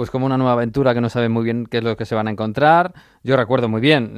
pues 0.00 0.10
como 0.10 0.24
una 0.24 0.38
nueva 0.38 0.52
aventura 0.52 0.94
que 0.94 1.02
no 1.02 1.10
saben 1.10 1.30
muy 1.30 1.44
bien 1.44 1.66
qué 1.66 1.76
es 1.76 1.84
lo 1.84 1.94
que 1.94 2.06
se 2.06 2.14
van 2.14 2.26
a 2.26 2.30
encontrar. 2.30 2.94
Yo 3.22 3.36
recuerdo 3.36 3.68
muy 3.68 3.82
bien 3.82 4.14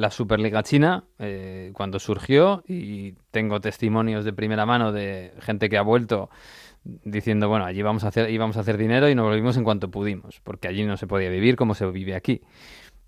la 0.00 0.10
Superliga 0.10 0.62
China 0.62 1.04
eh, 1.18 1.70
cuando 1.74 1.98
surgió 1.98 2.64
y 2.66 3.12
tengo 3.30 3.60
testimonios 3.60 4.24
de 4.24 4.32
primera 4.32 4.64
mano 4.64 4.90
de 4.90 5.34
gente 5.40 5.68
que 5.68 5.76
ha 5.76 5.82
vuelto 5.82 6.30
diciendo, 7.04 7.50
bueno, 7.50 7.66
allí 7.66 7.82
vamos 7.82 8.04
a 8.04 8.08
hacer, 8.08 8.30
íbamos 8.30 8.56
a 8.56 8.60
hacer 8.60 8.78
dinero 8.78 9.06
y 9.10 9.14
nos 9.14 9.26
volvimos 9.26 9.54
en 9.58 9.64
cuanto 9.64 9.90
pudimos, 9.90 10.40
porque 10.42 10.68
allí 10.68 10.82
no 10.86 10.96
se 10.96 11.06
podía 11.06 11.28
vivir 11.28 11.56
como 11.56 11.74
se 11.74 11.84
vive 11.90 12.14
aquí. 12.14 12.40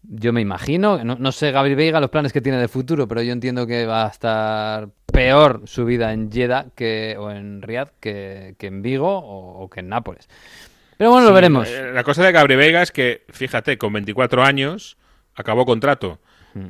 Yo 0.02 0.34
me 0.34 0.42
imagino, 0.42 1.02
no, 1.02 1.32
sé 1.32 1.52
Gabriel 1.52 1.78
Veiga 1.78 2.00
los 2.00 2.10
planes 2.10 2.34
que 2.34 2.42
tiene 2.42 2.58
de 2.58 2.68
futuro, 2.68 3.08
pero 3.08 3.22
yo 3.22 3.32
entiendo 3.32 3.66
que 3.66 3.86
va 3.86 4.04
a 4.04 4.10
estar 4.10 4.90
peor 5.06 5.62
su 5.64 5.86
vida 5.86 6.12
en 6.12 6.30
Jeddah 6.30 6.66
que, 6.74 7.16
o 7.18 7.30
en 7.30 7.62
Riyadh 7.62 7.92
que, 7.98 8.56
que 8.58 8.66
en 8.66 8.82
Vigo 8.82 9.08
o 9.16 9.70
que 9.70 9.80
en 9.80 9.88
Nápoles. 9.88 10.28
Pero 10.96 11.10
bueno, 11.10 11.28
lo 11.28 11.34
veremos. 11.34 11.68
eh, 11.68 11.90
La 11.92 12.04
cosa 12.04 12.22
de 12.24 12.32
Gabriel 12.32 12.58
Vega 12.58 12.82
es 12.82 12.92
que, 12.92 13.24
fíjate, 13.30 13.78
con 13.78 13.92
24 13.92 14.42
años 14.44 14.96
acabó 15.34 15.64
contrato. 15.66 16.20
Hmm. 16.54 16.68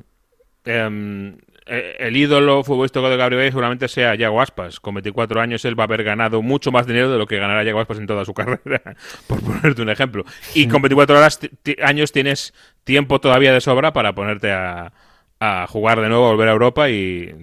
Em, 0.64 1.36
eh, 1.66 1.96
el 1.98 2.16
ídolo 2.16 2.62
futbolístico 2.64 3.08
de 3.08 3.16
Gabriel 3.16 3.38
Vega 3.40 3.50
seguramente 3.50 3.88
sea 3.88 4.14
Yago 4.14 4.40
Aspas. 4.40 4.80
Con 4.80 4.94
24 4.94 5.40
años 5.40 5.64
él 5.64 5.78
va 5.78 5.84
a 5.84 5.86
haber 5.86 6.04
ganado 6.04 6.42
mucho 6.42 6.72
más 6.72 6.86
dinero 6.86 7.10
de 7.10 7.18
lo 7.18 7.26
que 7.26 7.38
ganará 7.38 7.62
Yago 7.64 7.80
Aspas 7.80 7.98
en 7.98 8.06
toda 8.06 8.24
su 8.24 8.32
carrera, 8.34 8.82
por 9.26 9.42
ponerte 9.42 9.82
un 9.82 9.90
ejemplo. 9.90 10.24
Y 10.54 10.68
con 10.68 10.80
24 10.82 11.16
horas 11.18 11.38
ti- 11.38 11.50
ti- 11.62 11.76
años 11.82 12.12
tienes 12.12 12.54
tiempo 12.84 13.20
todavía 13.20 13.52
de 13.52 13.60
sobra 13.60 13.92
para 13.92 14.14
ponerte 14.14 14.52
a, 14.52 14.92
a 15.40 15.66
jugar 15.66 16.00
de 16.00 16.08
nuevo, 16.08 16.28
volver 16.30 16.48
a 16.48 16.52
Europa 16.52 16.88
y 16.90 17.34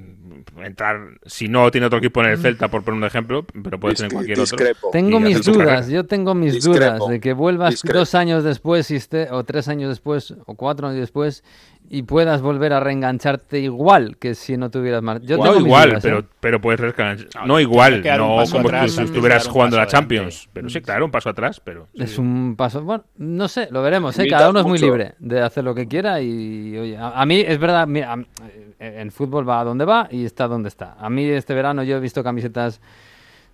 entrar, 0.64 1.00
si 1.26 1.48
no 1.48 1.70
tiene 1.72 1.88
otro 1.88 2.00
equipo 2.00 2.22
en 2.24 2.32
el 2.32 2.38
Celta, 2.38 2.68
por 2.70 2.84
poner 2.84 2.98
un 3.00 3.04
ejemplo, 3.06 3.46
pero 3.64 3.80
puede 3.80 3.96
ser 3.96 4.06
en 4.06 4.10
Discre- 4.12 4.14
cualquier 4.14 4.40
otro. 4.40 4.58
discrepo. 4.58 4.90
Tengo 4.92 5.20
y 5.20 5.24
mis 5.24 5.46
dudas, 5.46 5.88
yo 5.90 6.06
tengo 6.06 6.34
mis 6.36 6.54
Discrepo. 6.54 6.80
dudas 6.98 7.10
de 7.10 7.20
que 7.20 7.34
vuelvas 7.34 7.72
Discrepo. 7.72 8.00
dos 8.00 8.16
años 8.16 8.44
después 8.44 8.90
y 8.92 8.96
esté, 8.96 9.30
o 9.32 9.44
tres 9.44 9.68
años 9.68 9.90
después 9.90 10.34
o 10.46 10.56
cuatro 10.56 10.88
años 10.88 11.00
después 11.00 11.44
y 11.94 12.04
puedas 12.04 12.42
volver 12.42 12.72
a 12.72 12.80
reengancharte 12.80 13.60
igual 13.60 14.16
que 14.18 14.34
si 14.34 14.56
no 14.56 14.72
tuvieras 14.72 15.02
más. 15.02 15.22
Yo 15.24 15.36
no 15.38 15.60
igual, 15.60 15.90
dudas, 15.90 16.06
¿eh? 16.06 16.08
pero, 16.08 16.26
pero 16.40 16.62
puedes 16.62 16.80
rescatar. 16.80 17.18
No, 17.46 17.60
igual, 17.60 18.02
no 18.02 18.44
como 18.50 18.70
atrás 18.70 18.94
si 18.94 19.04
estuvieras 19.04 19.46
jugando 19.46 19.76
a 19.76 19.82
la. 19.82 19.88
Champions. 19.88 20.48
Pero 20.54 20.70
sí, 20.70 20.80
claro, 20.80 21.04
un 21.04 21.12
paso 21.12 21.30
atrás, 21.30 21.60
pero. 21.62 21.88
sí, 21.94 22.04
Es 22.04 22.12
sí. 22.12 22.22
un 22.22 22.56
paso. 22.56 22.82
Bueno, 22.82 23.04
no 23.18 23.50
sé, 23.50 23.68
lo 23.72 23.82
veremos. 23.82 24.18
¿eh? 24.20 24.28
Cada 24.30 24.50
uno 24.52 24.60
es 24.62 24.66
muy 24.66 24.74
mucho. 24.80 24.86
libre 24.86 25.16
de 25.20 25.42
hacer 25.42 25.66
lo 25.66 25.76
que 25.76 25.86
quiera. 25.90 26.22
Y 26.22 26.78
oye, 26.78 26.98
a, 26.98 27.10
a 27.10 27.26
mí 27.26 27.44
es 27.46 27.60
verdad, 27.60 27.86
mira, 27.88 28.14
a- 28.14 28.24
en 28.80 29.12
fútbol 29.12 29.48
va 29.48 29.60
a 29.60 29.64
donde 29.66 29.84
va 29.84 30.08
y 30.10 30.24
está 30.24 30.48
donde 30.48 30.70
está. 30.70 30.96
A 30.98 31.10
mí 31.10 31.26
este 31.26 31.54
verano 31.54 31.84
yo 31.84 31.98
he 31.98 32.00
visto 32.00 32.24
camisetas 32.24 32.80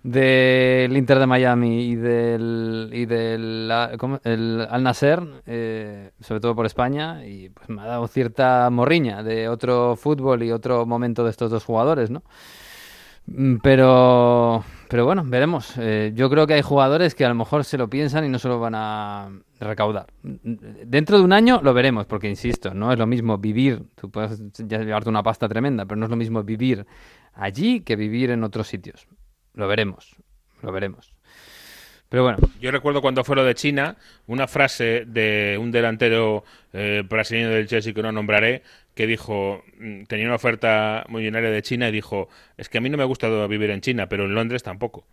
del 0.02 0.96
Inter 0.96 1.18
de 1.18 1.26
Miami 1.26 1.82
y 1.82 1.96
del, 1.96 2.90
el 2.92 4.66
Al 4.70 4.82
Nasser, 4.82 5.22
eh, 5.46 6.10
sobre 6.20 6.40
todo 6.40 6.54
por 6.54 6.66
España, 6.66 7.24
y 7.26 7.48
pues 7.50 7.68
me 7.68 7.82
ha 7.82 7.86
dado 7.86 8.06
cierta 8.06 8.70
morriña 8.70 9.22
de 9.22 9.48
otro 9.48 9.96
fútbol 9.96 10.42
y 10.42 10.52
otro 10.52 10.86
momento 10.86 11.24
de 11.24 11.30
estos 11.30 11.50
dos 11.50 11.64
jugadores, 11.64 12.10
¿no? 12.10 12.22
Mm, 13.26 13.56
pero, 13.62 14.64
pero 14.88 15.04
bueno, 15.04 15.22
veremos. 15.26 15.74
Eh, 15.76 16.12
yo 16.14 16.30
creo 16.30 16.46
que 16.46 16.54
hay 16.54 16.62
jugadores 16.62 17.14
que 17.14 17.24
a 17.24 17.28
lo 17.28 17.34
mejor 17.34 17.64
se 17.64 17.76
lo 17.76 17.90
piensan 17.90 18.24
y 18.24 18.28
no 18.28 18.38
se 18.38 18.48
lo 18.48 18.58
van 18.58 18.74
a 18.74 19.30
recaudar. 19.60 20.06
Dentro 20.22 21.18
de 21.18 21.24
un 21.24 21.32
año 21.32 21.60
lo 21.62 21.74
veremos, 21.74 22.06
porque 22.06 22.28
insisto, 22.28 22.72
no 22.72 22.92
es 22.92 22.98
lo 22.98 23.06
mismo 23.06 23.36
vivir, 23.38 23.82
tú 23.94 24.10
puedes 24.10 24.40
llevarte 24.56 25.10
una 25.10 25.22
pasta 25.22 25.48
tremenda, 25.48 25.84
pero 25.84 25.96
no 25.98 26.06
es 26.06 26.10
lo 26.10 26.16
mismo 26.16 26.42
vivir 26.42 26.86
allí 27.34 27.80
que 27.80 27.96
vivir 27.96 28.30
en 28.30 28.44
otros 28.44 28.68
sitios. 28.68 29.06
Lo 29.58 29.66
veremos, 29.66 30.14
lo 30.62 30.70
veremos. 30.70 31.12
Pero 32.08 32.22
bueno. 32.22 32.38
Yo 32.60 32.70
recuerdo 32.70 33.02
cuando 33.02 33.24
fue 33.24 33.34
lo 33.34 33.44
de 33.44 33.56
China, 33.56 33.96
una 34.28 34.46
frase 34.46 35.04
de 35.04 35.58
un 35.60 35.72
delantero 35.72 36.44
eh, 36.72 37.02
brasileño 37.06 37.50
del 37.50 37.66
Chelsea 37.66 37.92
que 37.92 38.00
no 38.00 38.12
nombraré, 38.12 38.62
que 38.94 39.08
dijo, 39.08 39.64
mm, 39.78 40.04
tenía 40.04 40.26
una 40.26 40.36
oferta 40.36 41.04
millonaria 41.08 41.50
de 41.50 41.60
China 41.62 41.88
y 41.88 41.92
dijo, 41.92 42.28
es 42.56 42.68
que 42.68 42.78
a 42.78 42.80
mí 42.80 42.88
no 42.88 42.96
me 42.96 43.02
ha 43.02 43.06
gustado 43.06 43.46
vivir 43.48 43.70
en 43.70 43.80
China, 43.80 44.08
pero 44.08 44.26
en 44.26 44.34
Londres 44.34 44.62
tampoco. 44.62 45.04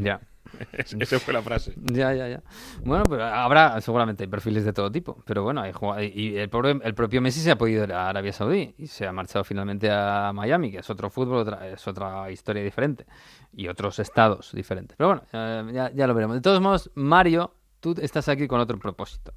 Ya. 0.00 0.20
Esa 1.00 1.18
fue 1.18 1.32
la 1.32 1.42
frase. 1.42 1.74
Ya, 1.76 2.12
ya, 2.12 2.28
ya. 2.28 2.42
Bueno, 2.84 3.04
pero 3.08 3.24
habrá 3.24 3.80
seguramente 3.80 4.24
hay 4.24 4.28
perfiles 4.28 4.64
de 4.64 4.72
todo 4.72 4.90
tipo. 4.90 5.22
Pero 5.24 5.42
bueno, 5.42 5.62
hay 5.62 5.72
y 6.14 6.36
el, 6.36 6.50
el, 6.82 6.94
propio 6.94 7.20
Messi 7.20 7.40
se 7.40 7.50
ha 7.50 7.58
podido 7.58 7.84
ir 7.84 7.92
a 7.92 8.08
Arabia 8.08 8.32
Saudí 8.32 8.74
y 8.78 8.86
se 8.86 9.06
ha 9.06 9.12
marchado 9.12 9.44
finalmente 9.44 9.90
a 9.90 10.32
Miami, 10.34 10.70
que 10.70 10.78
es 10.78 10.90
otro 10.90 11.10
fútbol, 11.10 11.56
es 11.64 11.86
otra 11.86 12.30
historia 12.30 12.62
diferente. 12.62 13.06
Y 13.54 13.68
otros 13.68 13.98
estados 13.98 14.52
diferentes. 14.52 14.96
Pero 14.96 15.22
bueno, 15.32 15.72
ya, 15.72 15.90
ya 15.92 16.06
lo 16.06 16.14
veremos. 16.14 16.36
De 16.36 16.42
todos 16.42 16.60
modos, 16.60 16.90
Mario, 16.94 17.54
tú 17.80 17.94
estás 18.00 18.28
aquí 18.28 18.46
con 18.46 18.60
otro 18.60 18.78
propósito, 18.78 19.32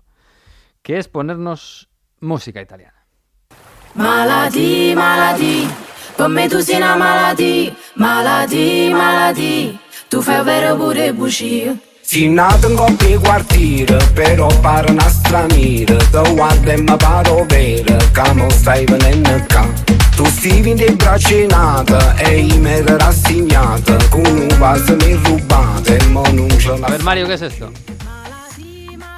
que 0.82 0.98
es 0.98 1.08
ponernos 1.08 1.90
música 2.20 2.62
italiana. 2.62 3.06
Per 6.16 6.28
me 6.28 6.48
tu 6.48 6.60
sei 6.60 6.78
una 6.78 6.96
maladi, 6.96 7.74
maladi, 7.96 8.92
maladi. 8.92 9.78
Tu 10.08 10.22
fai 10.22 10.44
vero 10.44 10.76
pure 10.76 11.14
bugie. 11.14 11.78
Si 12.02 12.30
nato 12.30 12.70
in 12.70 12.76
coppia 12.76 13.18
quartiere, 13.20 13.98
però 14.14 14.48
pare 14.62 14.92
una 14.92 15.10
straniera 15.10 15.98
Te 15.98 16.34
guardo 16.36 16.70
e 16.70 16.78
mi 16.78 16.96
paro 16.98 17.46
vera, 17.48 17.98
che 17.98 18.34
non 18.34 18.50
stai 18.52 18.86
venendo 18.86 19.44
qua 19.48 19.68
Tu 20.16 20.24
stivi 20.26 20.70
in 20.70 20.78
te 20.78 20.94
braccinata 20.94 22.16
e 22.18 22.42
io 22.42 22.60
mi 22.60 22.70
ero 22.70 22.96
rassegnata 22.98 23.98
Con 24.10 24.24
un 24.24 24.56
vaso 24.60 24.96
mi 24.98 25.20
rubate 25.24 25.98
e 25.98 26.06
mo 26.10 26.24
non 26.32 26.48
ce 26.60 26.78
A 26.80 26.90
ver 26.92 27.02
Mario, 27.02 27.26
¿qué 27.26 27.34
es 27.34 27.42
esto? 27.42 27.72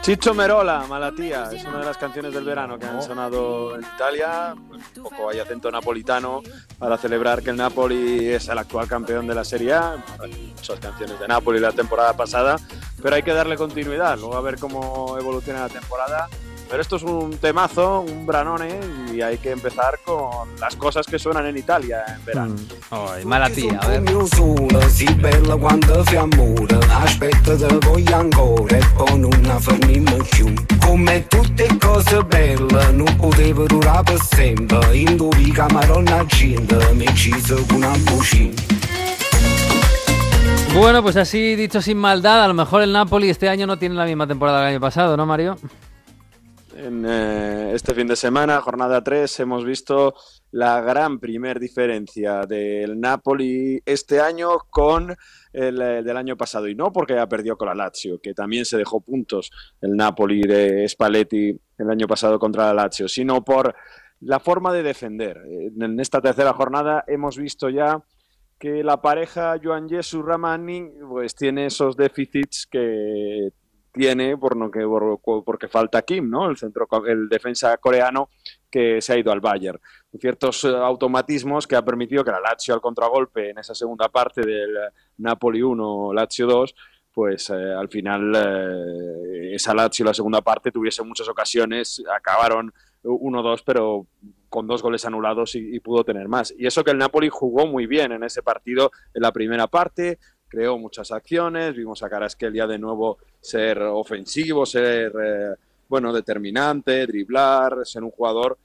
Chicho 0.07 0.33
Merola, 0.33 0.85
Malatía, 0.87 1.49
es 1.51 1.65
una 1.65 1.79
de 1.79 1.85
las 1.85 1.97
canciones 1.97 2.33
del 2.33 2.45
verano 2.45 2.79
que 2.79 2.85
han 2.85 3.03
sonado 3.03 3.75
en 3.75 3.81
Italia, 3.81 4.55
un 4.55 5.03
poco 5.03 5.29
hay 5.29 5.39
acento 5.39 5.69
napolitano 5.69 6.41
para 6.79 6.97
celebrar 6.97 7.43
que 7.43 7.49
el 7.49 7.57
Napoli 7.57 8.29
es 8.29 8.47
el 8.47 8.57
actual 8.57 8.87
campeón 8.87 9.27
de 9.27 9.35
la 9.35 9.43
Serie 9.43 9.73
A. 9.73 10.01
Hay 10.21 10.53
muchas 10.55 10.79
canciones 10.79 11.19
de 11.19 11.27
Napoli 11.27 11.59
la 11.59 11.73
temporada 11.73 12.15
pasada, 12.15 12.55
pero 13.03 13.17
hay 13.17 13.21
que 13.21 13.33
darle 13.33 13.57
continuidad, 13.57 14.17
luego 14.17 14.37
a 14.37 14.41
ver 14.41 14.57
cómo 14.57 15.17
evoluciona 15.19 15.67
la 15.67 15.69
temporada 15.69 16.29
pero 16.69 16.81
esto 16.81 16.97
es 16.97 17.03
un 17.03 17.37
temazo, 17.37 18.01
un 18.01 18.25
branone, 18.25 18.79
y 19.13 19.21
hay 19.21 19.37
que 19.37 19.51
empezar 19.51 19.99
con 20.03 20.47
las 20.59 20.75
cosas 20.75 21.05
que 21.05 21.17
suenan 21.17 21.45
en 21.45 21.57
Italia 21.57 22.03
en 22.07 22.25
verano. 22.25 22.55
Mm. 22.55 22.93
Oh, 22.93 23.11
mala 23.25 23.49
tía, 23.49 23.79
a 23.81 23.87
ver. 23.87 24.03
Come 30.81 31.27
tutte 31.27 31.67
cose 31.79 32.23
belle, 32.23 32.91
non 32.93 33.15
poteva 33.17 33.65
durare 33.65 34.03
per 34.03 34.21
sempre. 34.21 34.97
Indovi 34.97 35.53
maronna 35.71 36.19
accenda, 36.19 36.77
mi 36.93 37.07
ciso 37.13 37.55
con 37.67 37.77
una 37.77 37.91
bucina. 38.05 38.53
Bueno, 40.73 41.01
pues 41.01 41.17
así 41.17 41.55
dicho 41.55 41.81
sin 41.81 41.97
maldad, 41.97 42.43
a 42.43 42.47
lo 42.47 42.53
mejor 42.53 42.83
el 42.83 42.93
Napoli 42.93 43.29
este 43.29 43.49
año 43.49 43.65
no 43.65 43.77
tiene 43.77 43.95
la 43.95 44.05
misma 44.05 44.27
temporada 44.27 44.59
del 44.59 44.69
año 44.69 44.79
pasado, 44.79 45.17
¿no, 45.17 45.25
Mario? 45.25 45.57
En 46.77 47.03
eh, 47.07 47.71
este 47.73 47.95
fin 47.95 48.05
de 48.05 48.15
semana, 48.15 48.61
jornada 48.61 49.03
3, 49.03 49.39
hemos 49.39 49.65
visto 49.65 50.13
la 50.51 50.79
gran 50.79 51.17
primer 51.19 51.59
diferencia 51.59 52.45
del 52.45 52.99
Napoli 52.99 53.81
este 53.83 54.19
año 54.19 54.59
con 54.69 55.15
el, 55.53 55.77
del 55.77 56.15
año 56.15 56.37
pasado. 56.37 56.67
Y 56.67 56.75
no 56.75 56.91
porque 56.91 57.13
haya 57.13 57.27
perdido 57.27 57.57
con 57.57 57.69
la 57.69 57.73
Lazio, 57.73 58.19
que 58.19 58.35
también 58.35 58.63
se 58.63 58.77
dejó 58.77 59.01
puntos 59.01 59.49
el 59.81 59.95
Napoli 59.95 60.41
de 60.41 60.87
Spalletti 60.87 61.59
el 61.79 61.89
año 61.89 62.05
pasado 62.05 62.37
contra 62.37 62.67
la 62.67 62.83
Lazio, 62.83 63.07
sino 63.07 63.43
por 63.43 63.73
la 64.19 64.39
forma 64.39 64.71
de 64.71 64.83
defender. 64.83 65.41
En 65.47 65.99
esta 65.99 66.21
tercera 66.21 66.53
jornada 66.53 67.03
hemos 67.07 67.39
visto 67.39 67.69
ya 67.69 68.03
que 68.59 68.83
la 68.83 69.01
pareja 69.01 69.55
Joan 69.61 69.89
Jesus 69.89 70.23
Ramani 70.23 70.91
pues 71.09 71.33
tiene 71.33 71.65
esos 71.65 71.97
déficits 71.97 72.67
que 72.69 73.49
tiene 73.97 74.37
por 74.37 74.55
no 74.55 74.71
que 74.71 74.85
porque 75.43 75.67
falta 75.67 76.01
Kim, 76.03 76.29
¿no? 76.29 76.49
El 76.49 76.57
centro 76.57 76.87
el 77.05 77.27
defensa 77.27 77.75
coreano 77.77 78.29
que 78.69 79.01
se 79.01 79.13
ha 79.13 79.17
ido 79.17 79.31
al 79.31 79.41
Bayern. 79.41 79.79
Ciertos 80.19 80.63
eh, 80.63 80.69
automatismos 80.69 81.67
que 81.67 81.75
ha 81.75 81.83
permitido 81.83 82.23
que 82.23 82.31
la 82.31 82.39
Lazio 82.39 82.73
al 82.73 82.81
contragolpe 82.81 83.49
en 83.49 83.57
esa 83.57 83.75
segunda 83.75 84.09
parte 84.09 84.41
del 84.41 84.69
Napoli 85.17 85.61
1 85.61 86.13
Lazio 86.13 86.47
2 86.47 86.75
pues 87.17 87.49
eh, 87.49 87.73
al 87.73 87.89
final 87.89 88.31
eh, 88.35 89.55
esa 89.55 89.73
Lazio 89.73 90.05
la 90.05 90.13
segunda 90.13 90.41
parte 90.41 90.71
tuviese 90.71 91.01
muchas 91.01 91.27
ocasiones, 91.27 92.03
acabaron 92.15 92.71
1-2, 93.03 93.63
pero 93.65 94.05
con 94.49 94.67
dos 94.67 94.83
goles 94.83 95.03
anulados 95.03 95.55
y, 95.55 95.75
y, 95.75 95.79
pudo 95.79 96.03
tener 96.03 96.27
más. 96.27 96.53
Y 96.57 96.67
eso 96.67 96.83
que 96.83 96.91
el 96.91 96.97
Napoli 96.97 97.29
jugó 97.29 97.65
muy 97.65 97.87
bien 97.87 98.11
en 98.11 98.23
ese 98.23 98.43
partido 98.43 98.91
en 99.13 99.23
la 99.23 99.31
primera 99.31 99.65
parte, 99.65 100.19
creó 100.47 100.77
muchas 100.77 101.11
acciones, 101.11 101.75
vimos 101.75 102.01
a 102.03 102.09
Carasquelia 102.09 102.67
de 102.67 102.79
nuevo 102.79 103.17
ser 103.39 103.81
ofensivo, 103.81 104.65
ser 104.65 105.13
eh, 105.21 105.55
bueno, 105.87 106.13
determinante, 106.13 107.05
driblar, 107.05 107.85
ser 107.85 108.03
un 108.03 108.11
jugador 108.11 108.57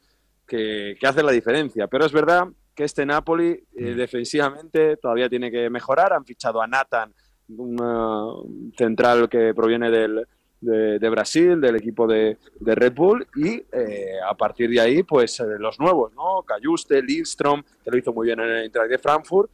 que, 0.47 0.97
hace 1.03 1.23
la 1.23 1.33
diferencia. 1.33 1.87
Pero 1.87 2.07
es 2.07 2.13
verdad 2.13 2.49
que 2.75 2.85
este 2.85 3.05
Napoli 3.05 3.51
eh, 3.77 3.93
mm. 3.93 3.97
defensivamente 3.97 4.97
todavía 4.97 5.29
tiene 5.29 5.51
que 5.51 5.69
mejorar. 5.71 6.13
Han 6.13 6.25
fichado 6.25 6.61
a 6.61 6.67
Nathan, 6.67 7.13
un 7.57 8.73
central 8.77 9.29
que 9.29 9.53
proviene 9.55 9.91
del, 9.91 10.27
de, 10.63 11.09
Brasil, 11.11 11.61
del 11.61 11.77
equipo 11.77 12.07
de, 12.07 12.39
Red 12.61 12.95
Bull, 12.95 13.27
y 13.37 13.63
eh, 13.73 14.15
a 14.27 14.35
partir 14.35 14.71
de 14.71 14.81
ahí, 14.81 15.03
pues 15.03 15.43
los 15.59 15.79
nuevos, 15.79 16.15
¿no? 16.15 16.43
Cayuste, 16.43 17.03
Lindstrom, 17.03 17.63
que 17.85 17.91
lo 17.91 17.99
hizo 17.99 18.13
muy 18.13 18.27
bien 18.27 18.41
en 18.41 18.49
el 18.49 18.65
Inter 18.65 18.89
de 18.89 18.99
Frankfurt, 18.99 19.51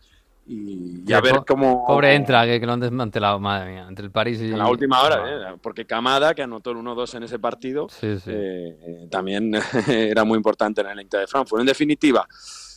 y, 0.48 1.12
a 1.12 1.20
ver 1.20 1.42
cómo... 1.46 1.84
Pobre 1.86 2.14
entra, 2.14 2.46
que, 2.46 2.58
lo 2.64 2.72
han 2.72 2.80
desmantelado, 2.80 3.38
madre 3.38 3.72
mía, 3.72 3.86
entre 3.86 4.06
el 4.06 4.10
París 4.10 4.40
y... 4.40 4.46
En 4.46 4.58
la 4.58 4.68
última 4.68 5.02
hora, 5.02 5.22
¿eh? 5.26 5.56
porque 5.60 5.84
Camada, 5.84 6.34
que 6.34 6.42
anotó 6.42 6.70
el 6.70 6.78
1-2 6.78 7.16
en 7.16 7.22
ese 7.24 7.38
partido, 7.38 7.86
eh, 8.02 9.06
también 9.10 9.52
era 9.88 10.24
muy 10.24 10.36
importante 10.36 10.80
en 10.80 10.86
el 10.86 11.00
Inter 11.00 11.20
de 11.20 11.26
Frankfurt. 11.26 11.60
En 11.60 11.66
definitiva, 11.66 12.26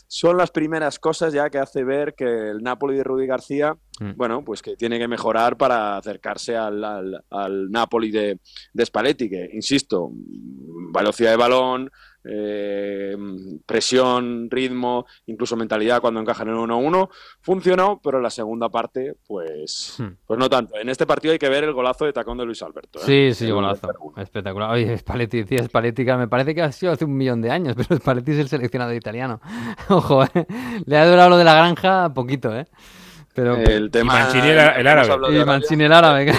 son 0.06 0.36
las 0.36 0.52
primeras 0.52 1.00
cosas 1.00 1.32
ya 1.32 1.50
que 1.50 1.60
hace 1.60 1.86
ver 1.86 2.14
que 2.14 2.50
el 2.50 2.62
Napoli 2.62 2.98
de 2.98 3.04
Rudy 3.06 3.26
García, 3.26 3.78
mm. 4.02 4.12
bueno, 4.18 4.44
pues 4.44 4.62
que 4.62 4.76
tiene 4.76 5.00
que 5.00 5.08
mejorar 5.08 5.56
para 5.56 5.96
acercarse 5.96 6.58
al, 6.58 6.84
al, 7.30 7.72
Napoli 7.72 8.12
de, 8.12 8.40
de 8.74 8.86
Spalletti, 8.86 9.30
que, 9.30 9.50
insisto, 9.54 10.12
velocidad 10.94 11.32
de 11.32 11.38
balón, 11.38 11.90
eh, 12.24 13.16
presión, 13.66 14.50
ritmo, 14.50 15.06
incluso 15.26 15.56
mentalidad 15.56 16.02
cuando 16.02 16.20
encajan 16.20 16.48
en 16.50 16.56
el 16.56 16.60
1-1, 16.60 17.10
funcionó, 17.42 18.00
pero 18.04 18.18
en 18.18 18.24
la 18.24 18.30
segunda 18.30 18.70
parte, 18.70 19.16
pues, 19.28 19.96
hmm. 19.98 20.18
pues 20.26 20.40
no 20.40 20.50
tanto. 20.50 20.78
En 20.78 20.90
este 20.90 21.06
partido 21.06 21.32
hay 21.34 21.40
que 21.40 21.50
ver 21.50 21.64
el 21.64 21.74
golazo 21.74 22.06
de 22.06 22.14
tacón 22.14 22.38
de 22.38 22.46
Luis 22.46 22.62
Alberto. 22.62 23.00
¿eh? 23.00 23.34
Sí, 23.34 23.34
sí, 23.34 23.52
golazo. 23.52 23.88
Espectacular. 24.18 24.72
Oye, 24.72 24.98
Spalletti, 24.98 25.44
sí, 25.44 25.58
Spalletti, 25.58 26.06
me 26.06 26.28
parece 26.28 26.54
que 26.54 26.62
ha 26.62 26.72
sido 26.72 26.92
hace 26.92 27.06
un 27.06 27.16
millón 27.16 27.42
de 27.42 27.52
años, 27.52 27.76
pero 27.78 28.00
Spalletti 28.00 28.32
es 28.32 28.40
el 28.40 28.50
seleccionado 28.50 28.94
italiano. 28.94 29.42
Ojo, 29.90 30.24
¿eh? 30.24 30.46
le 30.86 30.98
ha 30.98 31.08
durado 31.08 31.30
lo 31.32 31.38
de 31.38 31.44
la 31.44 31.56
granja 31.56 32.14
poquito, 32.14 32.56
¿eh? 32.56 32.68
Pero, 33.34 33.56
el 33.56 33.90
tema, 33.90 34.14
Mancini 34.14 34.50
el, 34.50 34.60
árabe. 34.60 35.38
Y 35.42 35.46
Mancini 35.46 35.84
el 35.86 35.94
árabe. 35.94 36.34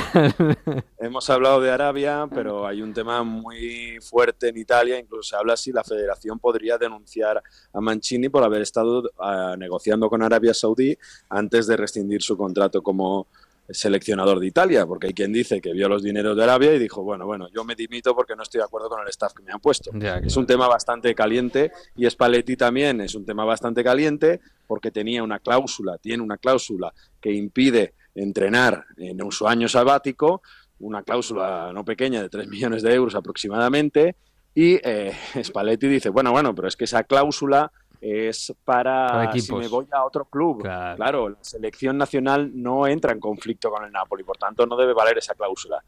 hemos 0.99 1.28
hablado 1.30 1.61
de 1.61 1.70
Arabia, 1.70 2.28
pero 2.32 2.66
hay 2.66 2.82
un 2.82 2.93
tema 2.93 3.22
muy 3.22 3.99
fuerte 4.03 4.49
en 4.49 4.59
Italia. 4.59 4.99
Incluso 4.99 5.30
se 5.30 5.36
habla 5.36 5.57
si 5.57 5.72
la 5.72 5.84
federación 5.84 6.38
podría 6.38 6.76
denunciar 6.76 7.43
a 7.72 7.80
Mancini 7.80 8.28
por 8.28 8.45
haber 8.45 8.62
estado 8.62 9.11
uh, 9.18 9.57
negociando 9.57 10.11
con 10.11 10.22
Arabia 10.22 10.53
Saudí 10.53 10.97
antes 11.30 11.66
de 11.66 11.76
rescindir 11.78 12.22
su 12.22 12.36
contrato 12.36 12.82
como 12.82 13.26
seleccionador 13.69 14.41
de 14.41 14.47
Italia, 14.47 14.87
porque 14.87 15.09
hay 15.09 15.15
quien 15.15 15.33
dice 15.33 15.61
que 15.61 15.73
vio 15.73 15.89
los 15.89 16.03
dineros 16.03 16.37
de 16.37 16.43
Arabia 16.43 16.75
y 16.75 16.79
dijo, 16.79 17.03
bueno, 17.03 17.27
bueno, 17.27 17.49
yo 17.55 17.65
me 17.65 17.75
dimito 17.75 18.15
porque 18.15 18.37
no 18.37 18.43
estoy 18.43 18.59
de 18.59 18.65
acuerdo 18.65 18.89
con 18.89 19.01
el 19.01 19.09
staff 19.09 19.33
que 19.33 19.43
me 19.43 19.53
han 19.53 19.61
puesto. 19.61 19.91
es 20.25 20.37
un 20.37 20.47
tema 20.47 20.69
bastante 20.69 21.15
caliente 21.15 21.73
y 21.97 22.09
Spalletti 22.09 22.57
también 22.57 23.01
es 23.01 23.15
un 23.15 23.25
tema 23.25 23.45
bastante 23.45 23.83
caliente 23.83 24.41
porque 24.67 24.91
tenía 24.91 25.23
una 25.23 25.39
cláusula, 25.39 25.99
tiene 25.99 26.23
una 26.23 26.39
cláusula 26.39 26.93
que 27.21 27.33
impide 27.33 27.95
entrenar 28.15 28.85
en 28.97 29.19
su 29.31 29.47
año 29.47 29.69
sabático, 29.69 30.43
una 30.81 31.03
cláusula 31.03 31.71
no 31.73 31.85
pequeña 31.85 32.23
de 32.23 32.29
3 32.29 32.49
millones 32.49 32.83
de 32.83 32.93
euros 32.95 33.15
aproximadamente, 33.15 34.17
y 34.55 34.79
eh, 34.83 35.13
Spalletti 35.43 35.89
dice, 35.89 36.11
bueno, 36.11 36.31
bueno, 36.31 36.55
pero 36.55 36.69
es 36.69 36.77
que 36.77 36.85
esa 36.85 37.05
cláusula 37.05 37.73
es 38.03 38.53
para, 38.64 39.32
si 39.32 39.55
me 39.55 39.68
voy 39.68 39.86
a 39.92 40.05
otro 40.05 40.24
club. 40.24 40.62
Claro. 40.62 41.28
la 41.28 41.38
selección 41.40 41.96
nacional 41.96 42.50
no 42.53 42.86
entra 42.86 43.12
en 43.12 43.20
conflicto 43.20 43.70
con 43.70 43.84
el 43.84 43.92
Napoli, 43.92 44.24
por 44.24 44.36
tanto 44.36 44.66
no 44.66 44.76
debe 44.76 44.92
valer 44.92 45.18
esa 45.18 45.34
cláusula. 45.34 45.82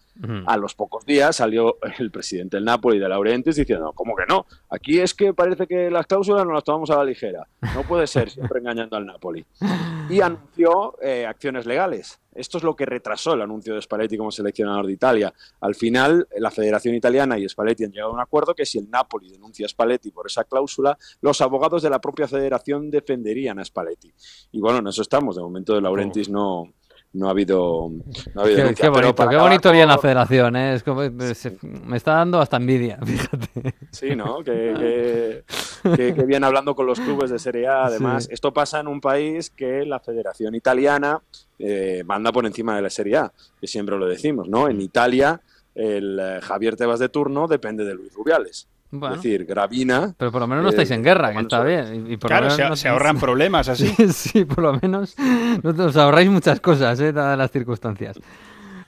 A 0.46 0.56
los 0.56 0.74
pocos 0.74 1.04
días 1.04 1.36
salió 1.36 1.78
el 1.98 2.10
presidente 2.12 2.56
del 2.56 2.64
Napoli, 2.64 3.00
de 3.00 3.08
Laurentiis, 3.08 3.56
diciendo, 3.56 3.92
¿cómo 3.92 4.14
que 4.14 4.24
no? 4.26 4.46
Aquí 4.70 5.00
es 5.00 5.12
que 5.12 5.34
parece 5.34 5.66
que 5.66 5.90
las 5.90 6.06
cláusulas 6.06 6.46
no 6.46 6.52
las 6.52 6.62
tomamos 6.62 6.90
a 6.90 6.96
la 6.96 7.04
ligera. 7.04 7.46
No 7.74 7.82
puede 7.82 8.06
ser 8.06 8.30
siempre 8.30 8.60
engañando 8.60 8.96
al 8.96 9.06
Napoli. 9.06 9.44
Y 10.10 10.20
anunció 10.20 10.98
eh, 11.00 11.26
acciones 11.26 11.64
legales. 11.64 12.20
Esto 12.35 12.59
es 12.59 12.64
lo 12.64 12.74
que 12.74 12.87
retrasó 12.87 13.35
el 13.35 13.43
anuncio 13.43 13.74
de 13.74 13.82
Spalletti 13.82 14.16
como 14.16 14.30
seleccionador 14.30 14.87
de 14.87 14.93
Italia. 14.93 15.32
Al 15.61 15.74
final, 15.74 16.26
la 16.39 16.51
Federación 16.51 16.95
Italiana 16.95 17.39
y 17.39 17.49
Spalletti 17.49 17.85
han 17.85 17.93
llegado 17.93 18.11
a 18.11 18.14
un 18.14 18.20
acuerdo 18.20 18.55
que 18.55 18.66
si 18.66 18.78
el 18.78 18.91
Napoli 18.91 19.30
denuncia 19.30 19.66
a 19.66 19.68
Spalletti 19.68 20.11
por 20.11 20.26
esa 20.26 20.45
cláusula, 20.45 20.97
los 21.20 21.41
abogados 21.41 21.82
de 21.82 21.91
la 21.91 22.01
propia 22.01 22.28
federación 22.28 22.91
defenderían 22.91 23.59
a 23.59 23.64
Spalletti. 23.64 24.12
Y 24.53 24.61
bueno, 24.61 24.78
en 24.78 24.89
eso 24.89 25.03
estamos. 25.03 25.37
De 25.37 25.43
momento, 25.43 25.74
de 25.74 25.80
Laurentis 25.80 26.28
no, 26.28 26.72
no 27.14 27.28
ha 27.28 27.30
habido, 27.30 27.91
no 28.35 28.41
ha 28.41 28.45
habido 28.45 28.74
qué, 28.74 28.89
bonito, 28.89 29.28
qué 29.28 29.37
bonito 29.37 29.68
haría 29.68 29.87
la 29.87 29.99
federación, 29.99 30.57
¿eh? 30.57 30.74
es 30.74 30.82
como, 30.82 31.03
me 31.09 31.97
está 31.97 32.14
dando 32.14 32.41
hasta 32.41 32.57
envidia, 32.57 32.99
fíjate. 33.05 33.74
Sí, 33.91 34.16
¿no? 34.16 34.43
Que, 34.43 35.45
que, 35.82 36.12
viene 36.24 36.45
hablando 36.45 36.74
con 36.74 36.87
los 36.87 36.99
clubes 36.99 37.30
de 37.30 37.39
Serie 37.39 37.68
A. 37.68 37.87
Además, 37.87 38.28
esto 38.30 38.53
pasa 38.53 38.80
en 38.80 38.89
un 38.89 39.01
país 39.01 39.51
que 39.51 39.87
la 39.87 40.01
Federación 40.01 40.55
Italiana 40.57 41.22
eh, 41.59 42.02
manda 42.07 42.32
por 42.32 42.46
encima 42.46 42.76
de 42.76 42.82
la 42.82 42.90
Serie 42.90 43.16
A, 43.16 43.32
que 43.61 43.66
siempre 43.66 43.96
lo 43.96 44.07
decimos, 44.07 44.48
¿no? 44.48 44.68
En 44.68 44.80
Italia, 44.80 45.40
el 45.74 46.18
eh, 46.20 46.40
Javier 46.42 46.76
Tebas 46.76 46.98
de 46.98 47.09
turno 47.09 47.46
depende 47.46 47.84
de 47.84 47.94
Luis 47.94 48.12
Rubiales. 48.12 48.68
Es 48.92 49.16
decir, 49.16 49.44
Gravina. 49.44 50.14
Pero 50.16 50.30
por 50.30 50.40
lo 50.40 50.46
menos 50.46 50.62
no 50.62 50.70
estáis 50.70 50.90
en 50.92 51.02
guerra, 51.02 51.32
que 51.32 51.40
está 51.40 51.64
bien. 51.64 52.07
Y, 52.12 52.16
claro, 52.16 52.48
se, 52.76 52.88
ahorran 52.88 53.18
problemas 53.18 53.68
así. 53.68 53.88
sí, 54.12 54.44
por 54.44 54.62
lo 54.62 54.78
menos 54.80 55.16
os 55.64 55.96
ahorráis 55.96 56.30
muchas 56.30 56.61
cosas, 56.61 57.00
¿eh? 57.00 57.12
dadas 57.12 57.36
las 57.36 57.50
circunstancias. 57.50 58.18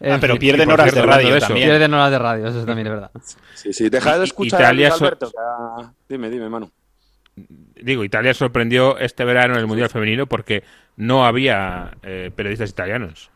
Ah, 0.00 0.18
pero 0.20 0.36
pierden 0.38 0.70
horas 0.70 0.94
de 0.94 1.02
radio 1.02 1.36
eso. 1.36 1.46
también. 1.46 1.68
Pierden 1.68 1.94
horas 1.94 2.10
de 2.10 2.18
radio, 2.18 2.46
eso 2.46 2.64
también 2.64 2.86
es 2.86 2.92
verdad. 2.92 3.10
Sí, 3.54 3.72
sí, 3.72 3.88
deja 3.88 4.18
de 4.18 4.24
escuchar 4.24 4.60
Italia 4.60 4.90
a 4.90 4.94
Alberto. 4.94 5.32
Dime, 6.08 6.30
dime, 6.30 6.48
Manu. 6.48 6.70
Digo, 7.34 8.04
Italia 8.04 8.32
sorprendió 8.34 8.98
este 8.98 9.24
verano 9.24 9.54
en 9.54 9.60
el 9.60 9.66
Mundial 9.66 9.88
Femenino 9.88 10.26
porque 10.26 10.62
no 10.96 11.26
había 11.26 11.92
eh, 12.02 12.30
periodistas 12.34 12.70
italianos. 12.70 13.30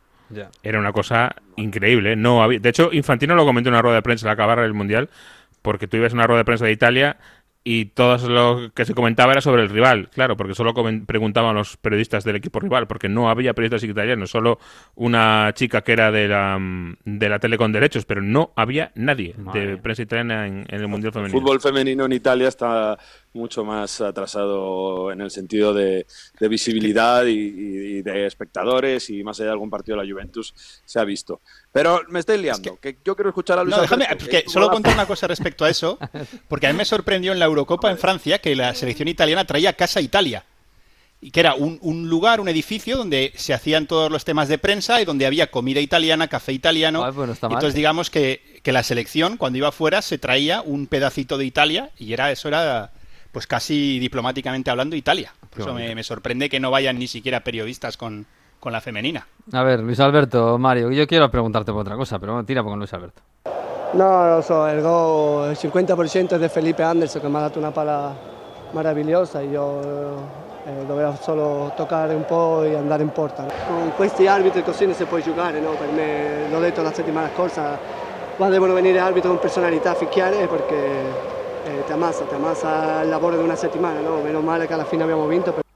Era 0.62 0.78
una 0.78 0.92
cosa 0.92 1.34
increíble. 1.56 2.14
No 2.14 2.42
había... 2.42 2.60
De 2.60 2.68
hecho, 2.68 2.90
Infantino 2.92 3.34
lo 3.34 3.44
comentó 3.44 3.68
en 3.68 3.74
una 3.74 3.82
rueda 3.82 3.96
de 3.96 4.02
prensa 4.02 4.28
al 4.28 4.32
acabar 4.34 4.60
el 4.60 4.74
Mundial 4.74 5.10
porque 5.62 5.88
tú 5.88 5.96
ibas 5.96 6.12
a 6.12 6.14
una 6.14 6.26
rueda 6.26 6.38
de 6.38 6.44
prensa 6.44 6.64
de 6.64 6.72
Italia 6.72 7.16
y 7.62 7.86
todo 7.86 8.16
lo 8.28 8.72
que 8.72 8.86
se 8.86 8.94
comentaba 8.94 9.32
era 9.32 9.42
sobre 9.42 9.62
el 9.62 9.68
rival, 9.68 10.08
claro, 10.08 10.34
porque 10.36 10.54
solo 10.54 10.72
preguntaban 11.06 11.54
los 11.54 11.76
periodistas 11.76 12.24
del 12.24 12.36
equipo 12.36 12.58
rival, 12.58 12.86
porque 12.86 13.10
no 13.10 13.28
había 13.28 13.52
periodistas 13.52 13.88
italianos, 13.88 14.30
solo 14.30 14.58
una 14.94 15.52
chica 15.54 15.82
que 15.82 15.92
era 15.92 16.10
de 16.10 16.26
la, 16.26 16.58
de 17.04 17.28
la 17.28 17.38
tele 17.38 17.58
con 17.58 17.70
derechos, 17.70 18.06
pero 18.06 18.22
no 18.22 18.52
había 18.56 18.92
nadie 18.94 19.34
de 19.52 19.76
prensa 19.76 20.02
italiana 20.02 20.46
en, 20.46 20.66
el 20.70 20.88
Mundial 20.88 21.12
Femenino. 21.12 21.36
El 21.36 21.42
fútbol 21.42 21.60
femenino 21.60 22.06
en 22.06 22.12
Italia 22.12 22.48
está 22.48 22.98
mucho 23.34 23.64
más 23.64 24.00
atrasado 24.00 25.12
en 25.12 25.20
el 25.20 25.30
sentido 25.30 25.74
de, 25.74 26.06
visibilidad 26.40 27.26
y, 27.26 28.02
de 28.02 28.26
espectadores 28.26 29.10
y 29.10 29.22
más 29.22 29.38
allá 29.38 29.48
de 29.48 29.52
algún 29.52 29.70
partido 29.70 29.98
de 29.98 30.04
la 30.04 30.10
Juventus 30.10 30.54
se 30.84 30.98
ha 30.98 31.04
visto. 31.04 31.42
Pero 31.72 32.02
me 32.08 32.18
estoy 32.18 32.38
liando, 32.38 32.78
que, 32.80 32.98
yo 33.04 33.14
quiero 33.14 33.30
escuchar 33.30 33.58
a 33.58 33.62
Luis 33.62 33.76
No, 33.76 33.82
déjame, 33.82 34.06
solo 34.46 34.70
contar 34.70 34.92
una 34.94 35.06
cosa 35.06 35.28
respecto 35.28 35.64
a 35.64 35.70
eso, 35.70 35.98
porque 36.48 36.66
a 36.66 36.72
mí 36.72 36.76
me 36.76 36.84
sorprendió 36.84 37.32
en 37.32 37.38
la 37.38 37.44
Eurocopa 37.44 37.90
en 37.90 37.98
Francia 37.98 38.40
que 38.40 38.56
la 38.56 38.74
selección 38.74 39.06
italiana 39.06 39.44
traía 39.44 39.74
Casa 39.74 40.00
Italia 40.00 40.44
y 41.20 41.30
que 41.30 41.40
era 41.40 41.54
un, 41.54 42.08
lugar, 42.08 42.40
un 42.40 42.48
edificio 42.48 42.96
donde 42.96 43.32
se 43.36 43.52
hacían 43.52 43.86
todos 43.86 44.10
los 44.10 44.24
temas 44.24 44.48
de 44.48 44.58
prensa 44.58 45.00
y 45.02 45.04
donde 45.04 45.26
había 45.26 45.50
comida 45.50 45.78
italiana, 45.78 46.28
café 46.28 46.52
italiano. 46.52 47.06
entonces 47.06 47.74
digamos 47.74 48.10
que, 48.10 48.60
que, 48.62 48.72
la 48.72 48.82
selección 48.82 49.36
cuando 49.36 49.58
iba 49.58 49.68
afuera 49.68 50.00
se 50.00 50.16
traía 50.16 50.62
un 50.62 50.86
pedacito 50.86 51.36
de 51.36 51.44
Italia 51.44 51.90
y 51.98 52.14
era 52.14 52.32
eso 52.32 52.48
era 52.48 52.90
pues 53.32 53.46
casi 53.46 53.98
diplomáticamente 53.98 54.70
hablando, 54.70 54.96
Italia. 54.96 55.32
Por 55.50 55.62
eso 55.62 55.74
me, 55.74 56.02
sorprende 56.04 56.48
que 56.48 56.60
no 56.60 56.70
vayan 56.70 56.98
ni 56.98 57.08
siquiera 57.08 57.44
periodistas 57.44 57.96
con, 57.96 58.26
la 58.68 58.80
femenina. 58.80 59.26
A 59.52 59.62
ver, 59.62 59.80
Luis 59.80 59.98
Alberto, 60.00 60.58
Mario, 60.58 60.90
yo 60.90 61.06
quiero 61.06 61.30
preguntarte 61.30 61.72
por 61.72 61.80
otra 61.80 61.96
cosa, 61.96 62.18
pero 62.18 62.44
tira 62.44 62.62
con 62.62 62.78
Luis 62.78 62.92
Alberto. 62.92 63.22
No, 63.94 64.40
so, 64.42 64.68
el 64.68 64.82
gol, 64.82 65.48
el 65.50 65.56
50% 65.56 66.34
es 66.34 66.40
de 66.40 66.48
Felipe 66.48 66.84
Anderson 66.84 67.22
que 67.22 67.28
me 67.28 67.38
ha 67.38 67.42
dado 67.42 67.58
una 67.58 67.72
pala 67.72 68.12
maravillosa 68.72 69.42
y 69.42 69.50
yo 69.52 69.80
eh, 70.66 70.84
dovevo 70.86 71.16
solo 71.20 71.72
toccare 71.74 72.14
un 72.14 72.24
po' 72.24 72.62
e 72.62 72.76
andare 72.76 73.02
in 73.02 73.10
porta. 73.10 73.46
Con 73.66 73.92
questi 73.96 74.26
arbitri 74.26 74.62
così 74.62 74.84
non 74.84 74.94
si 74.94 75.04
può 75.04 75.18
giocare, 75.18 75.58
no? 75.58 75.70
per 75.70 75.88
me, 75.90 76.48
l'ho 76.50 76.60
detto 76.60 76.82
la 76.82 76.92
settimana 76.92 77.30
scorsa, 77.34 77.78
qua 78.36 78.48
devono 78.48 78.74
venire 78.74 79.00
arbitri 79.00 79.28
con 79.28 79.38
personalità 79.38 79.90
a 79.90 79.94
perché 79.94 80.76
eh, 81.64 81.84
te 81.86 81.92
amasa, 81.92 82.24
te 82.24 82.34
amasa 82.34 83.02
el 83.02 83.10
labor 83.10 83.36
de 83.36 83.42
una 83.42 83.56
semana, 83.56 84.00
¿no? 84.00 84.20
Menos 84.22 84.42
mal 84.42 84.66
que 84.66 84.74
a 84.74 84.76
la 84.76 84.84
fin 84.84 85.02
habíamos 85.02 85.28
visto. 85.28 85.69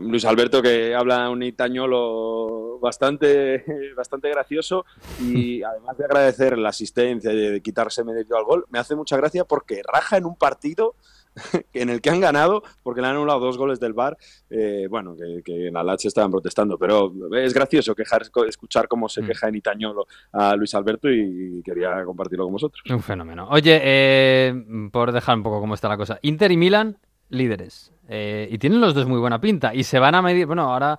Luis 0.00 0.24
Alberto 0.24 0.62
que 0.62 0.94
habla 0.94 1.30
un 1.30 1.42
itañolo 1.42 2.78
bastante, 2.80 3.64
bastante 3.96 4.28
gracioso 4.30 4.84
y 5.20 5.62
además 5.64 5.96
de 5.98 6.04
agradecer 6.04 6.58
la 6.58 6.70
asistencia 6.70 7.32
y 7.32 7.36
de 7.36 7.60
quitarse 7.60 8.04
medio 8.04 8.36
al 8.36 8.44
gol, 8.44 8.66
me 8.70 8.78
hace 8.78 8.94
mucha 8.94 9.16
gracia 9.16 9.44
porque 9.44 9.82
raja 9.84 10.16
en 10.16 10.26
un 10.26 10.36
partido 10.36 10.94
en 11.72 11.90
el 11.90 12.00
que 12.00 12.10
han 12.10 12.20
ganado 12.20 12.62
porque 12.82 13.00
le 13.00 13.08
han 13.08 13.16
anulado 13.16 13.40
dos 13.40 13.58
goles 13.58 13.80
del 13.80 13.92
bar. 13.92 14.16
Eh, 14.50 14.86
bueno, 14.88 15.14
que, 15.44 15.68
en 15.68 15.74
la 15.74 15.98
se 15.98 16.08
estaban 16.08 16.30
protestando, 16.30 16.78
pero 16.78 17.12
es 17.36 17.54
gracioso 17.54 17.94
quejar, 17.94 18.22
escuchar 18.46 18.88
cómo 18.88 19.08
se 19.08 19.22
mm. 19.22 19.26
queja 19.26 19.48
en 19.48 19.54
Itañolo 19.56 20.06
a 20.32 20.54
Luis 20.54 20.74
Alberto 20.74 21.10
y 21.10 21.62
quería 21.64 22.04
compartirlo 22.04 22.44
con 22.44 22.52
vosotros. 22.52 22.82
Un 22.90 23.02
fenómeno. 23.02 23.48
Oye, 23.50 23.80
eh, 23.82 24.54
por 24.92 25.12
dejar 25.12 25.36
un 25.36 25.42
poco 25.42 25.60
cómo 25.60 25.74
está 25.74 25.88
la 25.88 25.96
cosa, 25.96 26.18
Inter 26.22 26.52
y 26.52 26.56
Milan, 26.56 26.98
líderes. 27.28 27.92
Eh, 28.08 28.48
y 28.50 28.58
tienen 28.58 28.80
los 28.80 28.94
dos 28.94 29.06
muy 29.06 29.18
buena 29.18 29.40
pinta 29.40 29.74
y 29.74 29.84
se 29.84 29.98
van 29.98 30.14
a 30.14 30.22
medir. 30.22 30.46
Bueno, 30.46 30.62
ahora. 30.62 30.98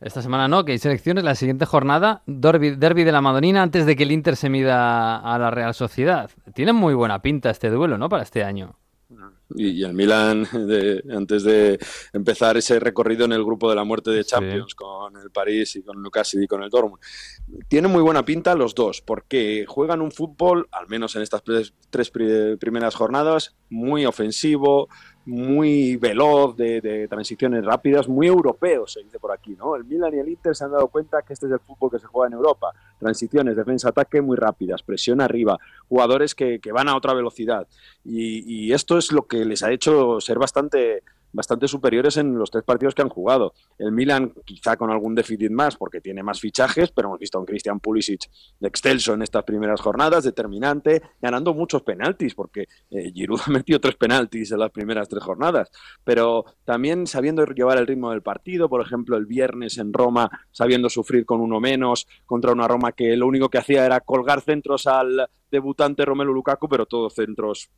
Esta 0.00 0.22
semana 0.22 0.48
no, 0.48 0.64
que 0.64 0.72
hay 0.72 0.78
selecciones. 0.78 1.24
La 1.24 1.34
siguiente 1.34 1.66
jornada, 1.66 2.22
derby, 2.24 2.70
derby, 2.70 3.04
de 3.04 3.12
la 3.12 3.20
Madonina 3.20 3.62
antes 3.62 3.84
de 3.84 3.96
que 3.96 4.04
el 4.04 4.12
Inter 4.12 4.34
se 4.34 4.48
mida 4.48 5.18
a 5.18 5.38
la 5.38 5.50
Real 5.50 5.74
Sociedad. 5.74 6.30
Tienen 6.54 6.74
muy 6.74 6.94
buena 6.94 7.20
pinta 7.20 7.50
este 7.50 7.68
duelo, 7.68 7.98
¿no? 7.98 8.08
Para 8.08 8.22
este 8.22 8.42
año. 8.42 8.78
Y, 9.54 9.82
el 9.82 9.94
Milan, 9.94 10.46
antes 11.14 11.42
de 11.42 11.78
empezar 12.12 12.56
ese 12.56 12.78
recorrido 12.78 13.24
en 13.24 13.32
el 13.32 13.44
grupo 13.44 13.68
de 13.68 13.76
la 13.76 13.84
muerte 13.84 14.10
de 14.10 14.24
Champions 14.24 14.74
con 14.74 15.16
el 15.16 15.30
París 15.30 15.76
y 15.76 15.82
con 15.82 16.00
Lucas 16.02 16.34
y 16.34 16.46
con 16.46 16.62
el 16.62 16.70
Dortmund. 16.70 17.02
Tienen 17.68 17.90
muy 17.90 18.02
buena 18.02 18.24
pinta 18.24 18.54
los 18.54 18.74
dos, 18.74 19.02
porque 19.02 19.64
juegan 19.66 20.00
un 20.00 20.12
fútbol, 20.12 20.68
al 20.70 20.88
menos 20.88 21.16
en 21.16 21.22
estas 21.22 21.42
tres 21.90 22.10
primeras 22.10 22.94
jornadas, 22.94 23.56
muy 23.70 24.04
ofensivo, 24.04 24.88
muy 25.26 25.96
veloz, 25.96 26.56
de, 26.56 27.06
transiciones 27.08 27.64
rápidas, 27.64 28.08
muy 28.08 28.26
europeo, 28.26 28.86
se 28.86 29.02
dice 29.02 29.18
por 29.18 29.32
aquí, 29.32 29.54
¿no? 29.56 29.76
El 29.76 29.84
Milan 29.84 30.14
y 30.14 30.18
el 30.18 30.28
Inter 30.28 30.56
se 30.56 30.64
han 30.64 30.72
dado 30.72 30.88
cuenta 30.88 31.22
que 31.22 31.32
este 31.32 31.46
es 31.46 31.52
el 31.52 31.60
fútbol 31.60 31.90
que 31.90 31.98
se 31.98 32.06
juega 32.06 32.28
en 32.28 32.34
Europa. 32.34 32.72
Transiciones, 32.98 33.56
defensa, 33.56 33.90
ataque 33.90 34.20
muy 34.20 34.36
rápidas, 34.36 34.82
presión 34.82 35.20
arriba, 35.20 35.58
jugadores 35.88 36.34
que, 36.34 36.60
van 36.72 36.88
a 36.88 36.96
otra 36.96 37.14
velocidad. 37.14 37.66
y, 38.04 38.72
esto 38.72 38.98
es 38.98 39.12
lo 39.12 39.26
que 39.26 39.44
les 39.44 39.62
ha 39.62 39.72
hecho 39.72 40.20
ser 40.20 40.38
bastante 40.38 41.02
bastante 41.32 41.68
superiores 41.68 42.16
en 42.16 42.38
los 42.38 42.50
tres 42.50 42.64
partidos 42.64 42.94
que 42.94 43.02
han 43.02 43.08
jugado. 43.08 43.54
El 43.78 43.92
Milan 43.92 44.32
quizá 44.44 44.76
con 44.76 44.90
algún 44.90 45.14
déficit 45.14 45.50
más 45.50 45.76
porque 45.76 46.00
tiene 46.00 46.22
más 46.22 46.40
fichajes, 46.40 46.90
pero 46.90 47.08
hemos 47.08 47.20
visto 47.20 47.38
a 47.38 47.40
un 47.40 47.46
Christian 47.46 47.80
Pulisic 47.80 48.30
de 48.58 48.68
excelso 48.68 49.14
en 49.14 49.22
estas 49.22 49.44
primeras 49.44 49.80
jornadas, 49.80 50.24
determinante, 50.24 51.02
ganando 51.20 51.54
muchos 51.54 51.82
penaltis 51.82 52.34
porque 52.34 52.66
eh, 52.90 53.12
Giroud 53.12 53.40
ha 53.46 53.50
metido 53.50 53.80
tres 53.80 53.96
penaltis 53.96 54.52
en 54.52 54.58
las 54.58 54.70
primeras 54.70 55.08
tres 55.08 55.22
jornadas, 55.22 55.70
pero 56.04 56.44
también 56.64 57.06
sabiendo 57.06 57.44
llevar 57.44 57.78
el 57.78 57.86
ritmo 57.86 58.10
del 58.10 58.22
partido, 58.22 58.68
por 58.68 58.80
ejemplo 58.80 59.16
el 59.16 59.26
viernes 59.26 59.78
en 59.78 59.92
Roma 59.92 60.30
sabiendo 60.50 60.88
sufrir 60.88 61.24
con 61.26 61.40
uno 61.40 61.60
menos 61.60 62.06
contra 62.26 62.52
una 62.52 62.68
Roma 62.68 62.92
que 62.92 63.16
lo 63.16 63.26
único 63.26 63.48
que 63.48 63.58
hacía 63.58 63.84
era 63.84 64.00
colgar 64.00 64.40
centros 64.40 64.86
al 64.86 65.28
debutante 65.50 66.04
Romelu 66.04 66.32
Lukaku, 66.32 66.68
pero 66.68 66.86
todos 66.86 67.14
centros 67.14 67.70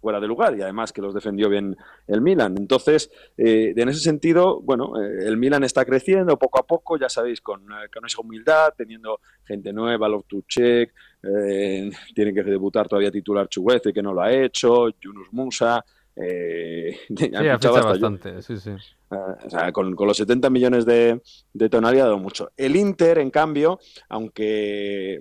fuera 0.00 0.20
de 0.20 0.26
lugar 0.26 0.56
y 0.56 0.62
además 0.62 0.92
que 0.92 1.02
los 1.02 1.14
defendió 1.14 1.48
bien 1.48 1.76
el 2.06 2.20
Milan. 2.20 2.56
Entonces, 2.58 3.10
eh, 3.36 3.74
en 3.76 3.88
ese 3.88 4.00
sentido, 4.00 4.60
bueno, 4.60 5.00
eh, 5.00 5.26
el 5.26 5.36
Milan 5.36 5.64
está 5.64 5.84
creciendo 5.84 6.38
poco 6.38 6.58
a 6.58 6.66
poco, 6.66 6.98
ya 6.98 7.08
sabéis, 7.08 7.40
con, 7.40 7.62
eh, 7.62 7.88
con 7.92 8.06
esa 8.06 8.20
humildad, 8.20 8.74
teniendo 8.76 9.20
gente 9.44 9.72
nueva, 9.72 10.08
Loftuchek, 10.08 10.92
eh, 11.22 11.90
tiene 12.14 12.34
que 12.34 12.42
debutar 12.42 12.88
todavía 12.88 13.10
titular 13.10 13.48
Chuguece, 13.48 13.92
que 13.92 14.02
no 14.02 14.12
lo 14.12 14.22
ha 14.22 14.32
hecho, 14.32 14.88
Yunus 15.00 15.32
Musa, 15.32 15.84
Eh, 16.18 16.98
sí, 17.16 17.30
ha 17.34 17.58
bastante, 17.58 18.40
sí, 18.40 18.56
sí. 18.56 18.70
O 19.08 19.50
sea, 19.50 19.70
con, 19.70 19.94
los 19.94 20.16
70 20.16 20.50
millones 20.50 20.86
de, 20.86 21.20
de 21.52 21.68
tonalidad 21.68 22.06
ha 22.06 22.08
dado 22.08 22.18
mucho. 22.18 22.50
El 22.56 22.74
Inter, 22.74 23.18
en 23.18 23.30
cambio, 23.30 23.78
aunque 24.08 25.20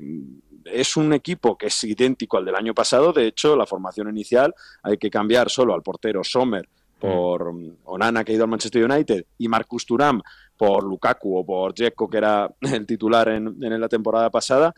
es 0.66 0.98
un 0.98 1.14
equipo 1.14 1.58
que 1.58 1.68
es 1.68 1.84
idéntico 1.84 2.38
al 2.38 2.46
del 2.46 2.56
año 2.56 2.74
pasado, 2.74 3.14
de 3.14 3.28
hecho, 3.28 3.56
la 3.56 3.66
formación 3.66 4.10
inicial 4.10 4.54
hay 4.84 4.98
que 4.98 5.10
cambiar 5.10 5.50
solo 5.50 5.74
al 5.74 5.84
portero 5.84 6.24
Sommer 6.24 6.68
por 7.00 7.54
mm, 7.54 7.78
Onana, 7.86 8.24
que 8.24 8.32
ha 8.32 8.36
ido 8.36 8.44
al 8.44 8.50
Manchester 8.50 8.84
United, 8.84 9.26
y 9.38 9.48
Marcus 9.48 9.86
Thuram 9.86 10.22
por 10.58 10.84
Lukaku 10.84 11.38
o 11.38 11.46
por 11.46 11.74
Dzeko, 11.74 12.10
que 12.10 12.18
era 12.18 12.50
el 12.62 12.86
titular 12.86 13.30
en, 13.30 13.56
la 13.60 13.90
temporada 13.90 14.30
pasada, 14.30 14.74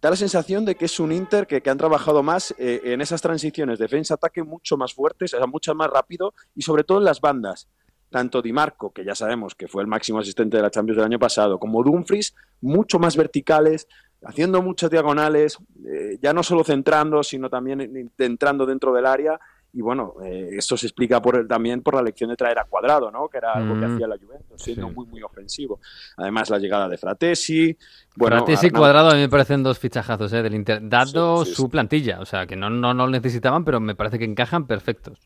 da 0.00 0.10
la 0.10 0.16
sensación 0.16 0.64
de 0.64 0.74
que 0.74 0.84
es 0.84 1.00
un 1.00 1.12
Inter 1.12 1.46
que, 1.46 1.62
han 1.68 1.78
trabajado 1.78 2.22
más 2.22 2.54
eh, 2.58 2.80
en 2.84 3.00
esas 3.00 3.20
transiciones 3.20 3.78
defensa-ataque 3.78 4.42
mucho 4.42 4.76
más 4.76 4.94
fuertes, 4.94 5.34
o 5.34 5.38
sea, 5.38 5.46
mucho 5.46 5.74
más 5.74 5.90
rápido 5.90 6.32
y 6.54 6.62
sobre 6.62 6.84
todo 6.84 6.98
en 6.98 7.04
las 7.04 7.20
bandas. 7.20 7.68
Tanto 8.08 8.40
Di 8.40 8.52
Marco, 8.52 8.92
que 8.92 9.04
ya 9.04 9.16
sabemos 9.16 9.56
que 9.56 9.66
fue 9.66 9.82
el 9.82 9.88
máximo 9.88 10.20
asistente 10.20 10.56
de 10.56 10.62
la 10.62 10.70
Champions 10.70 10.98
del 10.98 11.06
año 11.06 11.18
pasado, 11.18 11.58
como 11.58 11.82
Dumfries, 11.82 12.34
mucho 12.60 13.00
más 13.00 13.16
verticales, 13.16 13.88
haciendo 14.26 14.60
muchas 14.62 14.90
diagonales, 14.90 15.58
eh, 15.86 16.18
ya 16.20 16.32
no 16.32 16.42
solo 16.42 16.64
centrando, 16.64 17.22
sino 17.22 17.48
también 17.48 18.10
entrando 18.18 18.66
dentro 18.66 18.92
del 18.92 19.06
área 19.06 19.38
y 19.76 19.82
bueno, 19.82 20.14
eh, 20.24 20.52
esto 20.52 20.74
se 20.74 20.86
explica 20.86 21.20
por 21.20 21.46
también 21.46 21.82
por 21.82 21.94
la 21.94 22.00
elección 22.00 22.30
de 22.30 22.36
traer 22.36 22.58
a 22.58 22.64
Cuadrado, 22.64 23.10
¿no? 23.10 23.28
Que 23.28 23.36
era 23.36 23.52
algo 23.52 23.78
que 23.78 23.86
mm. 23.86 23.94
hacía 23.94 24.06
la 24.06 24.16
Juventus, 24.16 24.62
siendo 24.62 24.88
muy, 24.88 25.06
muy 25.06 25.22
ofensivo. 25.22 25.80
Además, 26.16 26.48
la 26.48 26.58
llegada 26.58 26.88
de 26.88 26.96
Fratesi. 26.96 27.76
Bueno, 28.16 28.36
Fratesi 28.38 28.68
y 28.68 28.70
Cuadrado 28.70 29.10
a 29.10 29.14
mí 29.14 29.20
me 29.20 29.28
parecen 29.28 29.62
dos 29.62 29.78
fichajazos 29.78 30.32
¿eh? 30.32 30.42
del 30.42 30.54
Inter, 30.54 30.80
dado 30.88 31.44
su 31.44 31.68
plantilla. 31.68 32.20
O 32.20 32.24
sea, 32.24 32.46
que 32.46 32.56
no, 32.56 32.70
no, 32.70 32.94
no 32.94 33.04
lo 33.04 33.10
necesitaban, 33.10 33.66
pero 33.66 33.78
me 33.78 33.94
parece 33.94 34.18
que 34.18 34.24
encajan 34.24 34.66
perfectos. 34.66 35.18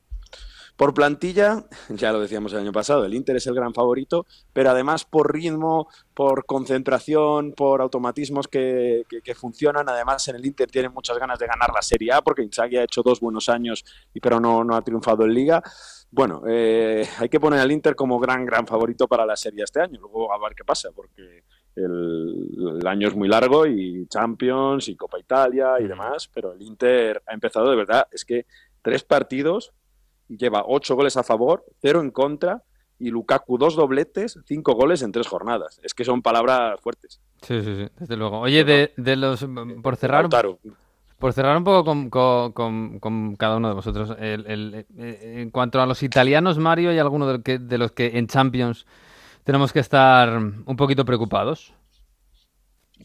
Por 0.81 0.95
plantilla, 0.95 1.66
ya 1.91 2.11
lo 2.11 2.20
decíamos 2.20 2.55
el 2.55 2.61
año 2.61 2.72
pasado, 2.72 3.05
el 3.05 3.12
Inter 3.12 3.37
es 3.37 3.47
el 3.47 3.55
gran 3.55 3.74
favorito, 3.74 4.24
pero 4.55 4.70
además 4.70 5.05
por 5.05 5.31
ritmo, 5.31 5.89
por 6.14 6.47
concentración, 6.47 7.53
por 7.53 7.83
automatismos 7.83 8.49
que, 8.49 9.05
funcionan. 9.37 9.91
Además, 9.91 10.26
en 10.28 10.37
el 10.37 10.47
Inter 10.47 10.70
tiene 10.70 10.89
muchas 10.89 11.18
ganas 11.18 11.39
de 11.39 11.47
ganar 11.49 11.68
la 11.74 11.83
Serie 11.83 12.14
A, 12.14 12.22
porque 12.22 12.43
Inzaghi 12.43 12.78
ha 12.78 12.85
hecho 12.85 13.03
dos 13.03 13.20
buenos 13.20 13.51
años, 13.51 13.85
pero 14.22 14.41
no, 14.41 14.64
no 14.64 14.74
ha 14.74 14.81
triunfado 14.81 15.24
en 15.26 15.35
Liga. 15.35 15.62
Bueno, 16.11 16.45
eh, 16.49 17.07
hay 17.18 17.28
que 17.28 17.39
poner 17.39 17.61
al 17.61 17.70
Inter 17.70 17.95
como 17.95 18.18
gran, 18.18 18.47
gran 18.47 18.66
favorito 18.66 19.07
para 19.07 19.26
la 19.26 19.37
Serie 19.37 19.64
este 19.64 19.83
año. 19.83 20.01
Luego 20.01 20.33
a 20.33 20.39
ver 20.39 20.55
qué 20.57 20.64
pasa, 20.64 20.89
porque 20.97 21.45
el, 21.76 22.78
el, 22.81 22.87
año 22.87 23.09
es 23.09 23.14
muy 23.14 23.28
largo 23.28 23.66
y 23.66 24.07
Champions 24.07 24.89
y 24.89 24.97
Copa 24.97 25.18
Italia 25.18 25.74
y 25.78 25.87
demás, 25.87 26.31
pero 26.33 26.55
el 26.55 26.62
Inter 26.62 27.22
ha 27.26 27.35
empezado 27.35 27.68
de 27.68 27.76
verdad, 27.76 28.09
es 28.11 28.24
que 28.24 28.47
tres 28.81 29.05
partidos 29.05 29.74
lleva 30.37 30.64
ocho 30.66 30.95
goles 30.95 31.16
a 31.16 31.22
favor, 31.22 31.64
cero 31.81 32.01
en 32.01 32.11
contra, 32.11 32.62
y 32.99 33.11
Lukaku 33.11 33.59
dos 33.59 33.74
dobletes, 33.74 34.39
cinco 34.45 34.74
goles 34.74 35.03
en 35.03 35.11
tres 35.11 35.26
jornadas. 35.26 35.81
Es 35.83 35.95
que 35.95 36.05
son 36.05 36.22
palabras 36.22 36.78
fuertes. 36.81 37.20
Sí, 37.43 37.62
sí, 37.62 37.76
sí, 37.76 37.89
desde 37.99 38.16
luego. 38.16 38.41
Oye, 38.41 38.62
de, 38.64 38.93
de 38.97 39.16
los 39.16 39.47
por 39.83 39.97
cerrar, 39.97 40.28
por 41.18 41.33
cerrar 41.33 41.57
un 41.57 41.64
poco 41.64 41.85
con, 41.85 42.11
con, 43.01 43.37
cada 43.37 43.57
uno 43.57 43.68
de 43.68 43.74
vosotros, 43.74 44.14
el, 44.18 44.87
eh, 44.99 45.37
en 45.39 45.51
cuanto 45.51 45.81
a 45.81 45.87
los 45.87 46.03
italianos, 46.03 46.59
Mario, 46.59 46.91
¿hay 46.91 46.99
alguno 46.99 47.26
de, 47.26 47.43
que, 47.43 47.59
de 47.59 47.78
los 47.78 47.93
que 47.93 48.18
en 48.18 48.26
Champions 48.26 48.87
tenemos 49.45 49.72
que 49.72 49.81
estar 49.81 50.37
un 50.37 50.76
poquito 50.76 51.05
preocupados? 51.05 51.72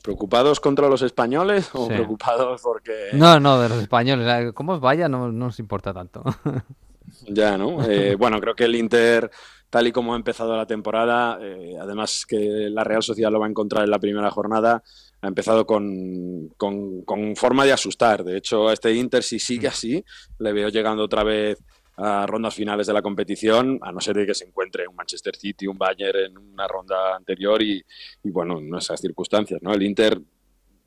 ¿Preocupados 0.04 0.60
contra 0.60 0.90
los 0.90 1.02
españoles 1.02 1.70
o 1.74 1.88
preocupados 1.88 2.62
porque.? 2.62 3.10
No, 3.14 3.40
no, 3.40 3.60
de 3.60 3.70
los 3.70 3.80
españoles. 3.80 4.54
¿Cómo 4.54 4.74
os 4.74 4.82
vaya? 4.82 5.08
No, 5.08 5.32
no 5.32 5.46
nos 5.46 5.60
importa 5.60 5.94
tanto. 5.94 6.22
Ya, 7.28 7.58
¿no? 7.58 7.78
Eh, 7.90 8.16
bueno, 8.16 8.40
creo 8.40 8.56
que 8.56 8.66
el 8.66 8.76
Inter, 8.76 9.30
tal 9.70 9.88
y 9.88 9.92
como 9.92 10.14
ha 10.14 10.18
empezado 10.18 10.56
la 10.56 10.66
temporada, 10.66 11.40
eh, 11.42 11.76
además 11.80 12.26
que 12.28 12.70
la 12.70 12.84
Real 12.84 13.04
Sociedad 13.04 13.32
lo 13.32 13.40
va 13.40 13.46
a 13.46 13.50
encontrar 13.50 13.84
en 13.84 13.92
la 13.92 14.00
primera 14.00 14.32
jornada, 14.32 14.84
ha 15.22 15.28
empezado 15.28 15.66
con, 15.66 16.50
con, 16.58 17.36
forma 17.36 17.66
de 17.66 17.74
asustar. 17.74 18.24
De 18.24 18.38
hecho, 18.38 18.70
a 18.70 18.74
este 18.74 18.94
Inter, 18.94 19.24
si 19.24 19.40
sigue 19.40 19.68
así, 19.68 20.04
le 20.40 20.54
veo 20.54 20.70
llegando 20.70 21.04
otra 21.04 21.24
vez 21.24 21.58
a 21.98 22.26
rondas 22.28 22.54
finales 22.54 22.88
de 22.88 22.94
la 22.94 23.02
competición, 23.02 23.80
a 23.82 23.92
no 23.92 24.02
ser 24.02 24.18
de 24.18 24.26
que 24.26 24.34
se 24.34 24.46
encuentre 24.46 24.88
un 24.88 24.96
Manchester 24.96 25.36
City, 25.36 25.66
un 25.66 25.78
Bayern 25.78 26.20
en 26.20 26.38
una 26.38 26.68
ronda 26.68 27.16
anterior 27.16 27.62
y, 27.62 27.84
bueno, 28.24 28.60
en 28.60 28.76
esas 28.76 29.00
circunstancias, 29.00 29.62
¿no? 29.64 29.74
El 29.74 29.84
Inter 29.84 30.20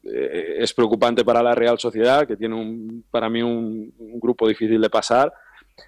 eh, 0.05 0.57
es 0.59 0.73
preocupante 0.75 1.25
para 1.25 1.43
la 1.43 1.55
Real 1.55 1.79
Sociedad, 1.79 2.27
que 2.27 2.37
tiene 2.37 2.55
un, 2.55 3.05
para 3.11 3.29
mí 3.31 3.43
un 3.43 3.93
grupo 4.21 4.47
difícil 4.47 4.81
de 4.81 4.91
pasar 4.91 5.33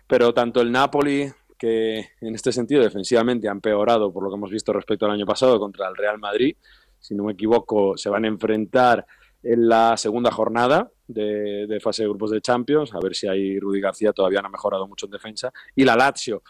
pero 0.07 0.33
tanto 0.35 0.61
el 0.61 0.71
Napoli, 0.71 1.31
que 1.59 1.99
en 2.21 2.35
este 2.35 2.53
sentido 2.53 2.83
defensivamente 2.83 3.49
ha 3.49 3.53
empeorado 3.53 4.13
por 4.13 4.23
lo 4.23 4.31
que 4.31 4.37
hemos 4.37 4.51
visto 4.51 4.73
respecto 4.73 5.07
al 5.07 5.13
año 5.13 5.27
pasado 5.27 5.59
contra 5.59 5.89
el 5.89 5.97
Real 5.97 6.19
Madrid, 6.19 6.57
si 6.99 7.15
no 7.15 7.25
me 7.25 7.33
equivoco, 7.33 7.97
se 7.97 8.11
van 8.11 8.25
a 8.25 8.29
enfrentar 8.29 9.07
en 9.43 9.69
la 9.69 9.97
segunda 9.97 10.31
jornada 10.31 10.91
de, 11.09 11.79
fase 11.83 12.03
de 12.03 12.09
grupos 12.09 12.31
de 12.31 12.41
Champions, 12.41 12.95
a 12.95 13.01
ver 13.01 13.15
si 13.15 13.27
ahí 13.27 13.59
Rudy 13.59 13.81
García 13.81 14.13
todavía 14.13 14.41
no 14.41 14.49
ha 14.49 14.53
mejorado 14.53 14.87
mucho 14.87 15.07
en 15.07 15.13
defensa, 15.13 15.53
y 15.75 15.85
la 15.85 15.97
Lazio, 15.97 16.43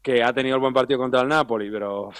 que 0.00 0.22
ha 0.22 0.32
tenido 0.32 0.56
el 0.56 0.60
buen 0.60 0.72
partido 0.72 0.98
contra 0.98 1.20
el 1.20 1.28
Napoli, 1.28 1.70
pero 1.70 2.10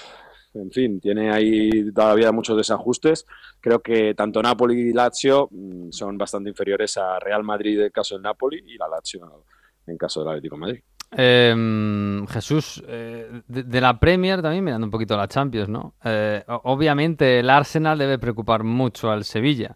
en 0.54 0.70
fin, 0.72 1.00
tiene 1.00 1.30
ahí 1.30 1.92
todavía 1.92 2.32
muchos 2.32 2.56
desajustes. 2.56 3.24
Creo 3.60 3.80
que 3.80 4.14
tanto 4.14 4.42
Napoli 4.42 4.90
y 4.90 4.92
Lazio 4.92 5.48
mm, 5.50 5.90
son 5.90 6.18
bastante 6.18 6.50
inferiores 6.50 6.96
a 6.96 7.18
Real 7.20 7.44
Madrid 7.44 7.78
en 7.78 7.86
el 7.86 7.92
caso 7.92 8.16
del 8.16 8.22
Napoli 8.22 8.62
y 8.66 8.76
la 8.76 8.88
Lazio 8.88 9.44
en 9.90 9.98
caso 9.98 10.20
del 10.20 10.30
Atlético 10.30 10.56
de 10.56 10.60
Madrid. 10.60 10.80
Em, 11.12 12.24
Jesús, 12.28 12.82
eh, 12.86 13.42
de, 13.48 13.80
la 13.80 13.98
Premier 13.98 14.40
también 14.42 14.62
mirando 14.62 14.86
un 14.86 14.92
poquito 14.92 15.14
a 15.14 15.16
la 15.16 15.26
Champions, 15.26 15.68
¿no? 15.68 15.94
Eh, 16.04 16.44
obviamente 16.46 17.40
el 17.40 17.50
Arsenal 17.50 17.98
debe 17.98 18.18
preocupar 18.18 18.62
mucho 18.62 19.10
al 19.10 19.24
Sevilla. 19.24 19.74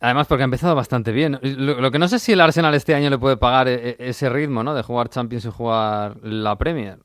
Además 0.00 0.26
porque 0.26 0.42
ha 0.42 0.46
empezado 0.46 0.74
bastante 0.74 1.12
bien. 1.12 1.38
Lo, 1.42 1.90
que 1.90 1.98
no 1.98 2.08
sé 2.08 2.18
si 2.18 2.32
el 2.32 2.40
Arsenal 2.40 2.74
este 2.74 2.94
año 2.94 3.10
le 3.10 3.18
puede 3.18 3.36
pagar 3.36 3.68
e, 3.68 3.90
e, 3.90 3.96
ese 3.98 4.28
ritmo, 4.30 4.64
¿no? 4.64 4.74
De 4.74 4.82
jugar 4.82 5.10
Champions 5.10 5.44
y 5.44 5.50
jugar 5.50 6.16
la 6.24 6.56
Premier. 6.56 6.98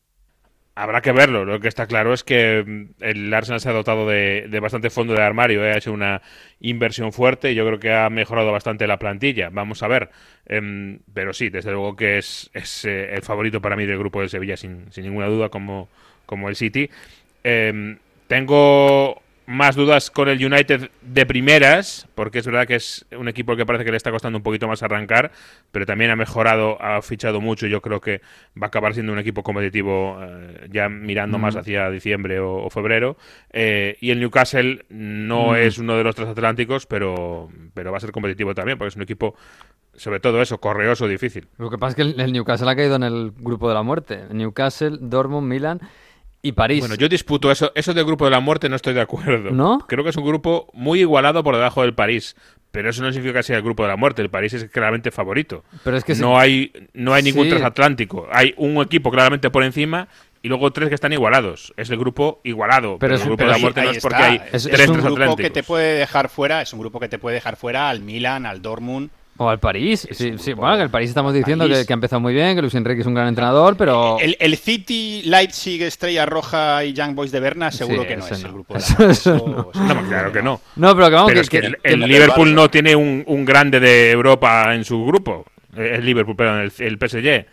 Habrá 0.74 1.02
que 1.02 1.12
verlo. 1.12 1.44
Lo 1.44 1.60
que 1.60 1.68
está 1.68 1.86
claro 1.86 2.14
es 2.14 2.24
que 2.24 2.64
mm, 2.66 3.04
el 3.04 3.34
Arsenal 3.34 3.60
se 3.60 3.70
ha 3.70 3.74
dotado 3.74 4.08
de, 4.08 4.48
bastante 4.62 4.90
fondo 4.90 5.14
de 5.14 5.22
armario. 5.22 5.66
¿eh? 5.66 5.74
Ha 5.74 5.78
hecho 5.78 5.92
una 5.92 6.22
inversión 6.62 7.12
fuerte 7.12 7.52
y 7.52 7.56
yo 7.56 7.66
creo 7.66 7.80
que 7.80 7.94
ha 7.94 8.10
mejorado 8.10 8.52
bastante 8.52 8.88
la 8.88 8.98
plantilla. 8.98 9.50
Vamos 9.52 9.84
a 9.84 9.88
ver. 9.88 10.10
Em, 10.46 11.00
pero 11.14 11.34
sí, 11.34 11.50
desde 11.50 11.72
luego 11.72 11.96
que 11.96 12.18
es, 12.18 12.50
eh, 12.86 13.10
el 13.14 13.22
favorito 13.22 13.62
para 13.62 13.76
mí 13.76 13.86
del 13.86 14.00
grupo 14.00 14.22
de 14.22 14.30
Sevilla, 14.30 14.56
sin, 14.58 14.90
ninguna 14.98 15.28
duda, 15.28 15.50
como, 15.50 15.90
como 16.26 16.48
el 16.48 16.56
City. 16.56 16.90
Em, 17.44 17.98
tengo 18.28 19.22
más 19.52 19.76
dudas 19.76 20.10
con 20.10 20.30
el 20.30 20.44
United 20.44 20.90
de 21.02 21.26
primeras, 21.26 22.08
porque 22.16 22.40
es 22.40 22.46
verdad 22.46 22.66
que 22.66 22.76
es 22.76 23.06
un 23.18 23.28
equipo 23.28 23.56
que 23.56 23.66
parece 23.66 23.84
que 23.84 23.92
le 23.92 23.98
está 23.98 24.10
costando 24.10 24.38
un 24.38 24.44
poquito 24.44 24.68
más 24.68 24.82
arrancar, 24.82 25.32
pero 25.72 25.86
también 25.86 26.10
ha 26.10 26.16
mejorado, 26.16 26.82
ha 26.82 27.02
fichado 27.02 27.42
mucho. 27.42 27.68
Yo 27.68 27.82
creo 27.82 28.00
que 28.00 28.22
va 28.60 28.66
a 28.66 28.68
acabar 28.68 28.94
siendo 28.94 29.12
un 29.12 29.20
equipo 29.20 29.44
competitivo 29.44 30.18
eh, 30.22 30.68
ya 30.72 30.88
mirando 30.88 31.38
más 31.38 31.56
hacia 31.56 31.90
diciembre 31.90 32.40
o, 32.40 32.70
febrero. 32.70 33.18
Eh, 33.52 33.98
y 34.00 34.12
el 34.12 34.20
Newcastle 34.20 34.86
no 34.90 35.56
es 35.56 35.78
uno 35.78 35.98
de 35.98 36.04
los 36.04 36.16
transatlánticos, 36.16 36.86
pero, 36.86 37.50
pero 37.74 37.92
va 37.92 37.98
a 37.98 38.02
ser 38.02 38.12
competitivo 38.12 38.56
también, 38.56 38.78
porque 38.78 38.90
es 38.90 38.96
un 38.96 39.02
equipo, 39.02 39.36
sobre 39.96 40.22
todo 40.22 40.42
eso, 40.42 40.60
correoso, 40.60 41.08
difícil. 41.08 41.48
Lo 41.58 41.70
que 41.70 41.78
pasa 41.78 41.90
es 41.90 42.16
que 42.16 42.22
el, 42.22 42.32
Newcastle 42.32 42.70
ha 42.70 42.76
caído 42.76 42.96
en 42.96 43.04
el 43.04 43.32
grupo 43.38 43.68
de 43.68 43.76
la 43.76 43.84
muerte. 43.84 44.22
Newcastle, 44.32 44.98
Dortmund, 45.02 45.48
Milan 45.48 45.82
y 46.42 46.54
París. 46.54 46.80
Bueno, 46.80 46.96
yo 46.96 47.08
disputo 47.08 47.52
eso. 47.52 47.72
Eso 47.76 47.94
del 47.94 48.06
grupo 48.06 48.26
de 48.26 48.32
la 48.32 48.40
muerte 48.40 48.70
no 48.70 48.76
estoy 48.76 48.94
de 48.94 49.02
acuerdo. 49.02 49.52
¿No? 49.52 49.80
Creo 49.88 50.04
que 50.04 50.10
es 50.10 50.18
un 50.18 50.26
grupo 50.26 50.68
muy 50.74 51.00
igualado 51.02 51.44
por 51.44 51.56
debajo 51.56 51.82
del 51.82 51.94
París. 51.94 52.36
Pero 52.72 52.90
eso 52.90 53.04
no 53.04 53.12
significa 53.12 53.40
que 53.40 53.44
sea 53.44 53.58
el 53.58 53.64
grupo 53.64 53.84
de 53.84 53.90
la 53.90 53.98
muerte. 53.98 54.22
El 54.22 54.30
París 54.30 54.54
es 54.54 54.70
claramente 54.70 55.12
favorito. 55.12 55.64
Pero 55.84 55.98
es 55.98 56.06
que 56.06 56.16
no 56.16 56.40
hay 56.40 56.72
no 56.94 57.14
hay 57.14 57.22
ningún 57.22 57.50
transatlántico. 57.50 58.28
Hay 58.32 58.54
un 58.58 58.82
equipo 58.82 59.12
claramente 59.12 59.50
por 59.50 59.64
encima 59.64 60.08
y 60.42 60.48
luego 60.48 60.72
tres 60.72 60.88
que 60.90 60.96
están 60.96 61.12
igualados. 61.12 61.74
Es 61.76 61.90
el 61.90 61.98
grupo 61.98 62.40
igualado. 62.44 62.98
Pero, 62.98 63.16
el 63.16 63.22
grupo 63.22 63.44
de 63.44 63.50
la 63.50 63.58
muerte 63.58 63.84
no 63.84 63.92
es 63.92 64.02
porque 64.02 64.24
hay 64.24 64.42
es, 64.54 64.64
tres 64.64 64.80
es 64.80 64.90
un 64.90 65.02
grupo 65.02 65.36
que 65.36 65.50
te 65.50 65.64
puede 65.64 66.00
dejar 66.00 66.30
fuera. 66.30 66.62
Es 66.62 66.72
un 66.72 66.80
grupo 66.80 67.00
que 67.00 67.10
te 67.10 67.20
puede 67.20 67.36
dejar 67.36 67.58
fuera 67.58 67.90
al 67.90 68.00
Milan, 68.00 68.46
al 68.46 68.62
Dortmund 68.62 69.10
o 69.38 69.50
al 69.50 69.60
París. 69.60 70.08
Sí, 70.12 70.34
sí, 70.38 70.54
bueno, 70.54 70.78
que 70.78 70.84
el 70.84 70.90
París 70.90 71.10
estamos 71.10 71.34
diciendo 71.34 71.68
Que, 71.68 71.86
ha 71.88 71.94
empezado 71.94 72.20
muy 72.20 72.34
bien, 72.34 72.56
que 72.56 72.62
Luis 72.62 72.76
Enrique 72.76 73.02
es 73.02 73.08
un 73.08 73.14
gran 73.14 73.28
entrenador, 73.28 73.76
pero. 73.78 74.18
El, 74.20 74.56
City, 74.58 75.24
Leipzig, 75.26 75.82
Estrella 75.82 76.26
Roja 76.26 76.84
y 76.86 76.94
Young 76.94 77.16
Boys 77.16 77.32
de 77.32 77.40
Berna, 77.40 77.72
seguro 77.72 78.06
que 78.06 78.18
no 78.18 78.28
es 78.28 78.44
el 78.44 78.52
grupo. 78.52 78.76
no, 78.76 80.08
claro 80.08 80.32
que 80.32 80.42
no. 80.42 80.62
No, 80.76 80.96
pero 80.96 81.10
que 81.10 81.16
vamos 81.16 81.50
que, 81.50 81.74
el, 81.84 82.00
Liverpool 82.02 82.54
no 82.54 82.70
tiene 82.70 82.96
un, 82.96 83.24
un, 83.26 83.46
grande 83.46 83.80
de 83.80 84.12
Europa 84.12 84.74
en 84.76 84.84
su 84.86 85.06
grupo. 85.06 85.46
El 85.76 86.06
Liverpool, 86.06 86.36
perdón, 86.36 86.72
el, 86.78 86.98
PSG. 86.98 87.46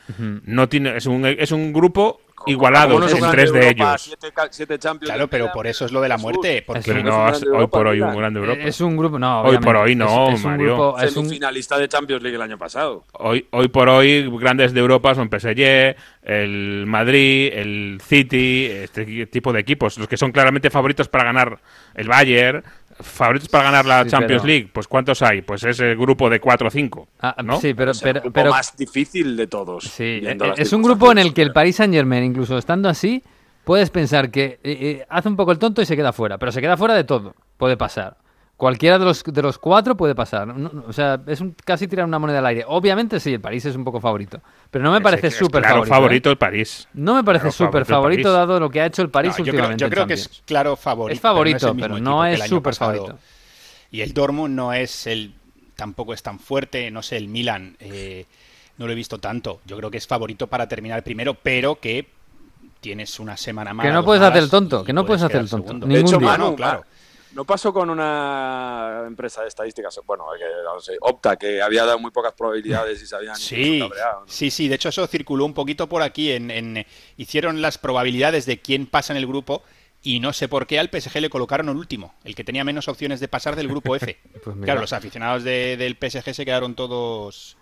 no 0.45 0.69
tiene, 0.69 0.97
es, 0.97 1.07
un, 1.07 1.25
es 1.25 1.53
un 1.53 1.73
grupo 1.73 2.21
igualados 2.49 3.13
en 3.13 3.31
tres 3.31 3.53
de 3.53 3.69
ellos. 3.71 4.01
Siete, 4.03 4.29
siete 4.51 4.79
Claro, 5.01 5.29
pero 5.29 5.51
por 5.53 5.67
eso 5.67 5.85
es 5.85 5.93
lo 5.93 6.01
de 6.01 6.09
la 6.09 6.17
muerte. 6.19 6.63
Porque 6.67 6.95
no, 7.03 7.29
es- 7.29 7.43
hoy 7.45 7.67
por 7.67 7.87
hoy 7.87 8.01
un 8.01 8.17
grande 8.17 8.41
de 8.41 8.47
Europa. 8.47 8.63
Es 8.69 8.81
un 8.81 8.97
grupo, 8.97 9.19
no. 9.19 9.43
Hoy 9.43 9.59
por 9.59 9.77
hoy 9.77 9.95
no, 9.95 10.29
es, 10.31 10.35
es 10.41 10.45
un 10.45 10.51
Mario. 10.51 10.67
grupo, 10.67 10.99
es 10.99 11.17
un, 11.17 11.25
Semifinalista 11.25 11.79
de 11.79 11.89
Champions 11.89 12.23
League 12.23 12.37
el 12.37 12.43
año 12.43 12.59
pasado. 12.59 13.05
Hoy, 13.13 13.47
hoy 13.51 13.69
por 13.69 13.89
hoy, 13.89 14.29
grandes 14.39 14.73
de 14.73 14.81
Europa 14.81 15.15
son 15.15 15.29
PSG, 15.29 15.97
el 16.23 16.85
Madrid, 16.87 17.51
el 17.55 18.01
City, 18.05 18.67
este 18.67 19.27
tipo 19.27 19.53
de 19.53 19.61
equipos, 19.61 19.99
los 19.99 20.09
que 20.09 20.17
son 20.17 20.33
claramente 20.33 20.71
favoritos 20.71 21.09
para 21.09 21.25
ganar 21.25 21.59
el 21.95 22.09
Bayern, 22.09 22.63
favoritos 23.01 23.49
para 23.49 23.65
ganar 23.65 23.87
la 23.87 24.05
Sí, 24.05 24.11
Champions 24.11 24.43
pero- 24.43 24.53
League. 24.53 24.71
Pues 24.73 24.87
¿cuántos 24.89 25.23
hay? 25.23 25.43
Pues 25.43 25.63
es 25.65 25.79
el 25.81 25.97
grupo 25.97 26.29
de 26.31 26.41
4 26.41 26.69
o 26.69 26.71
5. 26.71 27.09
Ah, 27.21 27.37
¿no? 27.45 27.61
Sí, 27.61 27.75
pero, 27.75 27.91
Es 27.93 27.99
el 27.99 28.05
pero, 28.05 28.21
grupo 28.23 28.33
pero 28.35 28.51
más 28.51 28.77
difícil 28.77 29.37
de 29.37 29.47
todos. 29.47 29.85
Sí, 29.85 30.21
eh, 30.23 30.37
las 30.39 30.59
es 30.59 30.73
un 30.73 30.83
grupo 30.83 31.11
en 31.13 31.19
el 31.19 31.33
que 31.35 31.43
el. 31.43 31.53
Paris 31.53 31.77
Saint 31.77 31.93
Germain, 31.95 32.25
incluso 32.25 32.59
estando 32.59 32.89
así, 32.89 33.23
puedes 33.65 33.91
pensar 33.91 34.31
que 34.31 34.45
eh, 34.45 34.59
eh, 34.65 35.07
hace 35.09 35.29
un 35.29 35.37
poco 35.37 35.53
el 35.53 35.59
tonto 35.59 35.83
y 35.83 35.87
se 35.87 35.97
queda 35.97 36.13
fuera, 36.13 36.39
pero 36.39 36.53
se 36.53 36.61
queda 36.61 36.77
fuera 36.77 36.95
de 36.95 37.05
todo. 37.05 37.35
Puede 37.57 37.77
pasar. 37.77 38.17
Cualquiera 38.59 38.99
de 38.99 39.05
los, 39.05 39.23
de 39.23 39.41
los 39.41 39.57
cuatro 39.57 39.97
puede 39.97 40.17
pasar. 40.17 40.49
No- 40.49 40.69
no, 40.69 40.85
o 40.89 40.93
sea, 40.93 41.21
es 41.29 41.41
un, 41.41 41.55
casi 41.65 41.87
tirar 41.87 42.05
una 42.05 42.19
moneda 42.19 42.41
al 42.41 42.47
aire. 42.47 42.65
Obviamente 42.67 43.21
sí, 43.21 43.33
el 43.33 43.41
París 43.41 43.65
es 43.65 43.77
un 43.77 43.85
poco 43.85 44.01
favorito, 44.01 44.41
pero 44.69 44.85
no 44.85 44.91
me 44.91 45.01
parece 45.01 45.31
súper 45.31 45.63
claro 45.63 45.77
favorito. 45.77 45.95
favorito 45.95 46.29
¿eh? 46.29 46.33
el 46.33 46.39
París. 46.39 46.89
No 46.93 47.15
me 47.15 47.23
parece 47.23 47.43
Claro, 47.45 47.53
súper 47.53 47.85
favorito 47.87 48.33
dado 48.33 48.59
lo 48.59 48.69
que 48.69 48.81
ha 48.81 48.87
hecho 48.87 49.03
el 49.03 49.11
París 49.11 49.31
No, 49.39 49.39
yo 49.39 49.45
creo, 49.45 49.55
últimamente. 49.55 49.85
yo 49.85 49.91
creo 49.91 50.07
que 50.09 50.15
es 50.15 50.43
claro 50.45 50.75
favorito. 50.75 51.15
Es 51.15 51.21
favorito, 51.21 51.75
pero, 51.79 51.99
no 52.01 52.25
es 52.25 52.43
súper 52.49 52.75
favorito. 52.75 53.17
Y 53.93 54.01
el 54.01 54.13
Dortmund 54.13 54.55
no 54.55 54.73
es 54.73 55.07
el. 55.07 55.33
Tampoco 55.77 56.13
es 56.13 56.23
tan 56.25 56.41
fuerte. 56.41 56.91
No 56.91 57.01
sé, 57.03 57.17
el 57.17 57.29
Milan. 57.29 57.77
eh, 57.79 58.27
no 58.77 58.87
lo 58.87 58.93
he 58.93 58.97
visto 58.97 59.19
tanto. 59.19 59.61
Yo 59.67 59.77
creo 59.77 59.91
que 59.91 59.99
es 59.99 60.07
favorito 60.09 60.49
para 60.49 60.67
terminar 60.69 61.03
primero, 61.05 61.35
pero 61.35 61.79
que 61.81 62.09
tienes 62.81 63.21
una 63.21 63.37
semana 63.37 63.73
más. 63.73 63.87
Que 63.87 63.93
no 63.93 64.05
puedes 64.05 64.23
hacer 64.23 64.43
el 64.43 64.51
tonto, 64.51 64.83
que 64.85 64.93
no 64.93 65.07
puedes 65.07 65.23
hacer 65.23 65.41
el 65.43 65.49
tonto. 65.49 65.67
segundo. 65.69 65.87
Ningún 65.87 66.05
de 66.05 66.09
hecho, 66.11 66.19
día. 66.19 66.29
Manu, 66.29 66.51
No, 66.51 66.57
claro. 66.57 66.85
¿No 67.33 67.45
pasó 67.45 67.73
con 67.73 67.91
una 67.91 69.05
empresa 69.07 69.43
de 69.43 69.49
estadísticas? 69.49 69.99
Bueno, 70.07 70.25
que, 70.39 70.45
no 70.65 70.81
sé, 70.81 70.97
Opta, 71.01 71.37
que 71.37 71.61
había 71.63 71.85
dado 71.85 71.99
muy 71.99 72.11
pocas 72.11 72.33
probabilidades 72.33 73.03
y 73.03 73.07
se 73.07 73.15
habían 73.17 73.37
Sí, 73.37 73.81
cabreado, 73.81 74.21
¿no? 74.21 74.27
sí, 74.29 74.51
sí. 74.51 74.69
De 74.69 74.77
hecho, 74.77 74.89
eso 74.89 75.07
circuló 75.07 75.45
un 75.45 75.55
poquito 75.55 75.89
por 75.89 76.03
aquí. 76.03 76.33
En, 76.33 76.51
en- 76.51 76.87
hicieron 77.17 77.61
las 77.61 77.79
probabilidades 77.79 78.47
de 78.47 78.61
quién 78.61 78.87
pasa 78.87 79.13
en 79.13 79.17
el 79.19 79.27
grupo 79.27 79.63
y 80.03 80.21
no 80.21 80.33
sé 80.33 80.49
por 80.49 80.67
qué 80.67 80.79
al 80.79 80.89
PSG 80.91 81.21
le 81.21 81.29
colocaron 81.29 81.69
el 81.69 81.77
último, 81.77 82.15
el 82.25 82.35
que 82.35 82.45
tenía 82.45 82.65
menos 82.65 82.89
opciones 82.89 83.19
de 83.21 83.29
pasar 83.29 83.57
del 83.57 83.69
grupo 83.69 83.95
F. 83.97 84.19
Pues 84.43 84.57
claro, 84.63 84.81
los 84.81 84.93
aficionados 84.95 85.45
de- 85.45 85.77
del 85.77 85.97
PSG 86.01 86.33
se 86.35 86.45
quedaron 86.47 86.75
todos. 86.75 87.58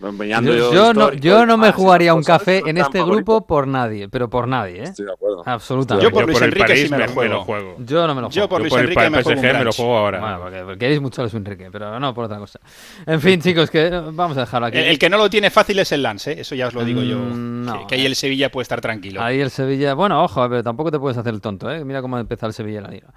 Yo, 0.00 0.72
yo 0.72 0.94
no, 0.94 1.12
yo 1.12 1.44
no 1.44 1.56
me 1.56 1.72
jugaría 1.72 2.14
un 2.14 2.22
café 2.22 2.62
en 2.64 2.78
este 2.78 3.02
grupo 3.02 3.46
por 3.46 3.66
nadie, 3.66 4.08
pero 4.08 4.30
por 4.30 4.46
nadie, 4.46 4.80
¿eh? 4.80 4.84
Estoy 4.84 5.06
de 5.06 5.12
acuerdo. 5.12 5.42
Absolutamente. 5.44 6.04
Yo 6.04 6.12
por 6.12 6.26
Luis 6.26 6.40
Enrique 6.40 6.76
sí 6.76 6.88
me 6.88 6.98
lo 7.28 7.44
juego. 7.44 7.76
Yo 7.78 8.06
no 8.06 8.14
me 8.14 8.20
lo 8.20 8.28
juego. 8.28 8.30
Yo 8.30 8.48
por 8.48 8.58
Yo 8.60 8.68
Luis 8.68 8.74
Enrique 8.74 9.10
me 9.10 9.22
me 9.52 9.64
lo 9.64 9.72
juego 9.72 9.96
ahora. 9.96 10.20
Bueno, 10.20 10.38
porque, 10.40 10.58
porque 10.60 10.78
queréis 10.78 11.00
mucho 11.00 11.20
a 11.20 11.24
Luis 11.24 11.34
Enrique, 11.34 11.68
pero 11.72 11.98
no 11.98 12.14
por 12.14 12.26
otra 12.26 12.38
cosa. 12.38 12.60
En 13.06 13.20
fin, 13.20 13.40
chicos, 13.40 13.70
que 13.70 13.90
vamos 13.90 14.36
a 14.36 14.40
dejarlo 14.40 14.68
aquí. 14.68 14.78
El, 14.78 14.84
el 14.84 14.98
que 14.98 15.10
no 15.10 15.18
lo 15.18 15.28
tiene 15.28 15.50
fácil 15.50 15.78
es 15.80 15.90
el 15.92 16.02
Lance, 16.02 16.32
¿eh? 16.32 16.40
eso 16.40 16.54
ya 16.54 16.68
os 16.68 16.74
lo 16.74 16.84
digo 16.84 17.02
yo. 17.02 17.18
Mm, 17.18 17.64
no. 17.64 17.80
que, 17.80 17.86
que 17.88 17.94
ahí 17.96 18.06
el 18.06 18.14
Sevilla 18.14 18.50
puede 18.50 18.62
estar 18.62 18.80
tranquilo. 18.80 19.20
Ahí 19.22 19.40
el 19.40 19.50
Sevilla, 19.50 19.94
bueno, 19.94 20.22
ojo, 20.22 20.48
pero 20.48 20.62
tampoco 20.62 20.90
te 20.90 20.98
puedes 20.98 21.18
hacer 21.18 21.34
el 21.34 21.40
tonto, 21.40 21.70
¿eh? 21.70 21.84
Mira 21.84 22.02
cómo 22.02 22.16
ha 22.16 22.20
empezado 22.20 22.48
el 22.48 22.54
Sevilla 22.54 22.78
en 22.78 22.84
la 22.84 22.90
liga. 22.90 23.08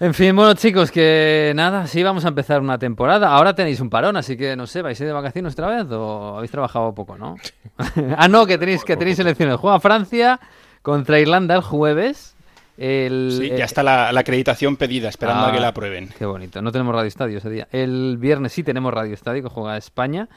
En 0.00 0.14
fin, 0.14 0.36
bueno, 0.36 0.54
chicos, 0.54 0.92
que 0.92 1.52
nada, 1.56 1.88
sí 1.88 2.04
vamos 2.04 2.24
a 2.24 2.28
empezar 2.28 2.60
una 2.60 2.78
temporada. 2.78 3.34
Ahora 3.34 3.56
tenéis 3.56 3.80
un 3.80 3.90
parón, 3.90 4.16
así 4.16 4.36
que 4.36 4.54
no 4.54 4.68
sé, 4.68 4.80
¿vais 4.80 5.00
a 5.00 5.02
ir 5.02 5.08
de 5.08 5.12
vacaciones 5.12 5.54
otra 5.54 5.66
vez 5.66 5.90
o 5.90 6.36
habéis 6.36 6.52
trabajado 6.52 6.94
poco, 6.94 7.18
no? 7.18 7.34
ah, 8.16 8.28
no, 8.28 8.46
que 8.46 8.58
tenéis 8.58 8.84
que 8.84 8.96
tenéis 8.96 9.18
elecciones. 9.18 9.56
Juega 9.56 9.80
Francia 9.80 10.38
contra 10.82 11.18
Irlanda 11.18 11.56
el 11.56 11.62
jueves. 11.62 12.36
El, 12.80 13.32
Sí, 13.36 13.46
eh, 13.50 13.56
ya 13.58 13.64
está 13.64 13.82
la, 13.82 14.12
la 14.12 14.20
acreditación 14.20 14.76
pedida, 14.76 15.08
esperando 15.08 15.44
Ah, 15.44 15.48
a 15.48 15.52
que 15.52 15.58
la 15.58 15.68
aprueben. 15.68 16.10
Qué 16.16 16.24
bonito. 16.24 16.62
No 16.62 16.70
tenemos 16.70 16.94
Radio 16.94 17.08
Estadio 17.08 17.38
ese 17.38 17.50
día. 17.50 17.66
El 17.72 18.16
viernes 18.18 18.52
sí 18.52 18.62
tenemos 18.62 18.94
Radio 18.94 19.12
Estadio 19.14 19.42
que 19.42 19.48
juega 19.48 19.76
España. 19.76 20.28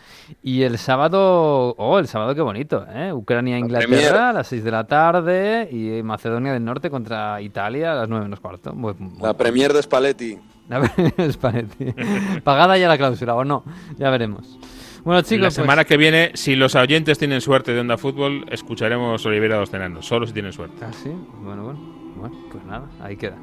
Y 0.42 0.64
el 0.64 0.80
sábado. 0.80 1.76
Oh, 1.78 2.00
el 2.00 2.08
sábado 2.08 2.34
qué 2.34 2.42
bonito, 2.42 2.84
¿eh? 2.92 3.14
Ucrania-Inglaterra 3.14 3.88
Premier. 3.90 4.16
a 4.16 4.34
las 4.34 4.48
6 4.48 4.64
de 4.64 4.72
la 4.72 4.86
tarde. 4.86 5.70
Y 5.72 6.02
Macedonia 6.02 6.52
del 6.54 6.66
Norte 6.66 6.90
contra 6.90 7.40
Italia 7.42 7.92
a 7.92 7.96
las 7.96 8.10
9 8.10 8.24
menos 8.26 8.40
cuarto. 8.40 8.74
Muy- 8.74 8.96
muy- 8.98 9.22
La 9.22 9.36
Premier 9.38 9.72
de 9.72 9.84
Spalletti. 9.84 10.40
A 10.72 10.80
ver, 10.80 11.32
Spalletti. 11.32 11.94
Pagada 12.44 12.76
ya 12.78 12.88
la 12.88 12.98
cláusula 12.98 13.36
o 13.36 13.44
no. 13.44 13.64
Ya 14.00 14.10
veremos. 14.10 14.58
Bueno, 15.04 15.22
chicos. 15.22 15.42
la 15.42 15.48
pues- 15.48 15.56
semana 15.56 15.84
que 15.86 15.98
viene, 15.98 16.32
si 16.34 16.56
los 16.56 16.74
oyentes 16.76 17.20
tienen 17.20 17.42
suerte 17.42 17.72
de 17.74 17.80
Onda 17.82 17.98
Fútbol, 17.98 18.46
escucharemos 18.50 19.24
Olivera 19.28 19.58
dos 19.58 19.70
Tenanos. 19.70 20.06
Solo 20.08 20.26
si 20.26 20.34
tienen 20.34 20.54
suerte. 20.54 20.84
Ah, 20.84 20.92
sí. 20.94 21.10
Bueno, 21.44 21.64
bueno. 21.66 22.01
Bueno, 22.22 22.36
pues 22.52 22.64
nada, 22.66 22.86
ahí 23.02 23.18
queda. 23.18 23.36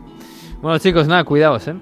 Bueno, 0.62 0.78
chicos, 0.78 1.08
nada, 1.08 1.24
cuidaos, 1.24 1.66
¿eh? 1.66 1.74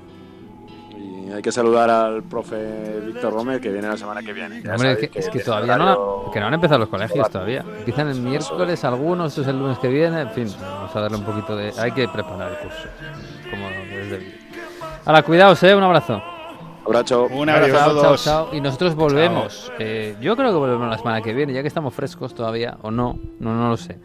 Y 0.97 1.30
hay 1.30 1.42
que 1.42 1.53
saludar 1.53 1.90
al 1.90 2.22
profe 2.22 3.01
Víctor 3.05 3.34
Gómez 3.34 3.61
que 3.61 3.70
viene 3.70 3.86
la 3.86 3.97
semana 3.99 4.22
que 4.22 4.32
viene. 4.32 4.57
Hombre, 4.59 4.72
es 4.72 4.78
sabéis 4.78 4.99
que, 4.99 5.18
es 5.18 5.26
que 5.26 5.30
tiene 5.32 5.44
todavía 5.44 5.76
no, 5.76 6.30
que 6.32 6.40
no 6.40 6.47
han 6.47 6.55
empezado 6.55 6.78
los 6.78 6.88
colegios 6.88 7.28
todavía. 7.30 7.64
Empiezan 7.78 8.09
el 8.09 8.20
miércoles 8.20 8.82
algunos, 8.84 9.32
eso 9.32 9.42
es 9.42 9.49
el 9.49 9.59
lunes 9.59 9.78
que 9.78 9.88
viene, 9.88 10.22
en 10.22 10.30
fin, 10.30 10.49
vamos 10.59 10.97
a 10.97 11.01
darle 11.01 11.18
un 11.18 11.24
poquito 11.24 11.55
de... 11.55 11.72
Hay 11.78 11.92
que 11.92 12.09
preparar 12.09 12.53
el 12.53 12.59
curso, 12.59 12.88
como 13.51 13.68
es 13.68 14.11
debido. 14.11 14.32
Ahora, 15.05 15.22
cuidaos, 15.22 15.62
¿eh? 15.64 15.74
Un 15.74 15.82
abrazo. 15.82 16.22
Abrazo. 16.86 17.26
Un 17.26 17.49
abrazo 17.49 18.01
Chao, 18.01 18.16
chao. 18.16 18.49
Y 18.53 18.61
nosotros 18.61 18.94
volvemos. 18.94 19.72
Eh, 19.78 20.16
yo 20.20 20.36
creo 20.36 20.51
que 20.51 20.57
volvemos 20.57 20.88
la 20.88 20.97
semana 20.97 21.20
que 21.20 21.34
viene, 21.34 21.53
ya 21.53 21.61
que 21.61 21.68
estamos 21.68 21.92
frescos 21.92 22.34
todavía, 22.34 22.78
o 22.82 22.90
no, 22.90 23.18
no, 23.40 23.55
no 23.55 23.68
lo 23.68 23.76
sé. 23.76 23.99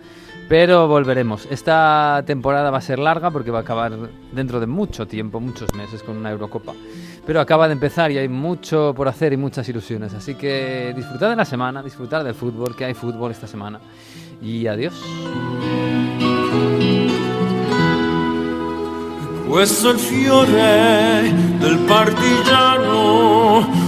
Pero 0.51 0.85
volveremos. 0.85 1.47
Esta 1.49 2.23
temporada 2.27 2.71
va 2.71 2.79
a 2.79 2.81
ser 2.81 2.99
larga 2.99 3.31
porque 3.31 3.51
va 3.51 3.59
a 3.59 3.61
acabar 3.61 3.93
dentro 4.33 4.59
de 4.59 4.67
mucho 4.67 5.07
tiempo, 5.07 5.39
muchos 5.39 5.73
meses, 5.75 6.03
con 6.03 6.17
una 6.17 6.29
Eurocopa. 6.29 6.73
Pero 7.25 7.39
acaba 7.39 7.69
de 7.69 7.73
empezar 7.73 8.11
y 8.11 8.17
hay 8.17 8.27
mucho 8.27 8.93
por 8.93 9.07
hacer 9.07 9.31
y 9.31 9.37
muchas 9.37 9.69
ilusiones. 9.69 10.13
Así 10.13 10.35
que 10.35 10.91
disfrutad 10.93 11.29
de 11.29 11.37
la 11.37 11.45
semana, 11.45 11.81
disfrutad 11.81 12.25
del 12.25 12.35
fútbol, 12.35 12.75
que 12.75 12.83
hay 12.83 12.93
fútbol 12.93 13.31
esta 13.31 13.47
semana. 13.47 13.79
Y 14.41 14.67
adiós. 14.67 14.93
Questo 19.47 19.89
è 19.89 19.93
il 19.93 19.99
fiore 19.99 21.33
del 21.61 21.77
partigiano. 21.87 22.91
Oh. 22.93 23.81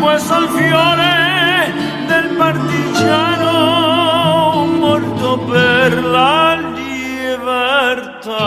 È 0.00 0.12
il 0.14 0.48
fiore 0.48 1.72
del 2.06 2.36
partigiano 2.36 3.46
morto 4.64 5.38
per 5.40 6.04
la 6.04 6.54
libertà. 6.74 8.38